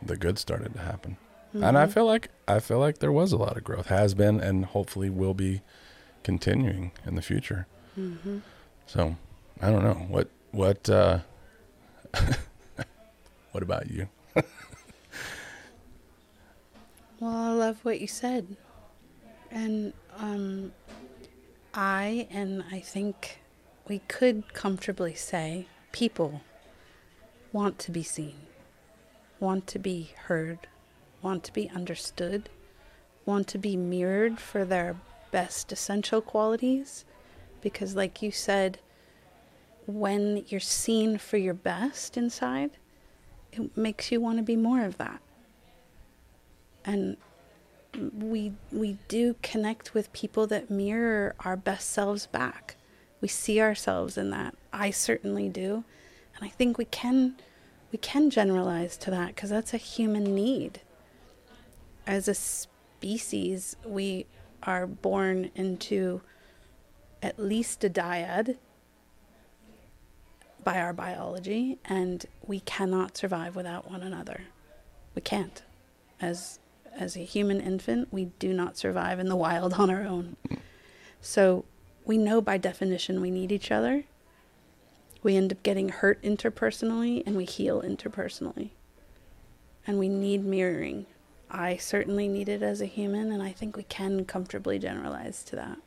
[0.00, 1.16] the good started to happen.
[1.50, 1.64] Mm-hmm.
[1.64, 4.40] And I feel like I feel like there was a lot of growth, has been,
[4.40, 5.62] and hopefully will be
[6.22, 7.66] continuing in the future.
[7.98, 8.38] Mm-hmm.
[8.86, 9.16] So
[9.60, 10.88] I don't know what what.
[10.88, 11.20] Uh,
[13.52, 14.08] What about you?
[14.34, 14.44] well,
[17.34, 18.56] I love what you said.
[19.50, 20.70] And um,
[21.74, 23.40] I, and I think
[23.88, 26.42] we could comfortably say, people
[27.52, 28.36] want to be seen,
[29.40, 30.68] want to be heard,
[31.22, 32.48] want to be understood,
[33.24, 34.96] want to be mirrored for their
[35.30, 37.04] best essential qualities.
[37.60, 38.78] Because, like you said,
[39.86, 42.70] when you're seen for your best inside,
[43.52, 45.20] it makes you want to be more of that.
[46.84, 47.16] And
[48.16, 52.76] we we do connect with people that mirror our best selves back.
[53.20, 54.54] We see ourselves in that.
[54.72, 55.84] I certainly do.
[56.36, 57.36] And I think we can
[57.92, 60.80] we can generalize to that because that's a human need.
[62.10, 64.26] As a species, we
[64.64, 66.22] are born into
[67.22, 68.56] at least a dyad
[70.64, 74.40] by our biology, and we cannot survive without one another.
[75.14, 75.62] We can't.
[76.20, 76.58] As
[76.98, 80.36] as a human infant, we do not survive in the wild on our own.
[81.20, 81.64] So
[82.04, 84.02] we know by definition we need each other.
[85.22, 88.70] We end up getting hurt interpersonally and we heal interpersonally.
[89.86, 91.06] And we need mirroring.
[91.50, 95.56] I certainly need it as a human, and I think we can comfortably generalize to
[95.56, 95.78] that.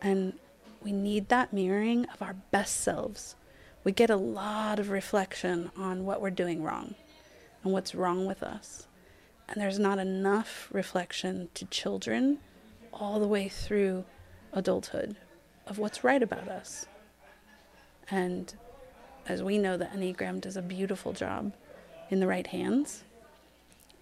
[0.00, 0.34] And
[0.82, 3.34] we need that mirroring of our best selves
[3.86, 6.96] we get a lot of reflection on what we're doing wrong
[7.62, 8.88] and what's wrong with us.
[9.48, 12.40] And there's not enough reflection to children
[12.92, 14.04] all the way through
[14.52, 15.14] adulthood
[15.68, 16.86] of what's right about us.
[18.10, 18.52] And
[19.28, 21.52] as we know, the Enneagram does a beautiful job
[22.10, 23.04] in the right hands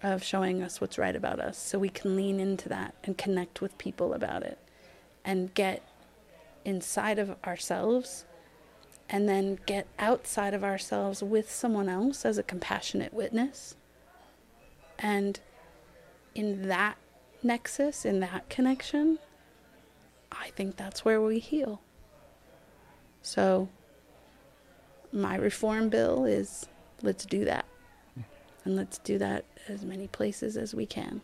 [0.03, 3.61] of showing us what's right about us so we can lean into that and connect
[3.61, 4.59] with people about it
[5.23, 5.81] and get
[6.63, 8.25] inside of ourselves
[9.09, 13.75] and then get outside of ourselves with someone else as a compassionate witness.
[14.97, 15.39] And
[16.33, 16.97] in that
[17.43, 19.19] nexus, in that connection,
[20.31, 21.81] I think that's where we heal.
[23.21, 23.69] So,
[25.11, 26.67] my reform bill is
[27.01, 27.65] let's do that.
[28.65, 31.21] And let's do that as many places as we can.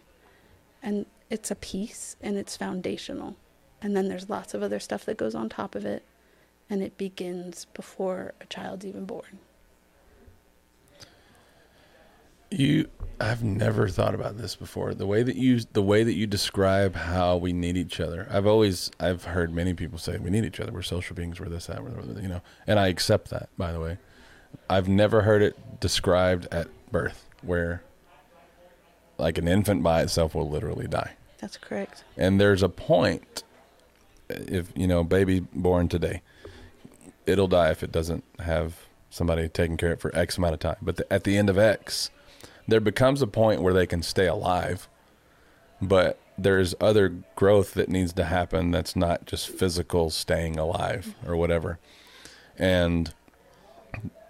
[0.82, 3.36] And it's a piece and it's foundational.
[3.82, 6.04] And then there's lots of other stuff that goes on top of it
[6.70, 9.40] and it begins before a child's even born.
[12.50, 12.88] You
[13.20, 14.94] I've never thought about this before.
[14.94, 18.28] The way that you the way that you describe how we need each other.
[18.32, 20.72] I've always I've heard many people say we need each other.
[20.72, 21.40] We're social beings.
[21.40, 21.84] We're this that.
[21.84, 23.50] We're, you know, and I accept that.
[23.58, 23.98] By the way,
[24.70, 27.84] I've never heard it described at birth, where
[29.18, 31.14] like an infant by itself will literally die.
[31.40, 32.04] That's correct.
[32.18, 33.44] And there's a point,
[34.30, 36.22] if you know, baby born today,
[37.26, 38.76] it'll die if it doesn't have
[39.10, 40.78] somebody taking care of it for X amount of time.
[40.82, 42.10] But the, at the end of X,
[42.68, 44.88] there becomes a point where they can stay alive,
[45.82, 51.36] but there's other growth that needs to happen that's not just physical staying alive or
[51.36, 51.80] whatever.
[52.58, 53.14] And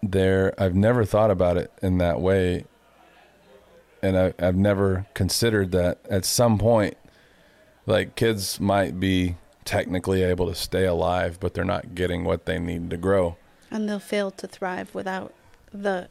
[0.02, 2.66] there, I've never thought about it in that way.
[4.02, 6.98] And I, I've never considered that at some point,
[7.86, 12.60] like kids might be technically able to stay alive, but they're not getting what they
[12.60, 13.38] need to grow.
[13.70, 15.34] And they'll fail to thrive without
[15.72, 16.10] the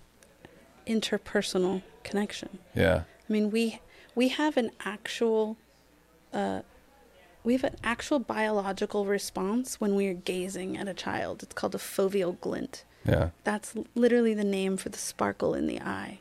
[0.87, 2.59] interpersonal connection.
[2.75, 3.03] Yeah.
[3.29, 3.81] I mean, we
[4.15, 5.57] we have an actual
[6.33, 6.63] uh,
[7.45, 11.43] we have an actual biological response when we're gazing at a child.
[11.43, 12.85] It's called a foveal glint.
[13.07, 13.31] Yeah.
[13.45, 16.21] That's literally the name for the sparkle in the eye.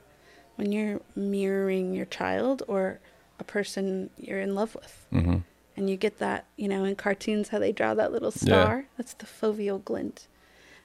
[0.59, 2.99] When you're mirroring your child or
[3.39, 5.07] a person you're in love with.
[5.13, 5.37] Mm-hmm
[5.79, 8.79] and you get that, you know, in cartoons how they draw that little star.
[8.79, 8.85] Yeah.
[8.97, 10.27] That's the foveal glint.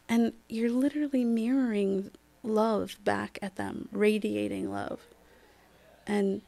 [0.08, 2.12] And you're literally mirroring
[2.44, 5.00] love back at them, radiating love.
[6.06, 6.42] And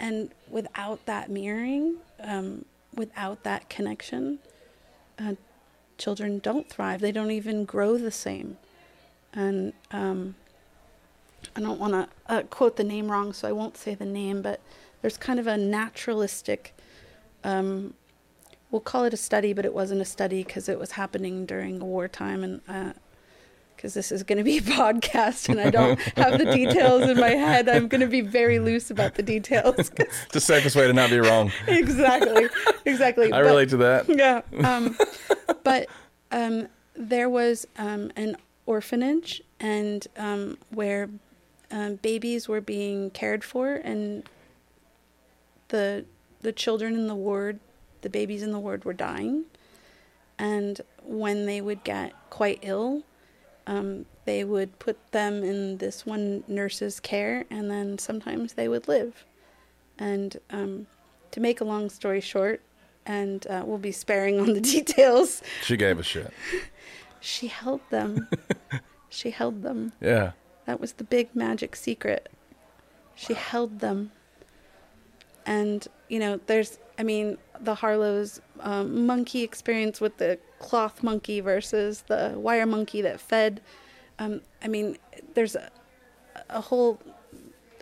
[0.00, 4.40] and without that mirroring, um, without that connection,
[5.16, 5.34] uh,
[5.96, 7.00] children don't thrive.
[7.00, 8.56] They don't even grow the same.
[9.32, 10.34] And um,
[11.56, 14.42] I don't want to uh, quote the name wrong, so I won't say the name,
[14.42, 14.60] but
[15.02, 16.74] there's kind of a naturalistic
[17.44, 17.94] um,
[18.70, 21.80] we'll call it a study, but it wasn't a study because it was happening during
[21.80, 22.94] wartime and
[23.76, 27.02] because uh, this is going to be a podcast and I don't have the details
[27.02, 27.68] in my head.
[27.68, 29.90] I'm going to be very loose about the details.
[30.32, 31.52] the safest way to not be wrong.
[31.66, 32.48] exactly.
[32.84, 33.26] Exactly.
[33.26, 34.08] I but, relate to that.
[34.08, 34.42] Yeah.
[34.64, 34.96] Um,
[35.64, 35.88] but
[36.30, 38.36] um, there was um, an
[38.66, 41.08] orphanage and um, where
[41.70, 44.24] um, babies were being cared for and
[45.68, 46.04] the
[46.40, 47.60] the children in the ward,
[48.02, 49.44] the babies in the ward were dying.
[50.38, 53.02] And when they would get quite ill,
[53.66, 58.88] um, they would put them in this one nurse's care, and then sometimes they would
[58.88, 59.26] live.
[59.98, 60.86] And um,
[61.32, 62.62] to make a long story short,
[63.04, 65.42] and uh, we'll be sparing on the details.
[65.62, 66.32] She gave a shit.
[67.20, 68.28] she held them.
[69.10, 69.92] she held them.
[70.00, 70.32] Yeah.
[70.70, 72.28] That was the big magic secret.
[73.16, 74.12] She held them.
[75.44, 81.40] And, you know, there's, I mean, the Harlow's um, monkey experience with the cloth monkey
[81.40, 83.60] versus the wire monkey that fed.
[84.20, 84.96] Um, I mean,
[85.34, 85.70] there's a,
[86.48, 87.00] a whole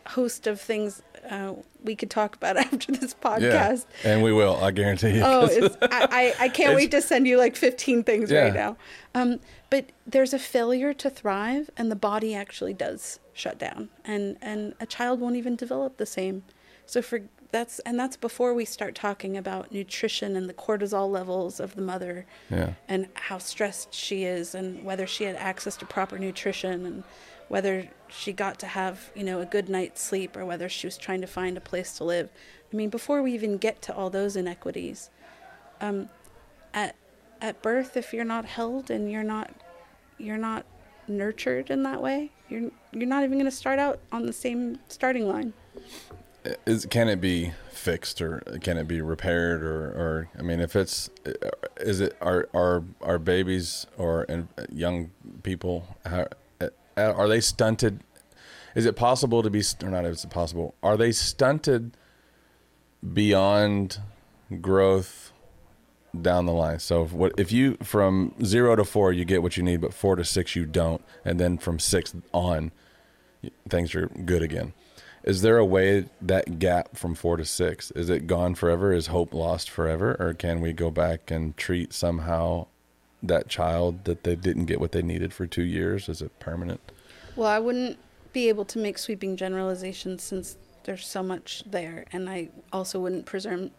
[0.07, 3.87] host of things uh, we could talk about after this podcast.
[4.05, 5.23] Yeah, and we will, I guarantee you.
[5.25, 8.43] Oh, it's, I, I, I can't wait to send you like 15 things yeah.
[8.43, 8.77] right now.
[9.15, 9.41] Um,
[9.71, 14.75] but there's a failure to thrive, and the body actually does shut down, and, and
[14.81, 16.43] a child won't even develop the same.
[16.87, 17.21] So for
[17.51, 21.83] that's and that's before we start talking about nutrition and the cortisol levels of the
[21.83, 22.75] mother yeah.
[22.89, 27.05] and how stressed she is and whether she had access to proper nutrition and
[27.49, 30.97] whether she got to have you know a good night's sleep or whether she was
[30.97, 32.31] trying to find a place to live.
[32.73, 35.11] I mean before we even get to all those inequities
[35.81, 36.09] um,
[36.73, 36.97] at
[37.41, 39.51] at birth if you're not held and you're not
[40.19, 40.67] you're not
[41.07, 44.79] nurtured in that way you're you're not even going to start out on the same
[44.89, 45.53] starting line.
[46.67, 50.75] Is can it be fixed or can it be repaired or or I mean if
[50.77, 51.11] it's
[51.79, 54.27] is it are are are babies or
[54.71, 55.11] young
[55.43, 56.29] people how,
[57.05, 58.01] are they stunted?
[58.75, 61.97] Is it possible to be or not is it possible are they stunted
[63.13, 63.99] beyond
[64.61, 65.33] growth
[66.21, 66.79] down the line?
[66.79, 69.95] So if, what if you from 0 to 4 you get what you need but
[69.95, 71.03] 4 to 6 you don't.
[71.25, 72.73] And then from 6 on
[73.69, 74.73] things are good again.
[75.25, 78.93] Is there a way that gap from four to six is it gone forever?
[78.93, 82.67] Is hope lost forever, or can we go back and treat somehow
[83.23, 86.09] that child that they didn't get what they needed for two years?
[86.09, 86.81] Is it permanent?
[87.37, 87.99] Well, I wouldn't
[88.33, 93.27] be able to make sweeping generalizations since there's so much there, and I also wouldn't
[93.27, 93.71] presume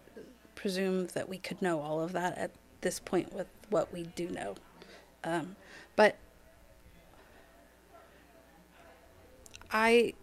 [0.55, 2.51] presume that we could know all of that at
[2.81, 4.55] this point with what we do know.
[5.23, 5.55] Um,
[5.95, 6.17] but
[9.71, 10.13] I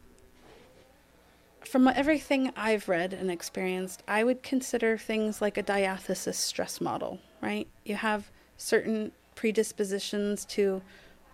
[1.65, 7.19] from everything I've read and experienced, I would consider things like a diathesis stress model,
[7.43, 7.67] right?
[7.85, 10.83] You have certain predispositions to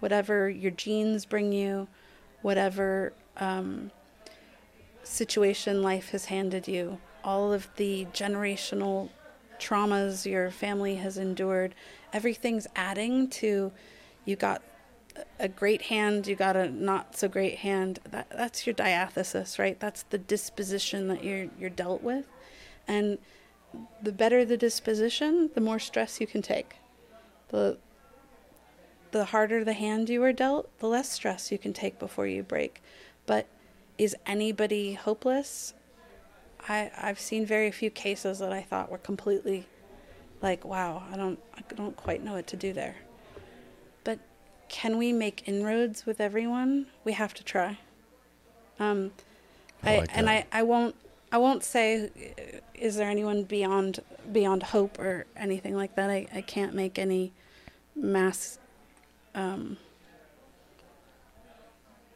[0.00, 1.86] whatever your genes bring you,
[2.42, 3.90] whatever um,
[5.04, 9.08] situation life has handed you, all of the generational
[9.58, 11.74] traumas your family has endured,
[12.12, 13.70] everything's adding to
[14.24, 14.62] you got
[15.38, 17.98] a great hand, you got a not so great hand.
[18.10, 19.78] That that's your diathesis, right?
[19.78, 22.26] That's the disposition that you're you're dealt with,
[22.88, 23.18] and
[24.02, 26.76] the better the disposition, the more stress you can take.
[27.52, 27.78] The
[29.12, 32.42] The harder the hand you are dealt, the less stress you can take before you
[32.42, 32.82] break.
[33.26, 33.46] But
[33.98, 35.74] is anybody hopeless?
[36.68, 39.66] I I've seen very few cases that I thought were completely
[40.42, 42.96] like, wow, I don't I don't quite know what to do there
[44.04, 44.18] But
[44.68, 46.86] can we make inroads with everyone?
[47.04, 47.78] We have to try.
[48.80, 49.12] Um,
[49.84, 50.96] I, like and I, I won't
[51.32, 52.10] I won't say
[52.74, 54.00] is there anyone beyond
[54.32, 56.10] beyond hope or anything like that.
[56.10, 57.32] I, I can't make any
[57.94, 58.58] mass
[59.34, 59.76] um,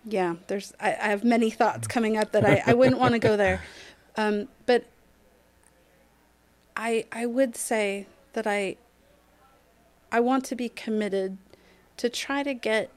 [0.09, 3.19] yeah, there's I, I have many thoughts coming up that I, I wouldn't want to
[3.19, 3.63] go there.
[4.19, 4.87] Um, but
[6.75, 8.77] I I would say that I
[10.11, 11.37] I want to be committed
[11.99, 12.91] to try to get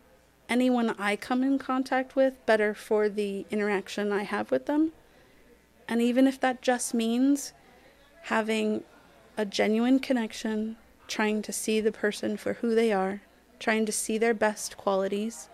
[0.47, 4.93] anyone I come in contact with better for the interaction I have with them.
[5.89, 7.51] And even if that just means
[8.23, 8.85] having
[9.35, 10.77] a genuine connection,
[11.09, 13.21] trying to see the person for who they are,
[13.59, 15.49] trying to see their best qualities.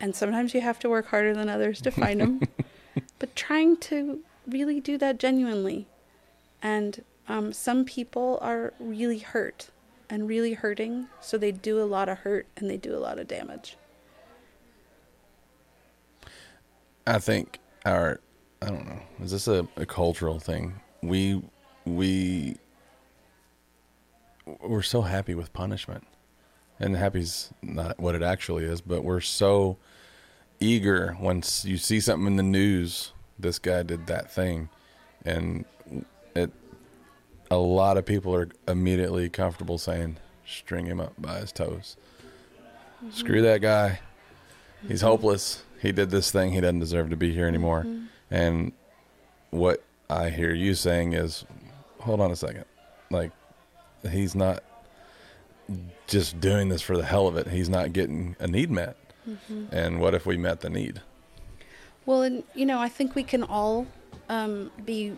[0.00, 2.40] And sometimes you have to work harder than others to find them,
[3.20, 5.86] but trying to really do that genuinely.
[6.60, 9.70] And um, some people are really hurt
[10.10, 13.18] and really hurting, so they do a lot of hurt and they do a lot
[13.18, 13.76] of damage.
[17.06, 18.20] I think our
[18.60, 19.00] I don't know.
[19.20, 20.80] Is this a, a cultural thing?
[21.02, 21.42] We
[21.84, 22.56] we
[24.46, 26.06] we're so happy with punishment.
[26.80, 29.76] And happy's not what it actually is, but we're so
[30.58, 34.68] eager once you see something in the news, this guy did that thing
[35.24, 35.64] and
[36.34, 36.50] it
[37.50, 40.16] a lot of people are immediately comfortable saying,
[40.46, 41.96] string him up by his toes.
[43.04, 43.10] Mm-hmm.
[43.10, 44.00] Screw that guy.
[44.88, 45.08] He's mm-hmm.
[45.08, 45.62] hopeless.
[45.80, 46.52] He did this thing.
[46.52, 47.82] He doesn't deserve to be here anymore.
[47.82, 48.04] Mm-hmm.
[48.30, 48.72] And
[49.50, 51.44] what I hear you saying is,
[52.00, 52.64] hold on a second.
[53.10, 53.32] Like,
[54.10, 54.62] he's not,
[56.06, 57.48] just doing this for the hell of it.
[57.48, 58.96] He's not getting a need met.
[59.28, 59.66] Mm-hmm.
[59.74, 61.00] And what if we met the need?
[62.04, 63.86] Well, and you know, I think we can all
[64.28, 65.16] um, be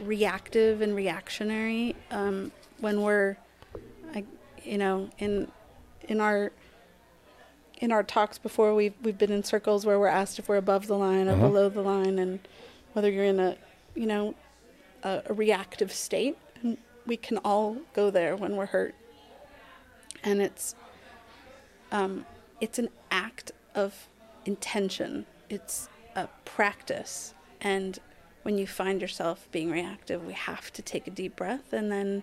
[0.00, 3.36] reactive and reactionary um, when we're,
[4.14, 4.24] I,
[4.62, 5.48] you know, in
[6.08, 6.52] in our
[7.78, 10.86] in our talks before we've we've been in circles where we're asked if we're above
[10.86, 11.48] the line or Uh-huh.
[11.48, 12.38] below the line, and
[12.92, 13.56] whether you're in a
[13.96, 14.34] you know
[15.02, 16.38] a, a reactive state.
[17.10, 18.94] We can all go there when we're hurt,
[20.22, 20.76] and it's
[21.90, 22.24] um,
[22.60, 24.06] it's an act of
[24.44, 25.26] intention.
[25.48, 27.98] It's a practice, and
[28.42, 32.22] when you find yourself being reactive, we have to take a deep breath and then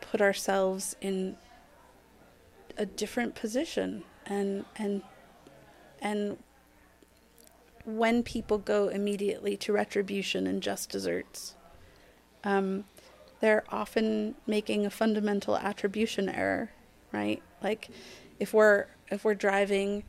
[0.00, 1.36] put ourselves in
[2.76, 4.04] a different position.
[4.26, 5.02] And and
[6.00, 6.38] and
[7.84, 11.56] when people go immediately to retribution and just deserts
[12.44, 12.84] um,
[13.40, 16.70] they're often making a fundamental attribution error
[17.12, 17.42] right?
[17.62, 17.88] Like
[18.38, 20.04] if we're if we're driving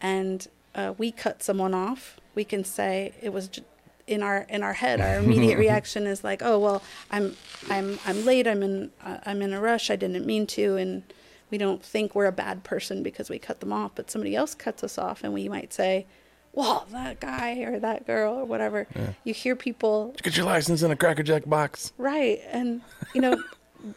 [0.00, 3.62] and uh, we cut someone off we can say it was j-
[4.06, 7.36] in our in our head our immediate reaction is like oh well i'm
[7.68, 11.02] i'm i'm late i'm in uh, i'm in a rush i didn't mean to and
[11.50, 14.54] we don't think we're a bad person because we cut them off but somebody else
[14.54, 16.06] cuts us off and we might say
[16.52, 18.86] well that guy or that girl or whatever
[19.24, 21.92] you hear people Get your license in a Cracker Jack box.
[21.96, 22.40] Right.
[22.50, 22.82] And,
[23.14, 23.42] you know,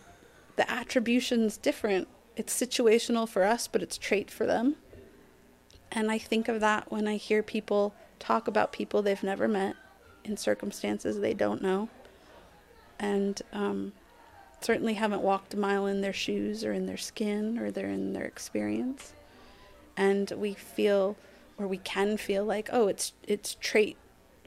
[0.56, 2.08] the attribution's different.
[2.36, 4.76] It's situational for us, but it's trait for them.
[5.92, 9.76] And I think of that when I hear people talk about people they've never met
[10.24, 11.90] in circumstances they don't know.
[13.00, 13.94] And um,
[14.62, 18.14] certainly haven't walked a mile in their shoes or in their skin or they're in
[18.14, 19.14] their experience.
[19.98, 21.16] And we feel,
[21.58, 23.98] or we can feel like, oh, it's it's trait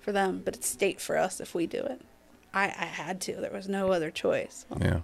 [0.01, 2.01] for them, but it's state for us if we do it.
[2.55, 3.35] I, I had to.
[3.35, 4.65] There was no other choice.
[4.81, 5.01] Yeah.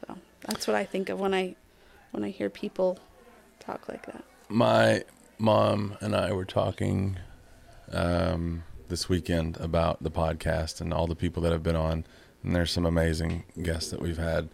[0.00, 1.56] So that's what I think of when I
[2.12, 2.98] when I hear people
[3.58, 4.24] talk like that.
[4.48, 5.04] My
[5.38, 7.18] mom and I were talking
[7.92, 12.04] um, this weekend about the podcast and all the people that have been on,
[12.42, 14.48] and there's some amazing guests that we've had.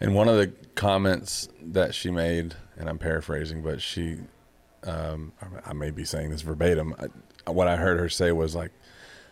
[0.00, 4.18] And one of the comments that she made, and I'm paraphrasing, but she,
[4.84, 5.32] um,
[5.64, 6.94] I may be saying this verbatim.
[7.46, 8.72] I, what I heard her say was like,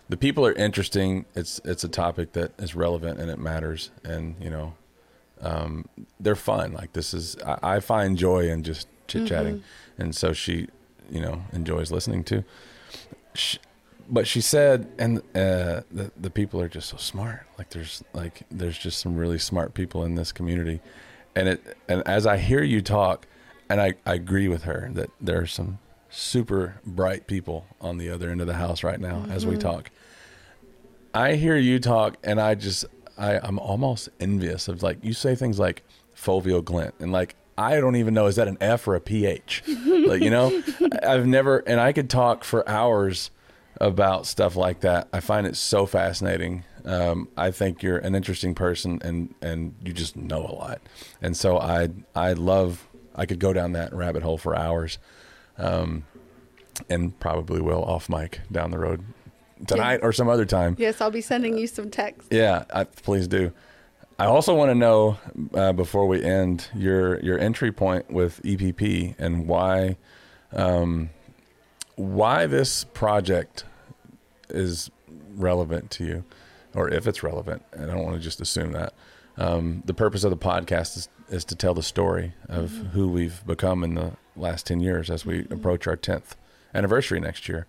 [0.09, 1.25] the people are interesting.
[1.35, 4.75] It's it's a topic that is relevant and it matters, and you know,
[5.41, 6.73] um, they're fun.
[6.73, 9.63] Like this is, I, I find joy in just chit chatting,
[9.99, 10.67] and so she,
[11.11, 12.45] you know, enjoys listening to.
[13.35, 13.59] She,
[14.09, 17.47] but she said, and uh, the the people are just so smart.
[17.57, 20.81] Like there's like there's just some really smart people in this community,
[21.37, 23.29] and it and as I hear you talk,
[23.71, 25.79] and I, I agree with her that there are some
[26.11, 29.91] super bright people on the other end of the house right now as we talk.
[31.15, 32.85] I hear you talk, and I just
[33.17, 35.85] I I'm almost envious of like you say things like
[36.17, 39.63] foveal glint, and like I don't even know is that an F or a PH,
[39.87, 40.63] like you know,
[41.03, 43.31] I've never and I could talk for hours
[43.81, 45.09] about stuff like that.
[45.13, 46.65] I find it so fascinating.
[46.85, 50.81] Um, I think you're an interesting person, and and you just know a lot,
[51.23, 54.99] and so I I love I could go down that rabbit hole for hours,
[55.59, 56.05] um,
[56.89, 59.05] and probably will off mic down the road
[59.67, 60.77] tonight or some other time.
[60.79, 62.29] Yes, I'll be sending you some text.
[62.33, 63.53] Yeah, I, please do.
[64.19, 65.19] I also want to know
[65.55, 69.97] uh, before we end your your entry point with EPP and why
[70.53, 71.11] um,
[71.97, 73.65] why this project
[74.51, 74.91] is
[75.35, 76.25] relevant to you,
[76.75, 77.63] or if it's relevant.
[77.73, 78.93] And I don't want to just assume that.
[79.39, 83.45] Um, the purpose of the podcast is, is to tell the story of who we've
[83.47, 86.35] become in the last 10 years as we approach our 10th
[86.75, 87.67] anniversary next year.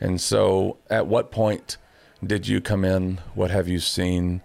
[0.00, 1.76] And so, at what point
[2.24, 3.20] did you come in?
[3.34, 4.42] What have you seen?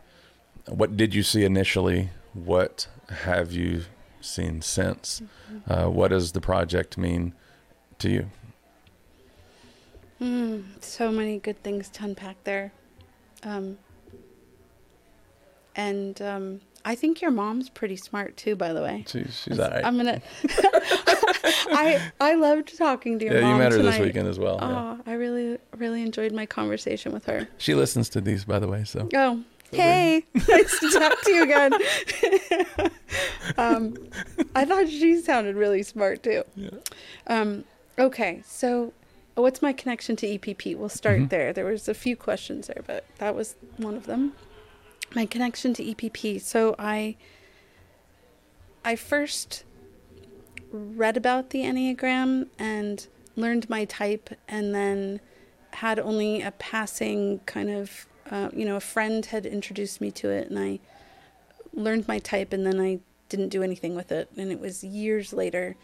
[0.67, 2.09] What did you see initially?
[2.33, 3.83] What have you
[4.21, 5.21] seen since?
[5.67, 7.33] Uh, what does the project mean
[7.99, 8.31] to you?
[10.21, 12.71] Mm, so many good things to unpack there.
[13.43, 13.77] Um,
[15.75, 19.03] and um, I think your mom's pretty smart too, by the way.
[19.07, 19.85] She's, she's all right.
[19.85, 20.21] I'm gonna.
[21.73, 23.91] I I loved talking to your yeah, mom you met her tonight.
[23.91, 24.57] this weekend as well.
[24.61, 24.95] yeah.
[24.97, 27.47] Oh, I really really enjoyed my conversation with her.
[27.57, 28.83] She listens to these, by the way.
[28.83, 31.73] So Oh, hey, nice to talk to you again.
[33.57, 33.95] um,
[34.55, 36.43] I thought she sounded really smart too.
[37.27, 37.63] Um,
[37.97, 38.93] okay, so
[39.35, 40.75] what's my connection to EPP?
[40.75, 41.29] We'll start Mhm.
[41.29, 41.53] there.
[41.53, 44.33] There was a few questions there, but that was one of them.
[45.13, 46.41] My connection to EPP.
[46.41, 47.15] So I,
[48.83, 49.63] I first
[50.71, 55.19] read about the Enneagram and learned my type, and then
[55.73, 60.29] had only a passing kind of, uh, you know, a friend had introduced me to
[60.29, 60.79] it, and I
[61.73, 64.29] learned my type, and then I didn't do anything with it.
[64.37, 65.75] And it was years later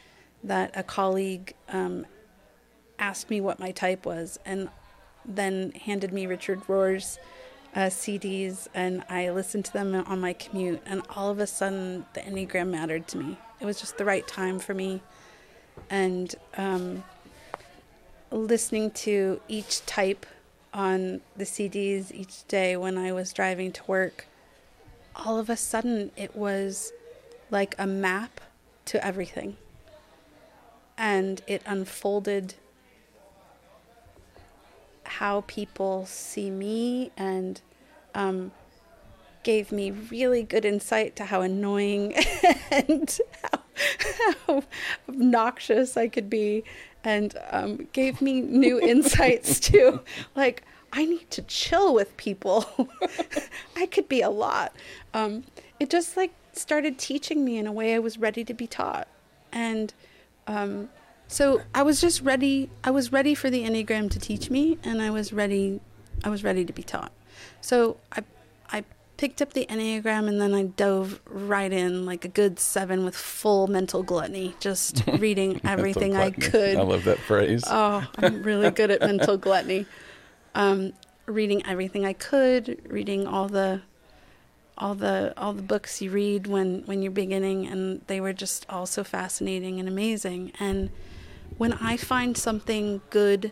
[0.44, 2.06] that a colleague um,
[3.00, 4.70] asked me what my type was and
[5.26, 7.20] then handed me Richard Rohr's
[7.76, 10.82] uh, CDs and I listened to them on my commute.
[10.86, 13.38] And all of a sudden, the Enneagram mattered to me.
[13.60, 15.02] It was just the right time for me.
[15.90, 17.04] And um,
[18.32, 20.26] listening to each type
[20.74, 24.28] on the CDs each day when I was driving to work,
[25.16, 26.92] all of a sudden it was
[27.50, 28.42] like a map
[28.86, 29.58] to everything.
[30.98, 32.56] And it unfolded
[35.08, 37.62] how people see me and
[38.14, 38.52] um,
[39.44, 42.14] gave me really good insight to how annoying
[42.72, 43.60] and how,
[44.48, 44.64] how
[45.08, 46.64] obnoxious I could be,
[47.04, 50.02] and um, gave me new insights to
[50.36, 52.90] like, I need to chill with people.
[53.78, 54.76] I could be a lot.
[55.14, 55.44] Um,
[55.80, 59.08] it just like started teaching me in a way I was ready to be taught.
[59.52, 59.94] And
[60.48, 60.90] um,
[61.28, 62.70] so I was just ready.
[62.84, 65.82] I was ready for the Enneagram to teach me, and I was ready.
[66.24, 67.12] I was ready to be taught.
[67.62, 68.24] So I,
[68.70, 68.84] I
[69.18, 73.16] picked up the Enneagram and then I dove right in like a good seven with
[73.16, 76.78] full mental gluttony, just reading everything I could.
[76.78, 77.64] I love that phrase.
[77.68, 79.86] Oh, I'm really good at mental gluttony.
[80.56, 80.94] Um,
[81.26, 83.82] reading everything I could, reading all the
[84.78, 88.66] all the all the books you read when when you're beginning and they were just
[88.70, 90.92] all so fascinating and amazing and
[91.58, 93.52] when i find something good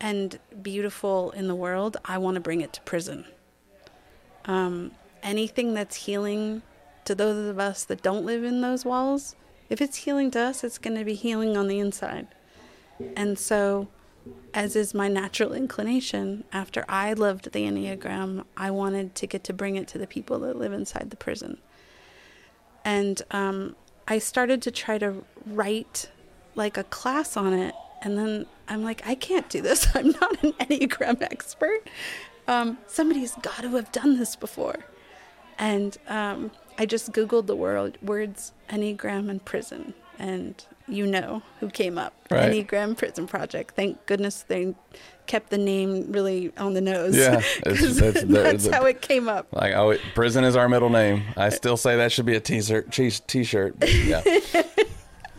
[0.00, 3.24] and beautiful in the world i want to bring it to prison
[4.46, 4.90] um,
[5.22, 6.60] anything that's healing
[7.04, 9.36] to those of us that don't live in those walls
[9.70, 12.26] if it's healing to us it's going to be healing on the inside
[13.16, 13.88] and so
[14.52, 19.52] as is my natural inclination, after I loved the Enneagram, I wanted to get to
[19.52, 21.58] bring it to the people that live inside the prison.
[22.84, 23.76] And um,
[24.06, 26.10] I started to try to write
[26.54, 27.74] like a class on it.
[28.02, 29.88] And then I'm like, I can't do this.
[29.94, 31.88] I'm not an Enneagram expert.
[32.46, 34.76] Um, somebody's got to have done this before.
[35.58, 39.94] And um, I just Googled the word, words Enneagram and prison.
[40.18, 42.14] And you know who came up.
[42.30, 42.52] Right.
[42.52, 43.74] Enneagram Prison Project.
[43.74, 44.74] Thank goodness they
[45.26, 47.16] kept the name really on the nose.
[47.16, 49.48] Yeah, it's, that's, that's how it came up.
[49.52, 51.24] Like, oh, prison is our middle name.
[51.36, 52.92] I still say that should be a t-shirt.
[52.92, 53.76] T-shirt.
[53.88, 54.22] Yeah.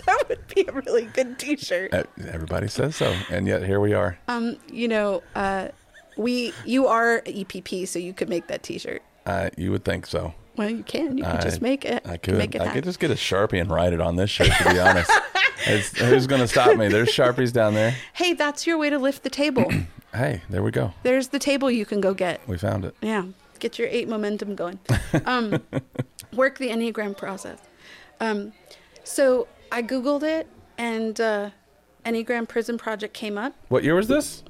[0.18, 1.94] that would be a really good T-shirt.
[2.28, 4.18] Everybody says so, and yet here we are.
[4.28, 5.70] Um, you know, uh,
[6.18, 9.02] we you are EPP, so you could make that T-shirt.
[9.26, 10.34] Uh, you would think so.
[10.56, 11.18] Well, you can.
[11.18, 12.08] You can I, just make it.
[12.08, 12.36] I could.
[12.36, 14.52] Make it I could just get a sharpie and write it on this shirt.
[14.52, 15.12] To be honest,
[15.98, 16.88] who's going to stop me?
[16.88, 17.96] There's sharpies down there.
[18.14, 19.70] Hey, that's your way to lift the table.
[20.14, 20.94] hey, there we go.
[21.04, 22.48] There's the table you can go get.
[22.48, 22.96] We found it.
[23.02, 23.26] Yeah,
[23.60, 24.80] get your eight momentum going.
[25.26, 25.62] Um,
[26.34, 27.60] work the enneagram process.
[28.20, 28.54] Um,
[29.04, 30.48] so I googled it,
[30.78, 31.50] and uh,
[32.06, 33.54] Enneagram Prison Project came up.
[33.70, 34.44] What year was this?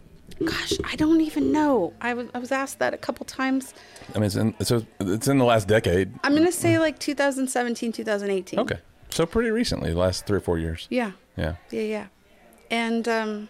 [0.44, 1.94] Gosh, I don't even know.
[2.02, 3.74] I was I was asked that a couple times.
[4.14, 6.12] I mean, it's in so it's in the last decade.
[6.24, 8.60] I'm gonna say like 2017, 2018.
[8.60, 8.80] Okay,
[9.10, 10.88] so pretty recently, the last three or four years.
[10.90, 11.12] Yeah.
[11.38, 11.56] Yeah.
[11.70, 12.08] Yeah, yeah.
[12.72, 13.50] And um,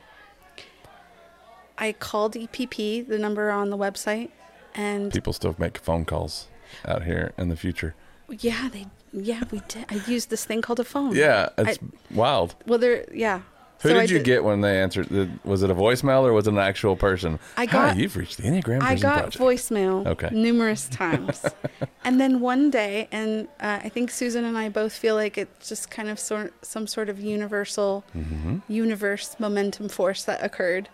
[1.78, 4.30] I called EPP, the number on the website,
[4.76, 6.48] and people still make phone calls
[6.86, 7.96] out here in the future.
[8.30, 8.86] Yeah, they.
[9.16, 9.86] Yeah, we did.
[9.90, 11.16] I used this thing called a phone.
[11.16, 12.56] Yeah, it's I, wild.
[12.68, 13.06] Well, there.
[13.14, 13.42] Yeah,
[13.82, 15.10] who so did you did, get when they answered?
[15.44, 17.40] Was it a voicemail or was it an actual person?
[17.56, 17.94] I got.
[17.94, 18.82] Hi, you've reached the Enneagram.
[18.82, 19.38] I got Project.
[19.38, 20.08] voicemail.
[20.08, 20.30] Okay.
[20.32, 21.46] Numerous times,
[22.04, 25.70] and then one day, and uh, I think Susan and I both feel like it's
[25.70, 28.58] just kind of sort some sort of universal mm-hmm.
[28.68, 30.90] universe momentum force that occurred.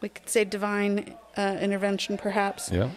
[0.00, 2.70] We could say divine uh, intervention, perhaps.
[2.70, 2.90] Yeah.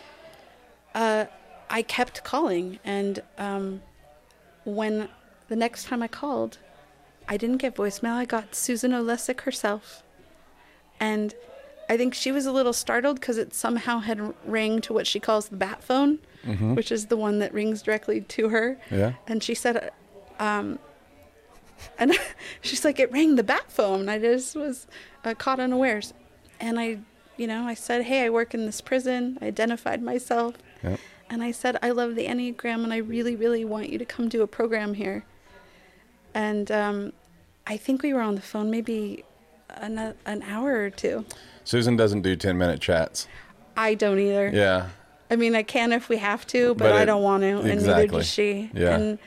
[0.93, 1.25] Uh,
[1.69, 3.81] I kept calling, and um,
[4.65, 5.09] when
[5.47, 6.57] the next time I called,
[7.27, 8.13] I didn't get voicemail.
[8.13, 10.03] I got Susan Olesek herself.
[10.99, 11.33] And
[11.89, 15.19] I think she was a little startled because it somehow had rang to what she
[15.19, 16.75] calls the bat phone, mm-hmm.
[16.75, 18.77] which is the one that rings directly to her.
[18.89, 19.13] Yeah.
[19.27, 19.91] And she said,
[20.39, 20.79] um,
[21.99, 22.13] and
[22.61, 24.09] she's like, it rang the bat phone.
[24.09, 24.87] I just was
[25.23, 26.13] uh, caught unawares.
[26.59, 26.99] And I,
[27.37, 29.37] you know, I said, hey, I work in this prison.
[29.41, 30.55] I identified myself.
[30.83, 30.99] Yep.
[31.33, 34.29] And I said, I love the Enneagram and I really, really want you to come
[34.29, 35.25] do a program here.
[36.35, 37.13] And um,
[37.65, 39.23] I think we were on the phone maybe
[39.69, 41.25] an, an hour or two.
[41.63, 43.27] Susan doesn't do 10 minute chats.
[43.75, 44.51] I don't either.
[44.53, 44.89] Yeah.
[45.31, 47.61] I mean, I can if we have to, but, but it, I don't want to,
[47.61, 48.69] and neither does she.
[48.71, 48.95] Yeah.
[48.95, 49.17] And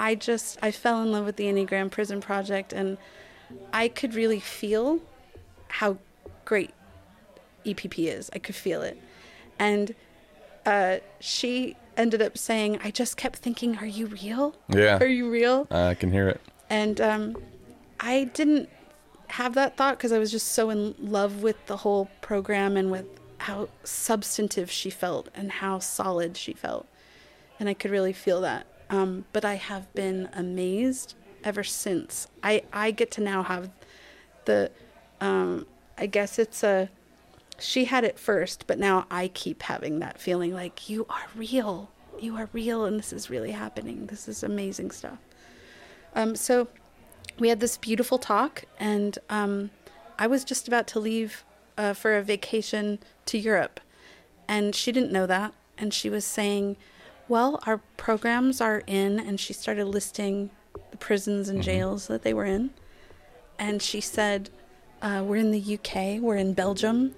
[0.00, 2.98] I just, I fell in love with the Enneagram Prison Project, and
[3.72, 4.98] I could really feel
[5.68, 5.98] how
[6.44, 6.72] great
[7.64, 8.28] EPP is.
[8.32, 9.00] I could feel it.
[9.56, 9.94] And
[10.66, 14.54] uh, she ended up saying, I just kept thinking, Are you real?
[14.68, 14.98] Yeah.
[14.98, 15.66] Are you real?
[15.70, 16.40] I can hear it.
[16.70, 17.36] And um,
[18.00, 18.68] I didn't
[19.28, 22.90] have that thought because I was just so in love with the whole program and
[22.90, 23.06] with
[23.38, 26.86] how substantive she felt and how solid she felt.
[27.60, 28.66] And I could really feel that.
[28.90, 32.26] Um, but I have been amazed ever since.
[32.42, 33.70] I, I get to now have
[34.44, 34.70] the,
[35.20, 35.66] um,
[35.96, 36.88] I guess it's a,
[37.58, 41.90] she had it first, but now I keep having that feeling like you are real.
[42.20, 44.06] You are real, and this is really happening.
[44.06, 45.18] This is amazing stuff.
[46.14, 46.68] Um, so
[47.38, 49.70] we had this beautiful talk, and um,
[50.18, 51.44] I was just about to leave
[51.76, 53.80] uh, for a vacation to Europe,
[54.48, 56.76] and she didn't know that, and she was saying,
[57.28, 60.50] "Well, our programs are in," and she started listing
[60.90, 62.70] the prisons and jails that they were in,
[63.58, 64.50] and she said,
[65.02, 67.14] uh, "We're in the UK, we're in Belgium."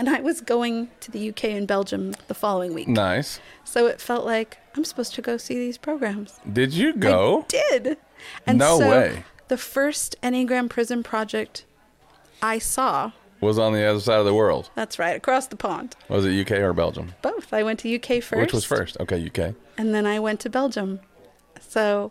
[0.00, 2.88] And I was going to the UK and Belgium the following week.
[2.88, 3.38] Nice.
[3.64, 6.40] So it felt like I'm supposed to go see these programs.
[6.50, 7.42] Did you go?
[7.42, 7.98] I did.
[8.50, 9.24] No way.
[9.48, 11.66] The first Enneagram Prison project
[12.40, 13.12] I saw,
[13.42, 14.70] Was on the other side of the world.
[14.74, 15.96] that's right, across the pond.
[16.08, 17.12] Was it UK or Belgium?
[17.20, 17.52] Both.
[17.52, 18.40] I went to UK first.
[18.40, 18.96] Which was first?
[19.00, 19.54] Okay, UK.
[19.76, 21.00] And then I went to Belgium.
[21.60, 22.10] So,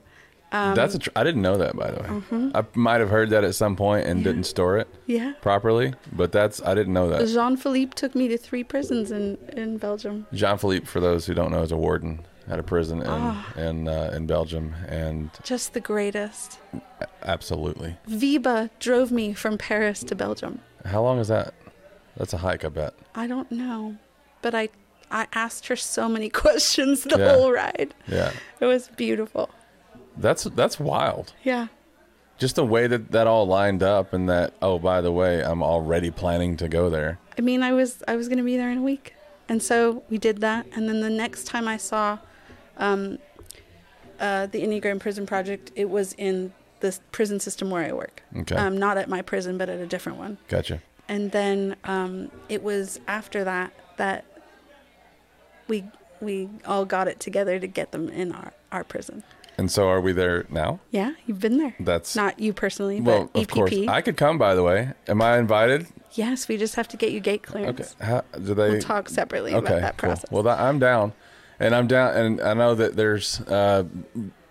[0.52, 1.00] um, That's a.
[1.00, 2.10] Tr- I didn't know that by the way.
[2.10, 2.52] mm-hmm.
[2.56, 5.34] I might have heard that at some point and didn't store it yeah.
[5.42, 7.28] properly, but that's I didn't know that.
[7.28, 10.26] Jean Philippe took me to three prisons in, in Belgium.
[10.34, 13.54] Jean Philippe, for those who don't know, is a warden at a prison in Ah.
[13.58, 16.58] in uh, in Belgium, and Just the greatest.
[17.24, 17.98] absolutely.
[18.08, 20.60] Viva drove me from Paris to Belgium.
[20.86, 21.54] How long is that?
[22.18, 22.94] That's a hike, I bet.
[23.16, 23.98] I don't know.
[24.42, 24.70] But I
[25.12, 27.34] I asked her so many questions the Yeah.
[27.34, 27.94] whole ride.
[28.08, 29.50] Yeah, It was beautiful.
[30.20, 31.34] That's that's wild.
[31.44, 31.68] Yeah.
[32.38, 35.62] Just the way that that all lined up, and that oh, by the way, I'm
[35.62, 37.20] already planning to go there.
[37.38, 39.14] I mean, I was I was going to be there in a week,
[39.50, 40.66] and so we did that.
[40.74, 42.20] And then the next time I saw
[42.78, 43.18] um,
[44.20, 48.24] uh, the Enneagram Prison Project, it was in the prison system where I work.
[48.38, 50.38] Okay, Um, not at my prison, but at a different one.
[50.48, 50.82] gotcha.
[51.10, 54.24] And then um, it was after that that
[55.68, 55.84] we
[56.22, 59.24] we all got it together to get them in our, our prison.
[59.60, 60.80] And so, are we there now?
[60.90, 61.76] Yeah, you've been there.
[61.82, 63.76] That's Not you personally, well, but of course.
[63.90, 64.38] I could come.
[64.38, 65.86] By the way, am I invited?
[66.14, 67.52] yes, we just have to get you gate Okay.
[67.52, 67.94] clearance.
[68.00, 68.70] How, do they?
[68.70, 69.68] We'll talk separately okay.
[69.68, 70.12] about that cool.
[70.12, 70.32] process.
[70.32, 71.12] Well, that, I'm down,
[71.60, 73.84] and I'm down, and I know that there's, uh,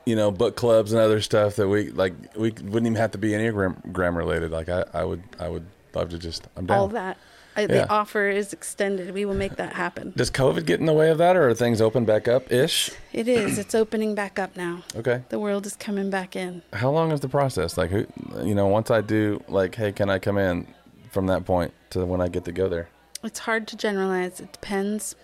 [0.04, 2.12] you know, book clubs and other stuff that we like.
[2.36, 4.50] We wouldn't even have to be enneagram gram related.
[4.50, 5.64] Like I, I would, I would
[5.94, 6.46] love to just.
[6.54, 6.78] I'm down.
[6.78, 7.16] all that.
[7.60, 7.66] Yeah.
[7.66, 9.12] The offer is extended.
[9.12, 10.12] We will make that happen.
[10.16, 12.90] Does COVID get in the way of that, or are things open back up ish?
[13.12, 13.58] It is.
[13.58, 14.82] It's opening back up now.
[14.94, 15.22] Okay.
[15.28, 16.62] The world is coming back in.
[16.72, 17.76] How long is the process?
[17.76, 18.06] Like, who,
[18.42, 20.66] you know, once I do, like, hey, can I come in?
[21.10, 22.90] From that point to when I get to go there.
[23.24, 24.40] It's hard to generalize.
[24.40, 25.16] It depends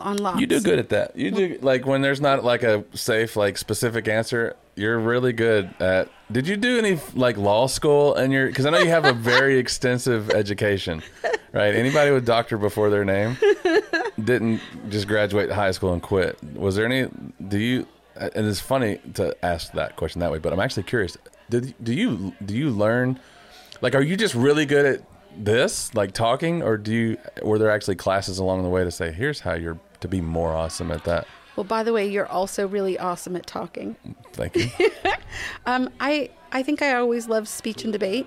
[0.00, 0.40] on lots.
[0.40, 1.16] You do good at that.
[1.16, 4.56] You do like when there's not like a safe, like specific answer.
[4.74, 6.08] You're really good at.
[6.30, 8.14] Did you do any like law school?
[8.14, 11.02] And you're because I know you have a very extensive education,
[11.52, 11.74] right?
[11.74, 13.36] Anybody with doctor before their name
[14.22, 16.38] didn't just graduate high school and quit.
[16.54, 17.08] Was there any?
[17.48, 17.86] Do you?
[18.16, 21.16] And it's funny to ask that question that way, but I'm actually curious.
[21.50, 23.18] Did do you do you learn?
[23.80, 25.02] Like, are you just really good at
[25.36, 27.16] this, like talking, or do you?
[27.42, 30.52] Were there actually classes along the way to say, here's how you're to be more
[30.52, 31.26] awesome at that?
[31.56, 33.96] Well, by the way, you're also really awesome at talking.
[34.32, 34.70] Thank you.
[35.66, 38.26] Um, I I think I always loved speech and debate.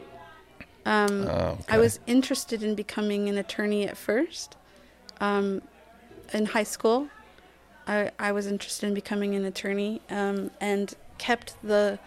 [0.85, 1.63] Um, Oh, okay.
[1.69, 4.55] I was interested in becoming an attorney at first.
[5.19, 5.61] Um,
[6.31, 7.07] in high school,
[7.87, 11.97] I, I was interested in becoming an attorney um, and kept the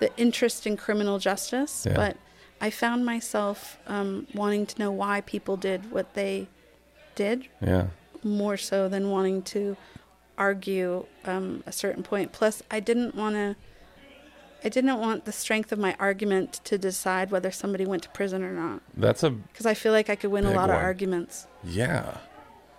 [0.00, 1.86] the interest in criminal justice.
[1.88, 1.96] Yeah.
[1.96, 2.16] But
[2.60, 6.48] I found myself um, wanting to know why people did what they
[7.14, 7.86] did Yeah.
[8.26, 9.76] More so than wanting to
[10.36, 12.32] argue um, a certain point.
[12.32, 13.56] Plus, I didn't want to.
[14.64, 18.42] I didn't want the strength of my argument to decide whether somebody went to prison
[18.42, 21.46] or not, That's a because I feel like I could win a lot of arguments.
[21.62, 22.18] yeah.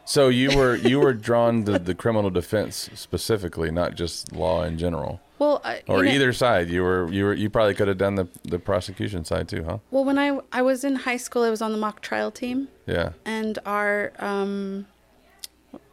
[0.03, 4.77] So you were you were drawn to the criminal defense specifically, not just law in
[4.77, 6.69] general, Well, I, or know- either side.
[6.69, 9.77] You were you were you probably could have done the the prosecution side too, huh?
[9.91, 12.69] Well, when I I was in high school, I was on the mock trial team,
[12.85, 13.11] Yeah.
[13.25, 14.87] and our um,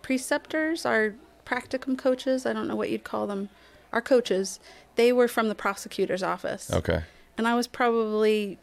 [0.05, 1.15] preceptors, our
[1.47, 3.49] practicum coaches, I don't know what you'd call them,
[3.91, 4.61] our coaches,
[4.97, 6.71] they were from the prosecutor's office.
[6.71, 7.03] Okay.
[7.39, 8.59] and I was probably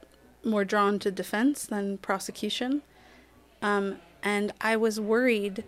[0.45, 2.84] more drawn to defense than prosecution.
[3.61, 5.63] Um, and I was worried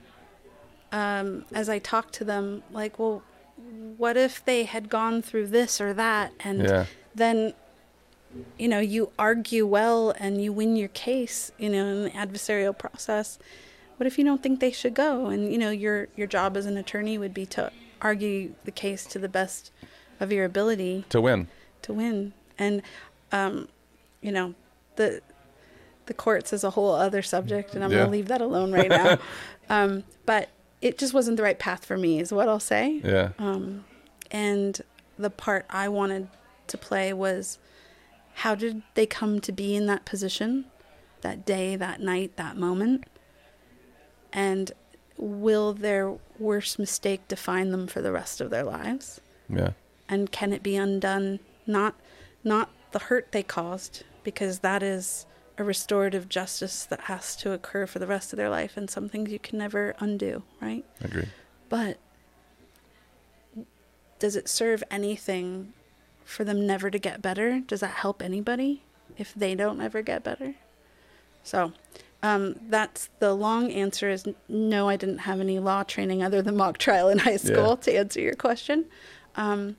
[0.91, 3.23] um, as I talked to them, like, well,
[3.97, 6.31] what if they had gone through this or that?
[6.41, 6.85] And Yeah.
[7.15, 7.53] then,
[8.59, 12.77] you know, you argue well and you win your case, you know, in the adversarial
[12.77, 13.39] process.
[13.97, 15.27] What if you don't think they should go?
[15.27, 17.71] And you know, your your job as an attorney would be to
[18.01, 19.71] argue the case to the best
[20.19, 21.47] of your ability to win.
[21.83, 22.81] To win, and
[23.31, 23.67] um,
[24.21, 24.53] you know,
[24.95, 25.21] the
[26.05, 27.99] the courts is a whole other subject, and I'm Yeah.
[27.99, 29.17] going to leave that alone right now.
[29.69, 30.49] um, but
[30.81, 33.01] it just wasn't the right path for me, is what I'll say.
[33.03, 33.29] Yeah.
[33.39, 33.85] Um,
[34.29, 34.81] and
[35.17, 36.27] the part I wanted
[36.67, 37.57] to play was
[38.35, 40.65] how did they come to be in that position,
[41.21, 43.05] that day, that night, that moment?
[44.33, 44.71] And
[45.17, 49.21] will their worst mistake define them for the rest of their lives?
[49.49, 49.71] Yeah.
[50.09, 51.39] And can it be undone?
[51.67, 51.95] Not,
[52.43, 55.25] not the hurt they caused, because that is
[55.57, 59.07] a restorative justice that has to occur for the rest of their life, and some
[59.07, 60.83] things you can never undo, right?
[61.01, 61.29] Agreed.
[61.69, 61.97] But
[64.19, 65.73] does it serve anything
[66.25, 67.59] for them never to get better?
[67.59, 68.83] Does that help anybody
[69.17, 70.55] if they don't ever get better?
[71.43, 71.73] So,
[72.23, 76.55] um, that's the long answer is no, I didn't have any law training other than
[76.57, 77.75] mock trial in high school Yeah.
[77.83, 78.85] to answer your question.
[79.35, 79.75] Um,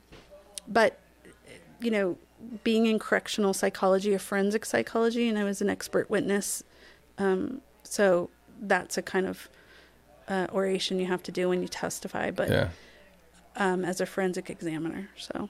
[0.69, 0.99] but,
[1.81, 2.19] you know,
[2.63, 6.63] being in correctional psychology or forensic psychology, and I was an expert witness.
[7.19, 8.29] Um, so
[8.61, 9.49] that's a kind of
[10.29, 12.69] uh, oration you have to do when you testify, but Yeah.
[13.57, 15.09] um, as a forensic examiner.
[15.17, 15.49] So,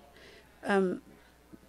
[0.64, 1.00] um,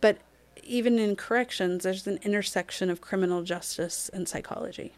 [0.02, 0.18] but
[0.64, 4.94] even in corrections, there's an intersection of criminal justice and psychology.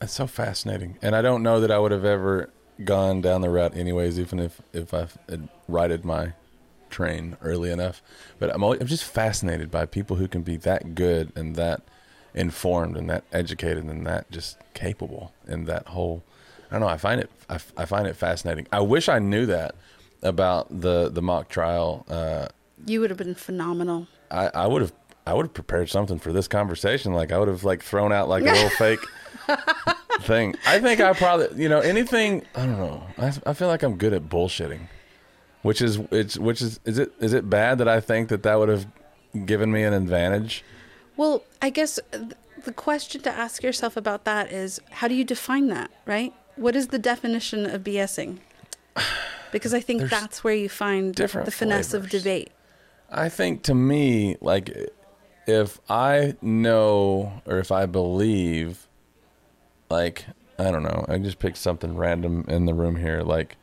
[0.00, 2.48] It's so fascinating, and I don't know that I would have ever
[2.84, 6.32] gone down the route anyways, even if if I had righted my
[6.88, 8.02] train early enough.
[8.38, 11.82] But I'm always, I'm just fascinated by people who can be that good and that
[12.34, 16.22] informed and that educated and that just capable and that whole.
[16.70, 16.88] I don't know.
[16.88, 18.66] I find it I, I find it fascinating.
[18.72, 19.74] I wish I knew that
[20.22, 22.06] about the the mock trial.
[22.08, 22.48] Uh,
[22.86, 24.06] You would have been phenomenal.
[24.30, 24.92] I, I would have
[25.26, 27.12] I would have prepared something for this conversation.
[27.12, 29.00] Like I would have like thrown out like a little fake
[30.20, 30.54] thing.
[30.66, 32.42] I think I probably you know anything.
[32.54, 33.02] I don't know.
[33.18, 34.88] I, I feel like I'm good at bullshitting,
[35.62, 38.58] which is it's which is is it is it bad that I think that that
[38.58, 38.86] would have
[39.46, 40.64] given me an advantage?
[41.16, 41.98] Well, I guess
[42.64, 46.32] the question to ask yourself about that is how do you define that, right?
[46.56, 48.38] What is the definition of BSing?
[49.52, 52.50] Because I think There's that's where you find the finesse of debate.
[53.10, 54.70] I think to me, like,
[55.46, 58.86] if I know or if I believe,
[59.90, 60.24] like,
[60.58, 63.56] I don't know, I just picked something random in the room here, like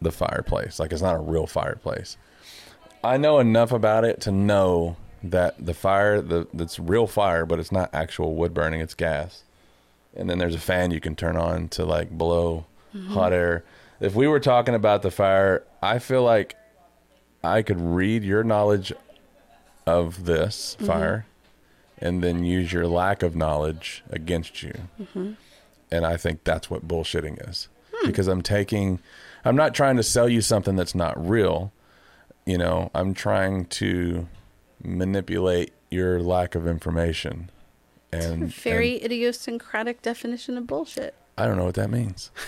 [0.00, 0.78] the fireplace.
[0.78, 2.16] Like, it's not a real fireplace.
[3.02, 7.58] I know enough about it to know that the fire, the that's real fire, but
[7.58, 9.42] it's not actual wood burning; it's gas.
[10.16, 13.12] And then there's a fan you can turn on to like blow mm-hmm.
[13.12, 13.64] hot air.
[14.00, 16.56] If we were talking about the fire, I feel like
[17.42, 18.92] I could read your knowledge
[19.86, 20.86] of this mm-hmm.
[20.86, 21.26] fire
[22.00, 24.74] and then use your lack of knowledge against you.
[25.00, 25.32] Mm-hmm.
[25.90, 27.68] And I think that's what bullshitting is.
[27.94, 28.06] Hmm.
[28.08, 29.00] Because I'm taking,
[29.44, 31.72] I'm not trying to sell you something that's not real.
[32.46, 34.28] You know, I'm trying to
[34.82, 37.50] manipulate your lack of information.
[38.12, 41.14] And Very and idiosyncratic definition of bullshit.
[41.36, 42.30] I don't know what that means.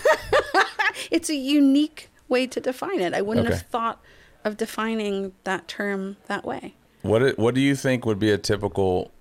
[1.09, 3.13] It's a unique way to define it.
[3.13, 3.55] I wouldn't Okay.
[3.55, 4.01] have thought
[4.43, 6.75] of defining that term that way.
[7.01, 9.11] What what do you think would be a typical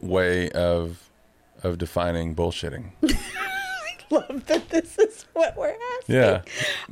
[0.00, 1.10] way of
[1.62, 2.92] of defining bullshitting?
[4.10, 6.14] Love that this is what we're asking.
[6.14, 6.42] Yeah.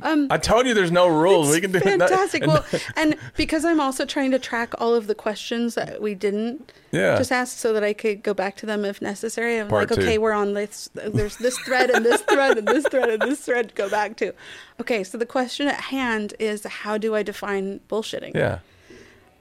[0.01, 1.49] I told you there's no rules.
[1.51, 1.79] we can do.
[1.79, 2.45] Fantastic.
[2.45, 2.65] well,
[2.95, 7.15] and because I'm also trying to track all of the questions that we didn't Yeah.
[7.17, 9.59] just ask so that I could go back to them if necessary.
[9.59, 10.89] I'm Part like, okay, we're on this.
[10.93, 14.15] There's this thread and this thread and this thread and this thread to go back
[14.17, 14.33] to.
[14.81, 18.33] Okay, so the question at hand is how do I define bullshitting?
[18.35, 18.59] yeah.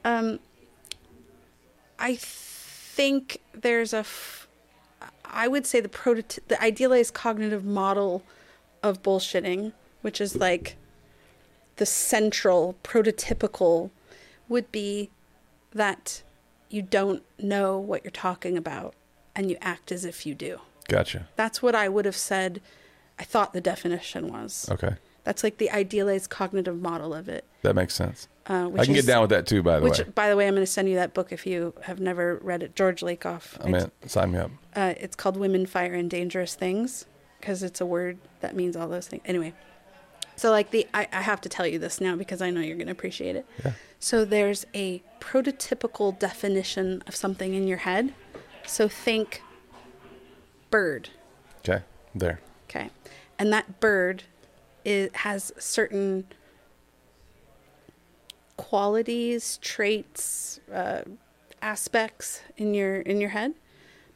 [0.05, 0.41] Um,
[1.99, 4.42] I think there's a, f-
[5.33, 8.23] I would say the prototy- the idealized cognitive model
[8.83, 9.73] of bullshitting,
[10.03, 10.77] which is like
[11.77, 13.91] the central prototypical,
[14.49, 15.11] would be
[15.73, 16.23] that
[16.69, 18.95] you don't know what you're talking about
[19.35, 20.61] and you act as if you do.
[20.89, 21.29] Gotcha.
[21.37, 22.61] That's what I would have said.
[23.19, 24.69] I thought the definition was.
[24.71, 24.97] Okay.
[25.25, 27.45] That's like the idealized cognitive model of it.
[27.63, 28.29] That makes sense.
[28.47, 30.05] Uh, which I can is- get down with that too, by the Which, way.
[30.15, 32.63] by the way, I'm going to send you that book if you have never read
[32.63, 32.75] it.
[32.75, 33.65] George Lakoff.
[33.65, 34.51] I mean, sign me up.
[34.75, 37.07] Uh, it's called Women, Fire, and Dangerous Things
[37.39, 39.23] because it's a word that means all those things.
[39.27, 39.53] Anyway,
[40.35, 42.77] so like the, I, I have to tell you this now because I know you're
[42.77, 43.47] going to appreciate it.
[43.65, 43.73] Yeah.
[44.01, 48.13] So there's a prototypical definition of something in your head.
[48.67, 49.41] So think
[50.71, 51.11] bird.
[51.61, 51.85] Okay.
[52.15, 52.41] There.
[52.69, 52.91] Okay.
[53.39, 54.25] And that bird
[54.85, 56.27] is, has certain
[58.57, 61.03] qualities, traits, uh,
[61.61, 63.55] aspects in your in your head.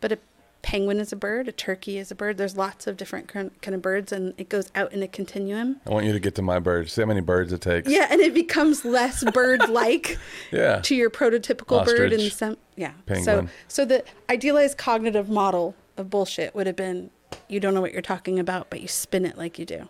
[0.00, 0.18] But a
[0.62, 2.36] penguin is a bird, a turkey is a bird.
[2.38, 5.80] There's lots of different kind of birds, and it goes out in a continuum.
[5.86, 6.90] I want you to get to my bird.
[6.90, 7.88] See how many birds it takes.
[7.88, 10.18] Yeah, and it becomes less bird-like
[10.52, 10.80] Yeah.
[10.80, 12.56] to your prototypical bird in Ostrich, some.
[12.74, 12.92] Yeah.
[13.06, 13.24] penguin.
[13.24, 17.10] So, so the idealized cognitive model of bullshit would have been,
[17.48, 19.88] you don't know what you're talking about, but you spin it like you do.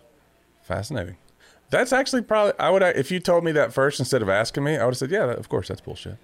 [0.61, 1.17] Fascinating.
[1.69, 4.77] That's actually probably I would if you told me that first instead of asking me,
[4.77, 6.17] I would have said, "Yeah, of course that's bullshit."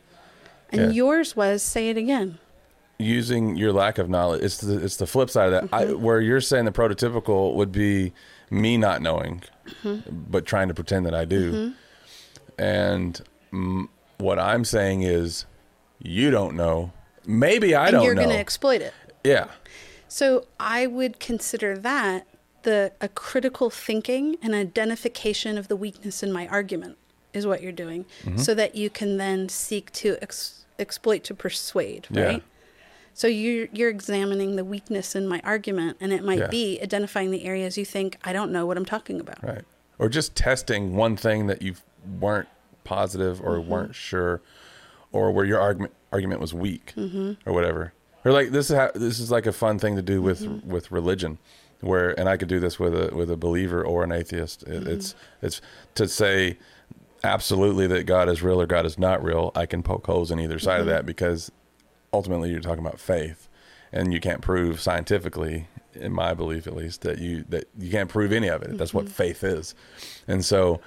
[0.72, 0.90] And Yeah.
[0.90, 2.40] yours was, say it again.
[2.98, 5.72] Using your lack of knowledge, it's the it's the flip side of that.
[5.72, 6.02] Mm-hmm.
[6.02, 8.14] where you're saying the prototypical would be
[8.50, 9.42] me not knowing,
[9.84, 10.10] Mm-hmm.
[10.30, 11.74] but trying to pretend that I do.
[12.58, 13.20] And
[13.52, 13.88] mm,
[14.18, 15.46] what I'm saying is,
[16.00, 16.92] you don't know.
[17.26, 18.06] Maybe I and don't know.
[18.06, 18.94] you're going to exploit it.
[19.24, 19.46] yeah,
[20.08, 22.28] So I would consider that
[22.64, 26.98] the a critical thinking and identification of the weakness in my argument
[27.34, 28.38] is what you're doing, Mm-hmm.
[28.38, 32.24] so that you can then seek to ex- exploit to persuade, Yeah.
[32.26, 32.44] right?
[33.16, 36.48] So you're you're examining the weakness in my argument, and it might Yeah.
[36.48, 39.44] be identifying the areas you think I don't know what I'm talking about.
[39.44, 39.64] Right.
[40.00, 41.76] Or just testing one thing that you
[42.20, 42.48] weren't
[42.84, 43.70] positive or Mm-hmm.
[43.70, 44.42] weren't sure,
[45.12, 47.48] or where your argument argument was weak, Mm-hmm.
[47.48, 47.94] or whatever.
[48.26, 50.70] Or like this is how, this is like a fun thing to do with Mm-hmm.
[50.72, 51.38] with religion,
[51.84, 54.66] where and I could do this with a with a believer or an atheist.
[54.66, 54.88] Mm-hmm.
[54.90, 55.62] It's it's
[55.96, 56.58] to say
[57.24, 59.52] absolutely that God is real or God is not real.
[59.56, 60.96] I can poke holes in either side of Mm-hmm.
[60.96, 61.52] that because
[62.12, 63.48] ultimately you're talking about faith,
[63.92, 68.10] and you can't prove scientifically, in my belief at least, that you that you can't
[68.10, 68.78] prove any of it.
[68.78, 69.14] That's what Mm-hmm.
[69.14, 69.76] faith is,
[70.28, 70.80] and so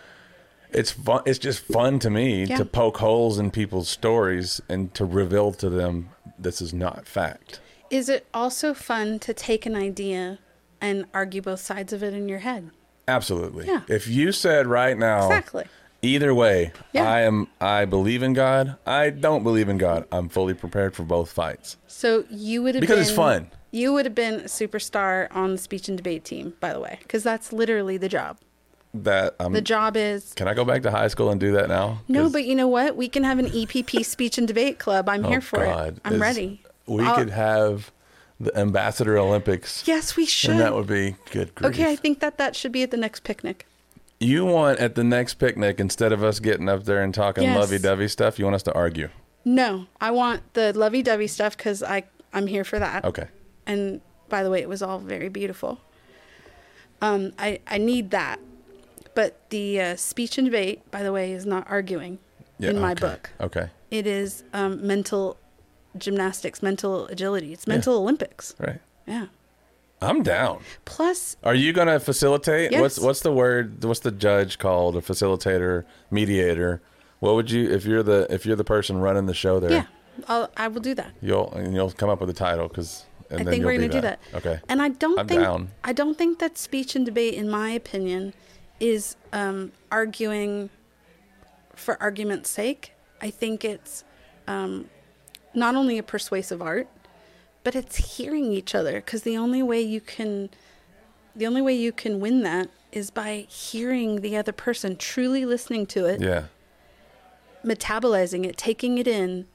[0.70, 1.22] it's fun.
[1.26, 2.56] It's just fun to me Yeah.
[2.58, 7.60] to poke holes in people's stories and to reveal to them this is not fact.
[7.88, 10.38] Is it also fun to take an idea
[10.86, 12.70] and argue both sides of it in your head?
[13.08, 13.66] Absolutely.
[13.66, 13.82] Yeah.
[13.88, 15.64] If you said right now, Exactly.
[16.02, 17.08] either way, Yeah.
[17.08, 17.48] I am.
[17.60, 18.76] I believe in God.
[18.86, 20.06] I don't believe in God.
[20.12, 21.76] I'm fully prepared for both fights.
[21.86, 23.50] So you would have Because been, it's fun.
[23.70, 26.98] You would have been a superstar on the speech and debate team, by the way,
[27.02, 28.38] because that's literally the job.
[28.94, 29.52] That I'm.
[29.52, 31.98] The job is can I go back to high school and do that now?
[32.08, 32.96] No, but you know what?
[32.96, 35.06] We can have an EPP speech and debate club.
[35.08, 36.02] I'm oh here for God, it.
[36.04, 36.62] I'm is- ready.
[36.86, 37.92] We I'll- could have
[38.38, 40.50] the Ambassador Olympics, Yes, we should.
[40.50, 41.54] and that would be good.
[41.54, 41.72] Grief.
[41.72, 43.66] okay, I think that that should be at the next picnic.
[44.20, 47.56] You want at the next picnic instead of us getting up there and talking Yes.
[47.58, 49.08] lovey-dovey stuff, you want us to argue.
[49.44, 53.04] No, I want the lovey-dovey stuff because I I'm here for that.
[53.04, 53.28] Okay.
[53.66, 55.80] And by the way, it was all very beautiful.
[57.02, 58.40] Um, I I need that,
[59.14, 62.18] but the uh, speech and debate, by the way, is not arguing
[62.58, 63.00] Yeah, in my okay.
[63.00, 63.30] book.
[63.40, 63.68] Okay.
[63.90, 65.36] It is um, mental
[65.98, 67.52] gymnastics, mental agility.
[67.52, 68.54] It's mental Olympics.
[68.58, 68.80] Right.
[69.06, 69.26] Yeah.
[70.02, 70.60] I'm down.
[70.84, 72.70] Plus, Are you going to facilitate?
[72.70, 72.80] Yes.
[72.80, 73.82] What's what's the word?
[73.82, 74.96] What's the judge called?
[74.96, 76.82] A facilitator, mediator.
[77.20, 79.70] What would you if you're the if you're the person running the show there?
[79.70, 79.86] yeah,
[80.28, 81.12] I'll, I will do that.
[81.22, 83.96] You'll and you'll come up with a title because I then think we're going to
[83.96, 84.20] do that.
[84.34, 84.60] Okay.
[84.68, 85.70] And I don't I'm think down.
[85.82, 88.34] I don't think that speech and debate, in my opinion,
[88.80, 90.68] is um, arguing
[91.74, 92.92] for argument's sake.
[93.20, 94.04] I think it's
[94.46, 94.88] um,
[95.56, 96.86] not only a persuasive art,
[97.64, 98.96] but it's hearing each other.
[98.96, 100.50] Because the only way you can,
[101.34, 105.86] the only way you can win that is by hearing the other person, truly listening
[105.86, 106.44] to it, Yeah.
[107.64, 109.46] metabolizing it, taking it in,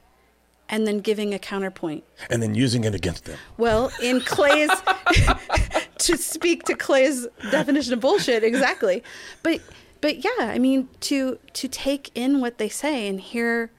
[0.68, 2.04] and then giving a counterpoint.
[2.30, 3.38] And then using it against them.
[3.56, 4.70] Well, in Clay's,
[5.98, 9.02] to speak to Clay's definition of bullshit, exactly.
[9.42, 9.60] But,
[10.00, 13.70] but yeah, I mean, to to take in what they say and hear,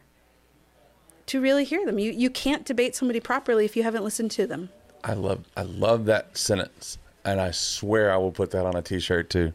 [1.27, 1.99] to really hear them.
[1.99, 4.69] You you can't debate somebody properly if you haven't listened to them.
[5.03, 8.81] I love I love that sentence, and I swear I will put that on a
[8.81, 9.53] T-shirt too.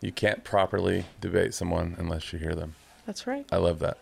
[0.00, 2.74] You can't properly debate someone unless you hear them.
[3.06, 3.46] That's right.
[3.50, 3.98] I love that.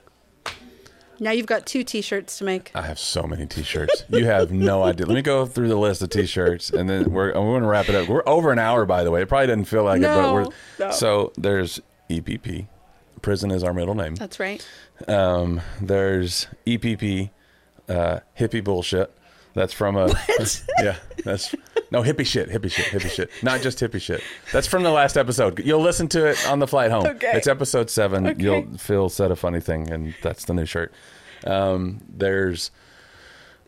[1.21, 2.73] Now you've got two T-shirts to make.
[2.75, 4.05] I have so many T-shirts.
[4.09, 5.07] You have no idea.
[5.07, 7.89] Let me go through the list of T-shirts, and then we're we're going to wrap
[7.89, 8.09] it up.
[8.09, 9.23] We're over an hour, by the way.
[9.23, 10.47] It probably doesn't feel like it, but we're
[10.79, 10.91] no.
[10.91, 11.81] so there's
[12.11, 12.67] EPP.
[13.25, 14.17] Prison is our middle name.
[14.17, 14.65] That's right.
[15.09, 17.31] Um, there's EPP,
[17.89, 19.11] uh, hippie bullshit.
[19.55, 20.65] That's from a what?
[20.83, 20.97] yeah.
[21.25, 21.55] That's
[21.91, 23.31] no hippie shit, hippie shit, hippie shit.
[23.43, 24.23] Not just hippie shit.
[24.53, 25.59] That's from the last episode.
[25.61, 27.07] You'll listen to it on the flight home.
[27.07, 27.33] Okay.
[27.33, 28.27] It's episode seven.
[28.27, 28.43] Okay.
[28.43, 30.93] You'll Phil said a funny thing, and that's the new shirt.
[31.47, 32.73] Um, there's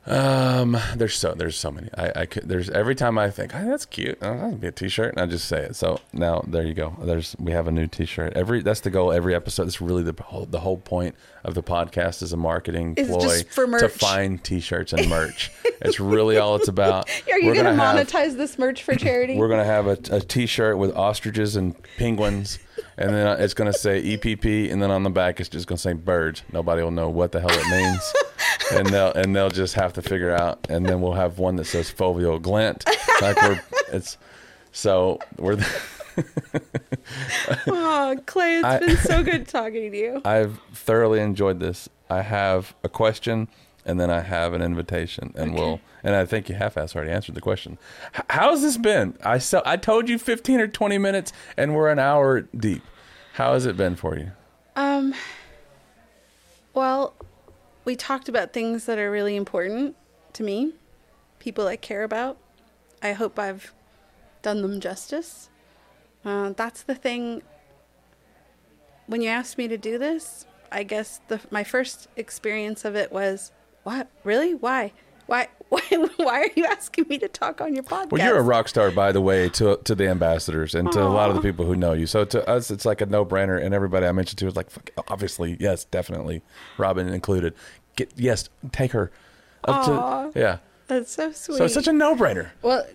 [0.06, 1.88] um, there's so there's so many.
[1.96, 4.18] I, I could there's every time I think, oh, that's cute.
[4.22, 5.76] Oh, that'd be a t-shirt, and I just say it.
[5.76, 6.96] So now there you go.
[7.02, 8.34] There's we have a new t-shirt.
[8.34, 9.12] Every that's the goal.
[9.12, 9.66] Every episode.
[9.66, 13.78] It's really the whole the whole point of the podcast is a marketing Is ploy
[13.78, 15.50] to find t-shirts and merch.
[15.80, 17.10] it's really all it's about.
[17.32, 19.36] Are you going to have- monetize this merch for charity?
[19.38, 22.58] we're gonna have a, a T-shirt with ostriches and penguins,
[22.96, 25.94] and then it's gonna say EPP, and then on the back it's just gonna say
[25.94, 26.42] birds.
[26.52, 28.12] Nobody will know what the hell it means.
[28.72, 31.64] And they'll and they'll just have to figure out, and then we'll have one that
[31.66, 32.84] says foveal glint,
[33.20, 33.60] like we're
[33.92, 34.18] it's
[34.72, 35.58] so we're.
[37.66, 40.22] oh, Clay, it's I- been so good talking to you.
[40.24, 41.88] I've thoroughly enjoyed this.
[42.08, 43.48] I have a question,
[43.84, 45.80] and then I have an invitation, and we'll.
[46.04, 47.78] And I think you half-ass already answered the question.
[48.14, 49.18] H- how's this been?
[49.24, 52.82] I so I told you fifteen or twenty minutes, and we're an hour deep.
[53.34, 54.30] How has it been for you?
[54.76, 55.14] Um,
[56.74, 57.14] well,
[57.86, 59.96] we talked about things that are really important
[60.34, 60.72] to me,
[61.38, 62.36] people I care about.
[63.00, 63.72] I hope I've
[64.42, 65.48] done them justice.
[66.24, 67.42] Uh, that's the thing.
[69.06, 73.12] When you asked me to do this, I guess the my first experience of it
[73.12, 73.52] was,
[73.84, 74.08] "What?
[74.24, 74.52] Really?
[74.52, 74.92] Why?
[75.26, 75.48] Why?
[75.68, 75.80] Why?
[76.16, 78.90] Why are you asking me to talk on your podcast?" Well, you're a rock star,
[78.90, 81.74] by the way, to to the ambassadors and to a lot of the people who
[81.76, 82.06] know you.
[82.06, 84.70] So to us, it's like a no brainer, and everybody I mentioned to is like,
[84.70, 86.42] fuck, obviously, yes, definitely,
[86.78, 87.54] Robin included.
[87.96, 89.10] Get yes, take her.
[89.64, 90.58] Up to, yeah.
[90.86, 91.58] That's so sweet.
[91.58, 92.50] So it's such a no brainer.
[92.62, 92.86] Well,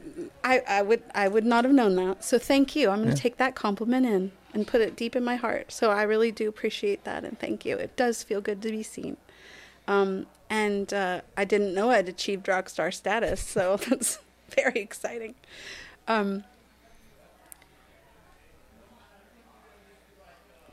[0.44, 2.24] I, I would I would not have known that.
[2.24, 2.90] So thank you.
[2.90, 5.72] I'm going to take that compliment in and put it deep in my heart.
[5.72, 7.78] So I really do appreciate that and thank you.
[7.78, 9.18] It does feel good to be seen.
[9.88, 14.20] Um, and uh, I didn't know I'd achieved rock star status, so that's
[14.50, 15.34] very exciting.
[16.10, 16.44] Um,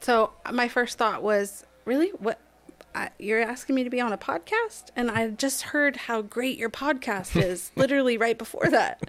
[0.01, 2.41] so my first thought was, really, what?
[2.93, 6.59] I, you're asking me to be on a podcast, and I just heard how great
[6.59, 9.09] your podcast is, literally right before that.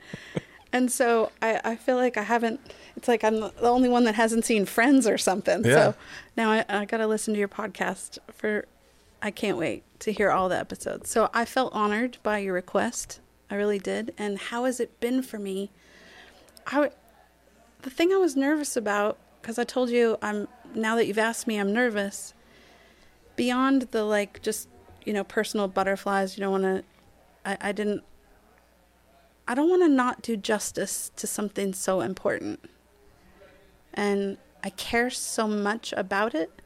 [0.72, 2.60] And so I, I feel like I haven't.
[2.96, 5.66] It's like I'm the only one that hasn't seen Friends or something.
[5.66, 5.74] Yeah.
[5.74, 5.96] So
[6.38, 8.66] now I, I got to listen to your podcast for.
[9.22, 11.10] I can't wait to hear all the episodes.
[11.10, 13.20] So I felt honored by your request.
[13.50, 14.14] I really did.
[14.18, 15.72] And how has it been for me?
[16.68, 16.92] I,
[17.82, 21.48] the thing I was nervous about, because I told you I'm now that you've asked
[21.48, 22.34] me, I'm nervous.
[23.36, 24.70] Beyond the like, just
[25.06, 26.38] you know, personal butterflies.
[26.38, 26.84] You don't want to.
[27.44, 28.04] I, I didn't.
[29.48, 32.60] I don't want to not do justice to something so important.
[33.94, 36.62] And I care so much about it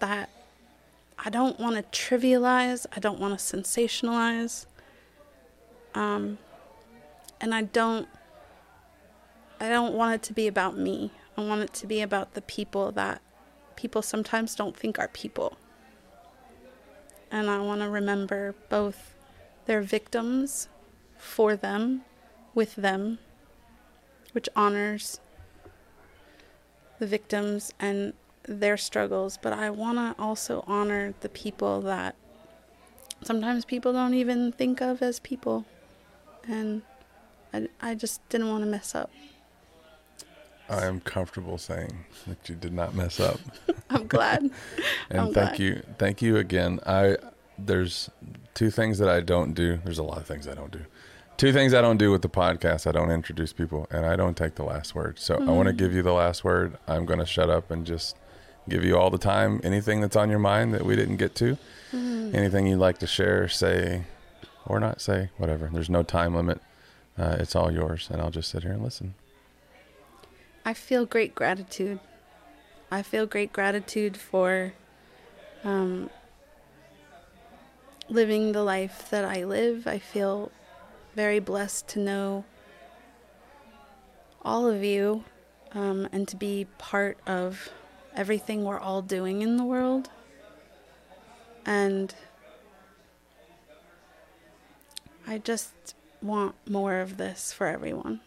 [0.00, 0.28] that
[1.22, 2.86] I don't want to trivialize.
[2.94, 4.66] I don't want to sensationalize.
[5.94, 6.38] Um,
[7.40, 8.08] and I don't.
[9.60, 11.12] I don't want it to be about me.
[11.36, 13.20] I want it to be about the people that
[13.76, 15.58] people sometimes don't think are people.
[17.30, 19.14] And I want to remember both
[19.66, 20.68] their victims
[21.18, 22.02] for them,
[22.54, 23.18] with them,
[24.32, 25.20] which honors
[26.98, 28.14] the victims and
[28.44, 29.38] their struggles.
[29.40, 32.14] But I want to also honor the people that
[33.22, 35.64] sometimes people don't even think of as people.
[36.46, 36.82] And
[37.52, 39.10] I, I just didn't want to mess up.
[40.68, 43.40] I am comfortable saying that you did not mess up.
[43.90, 44.50] I'm glad.
[45.10, 45.58] And I'm thank glad.
[45.58, 46.78] you, thank you again.
[46.86, 47.16] I
[47.58, 48.10] there's
[48.54, 49.80] two things that I don't do.
[49.84, 50.84] There's a lot of things I don't do.
[51.36, 52.86] Two things I don't do with the podcast.
[52.86, 55.18] I don't introduce people, and I don't take the last word.
[55.18, 55.78] So I want to mm.
[55.78, 56.78] give you the last word.
[56.86, 58.16] I'm going to shut up and just
[58.68, 59.60] give you all the time.
[59.64, 61.58] Anything that's on your mind that we didn't get to,
[61.92, 64.04] anything you'd like to share, say,
[64.66, 65.70] or not say, whatever.
[65.72, 66.60] There's no time limit.
[67.18, 69.14] Uh, it's all yours, and I'll just sit here and listen.
[70.64, 72.00] I feel great gratitude.
[72.90, 74.72] I feel great gratitude for
[75.64, 76.10] um,
[78.08, 79.86] living the life that I live.
[79.86, 80.50] I feel
[81.14, 82.44] very blessed to know
[84.42, 85.24] all of you
[85.72, 87.70] um, and to be part of
[88.14, 90.10] everything we're all doing in the world.
[91.64, 92.14] And
[95.26, 98.20] I just want more of this for everyone.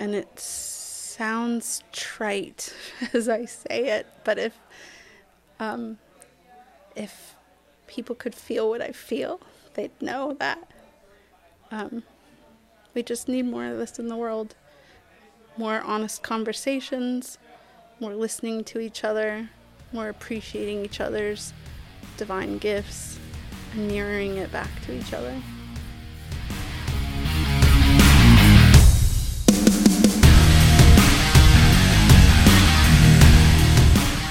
[0.00, 2.74] and it sounds trite
[3.12, 4.58] as I say it, but if
[5.60, 5.98] um,
[6.96, 7.36] if
[7.86, 9.40] people could feel what I feel,
[9.74, 10.70] they'd know that
[11.70, 12.02] um,
[12.94, 14.54] we just need more of this in the world.
[15.60, 17.36] More honest conversations,
[18.00, 19.50] more listening to each other,
[19.92, 21.52] more appreciating each other's
[22.16, 23.18] divine gifts,
[23.74, 25.34] and mirroring it back to each other.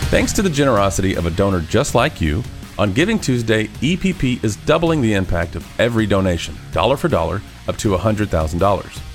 [0.10, 2.44] Thanks to the generosity of a donor just like you,
[2.80, 7.78] on Giving Tuesday, EPP is doubling the impact of every donation, dollar for dollar, up
[7.78, 9.09] to $100,000.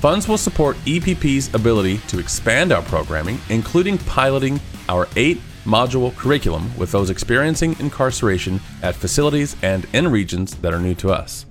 [0.00, 6.70] Funds will support EPP's ability to expand our programming, including piloting our eight module curriculum
[6.78, 11.46] with those experiencing incarceration at facilities and in regions that are new to us.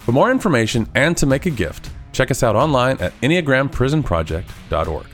[0.00, 5.06] For more information and to make a gift, check us out online at EnneagramPrisonProject.org.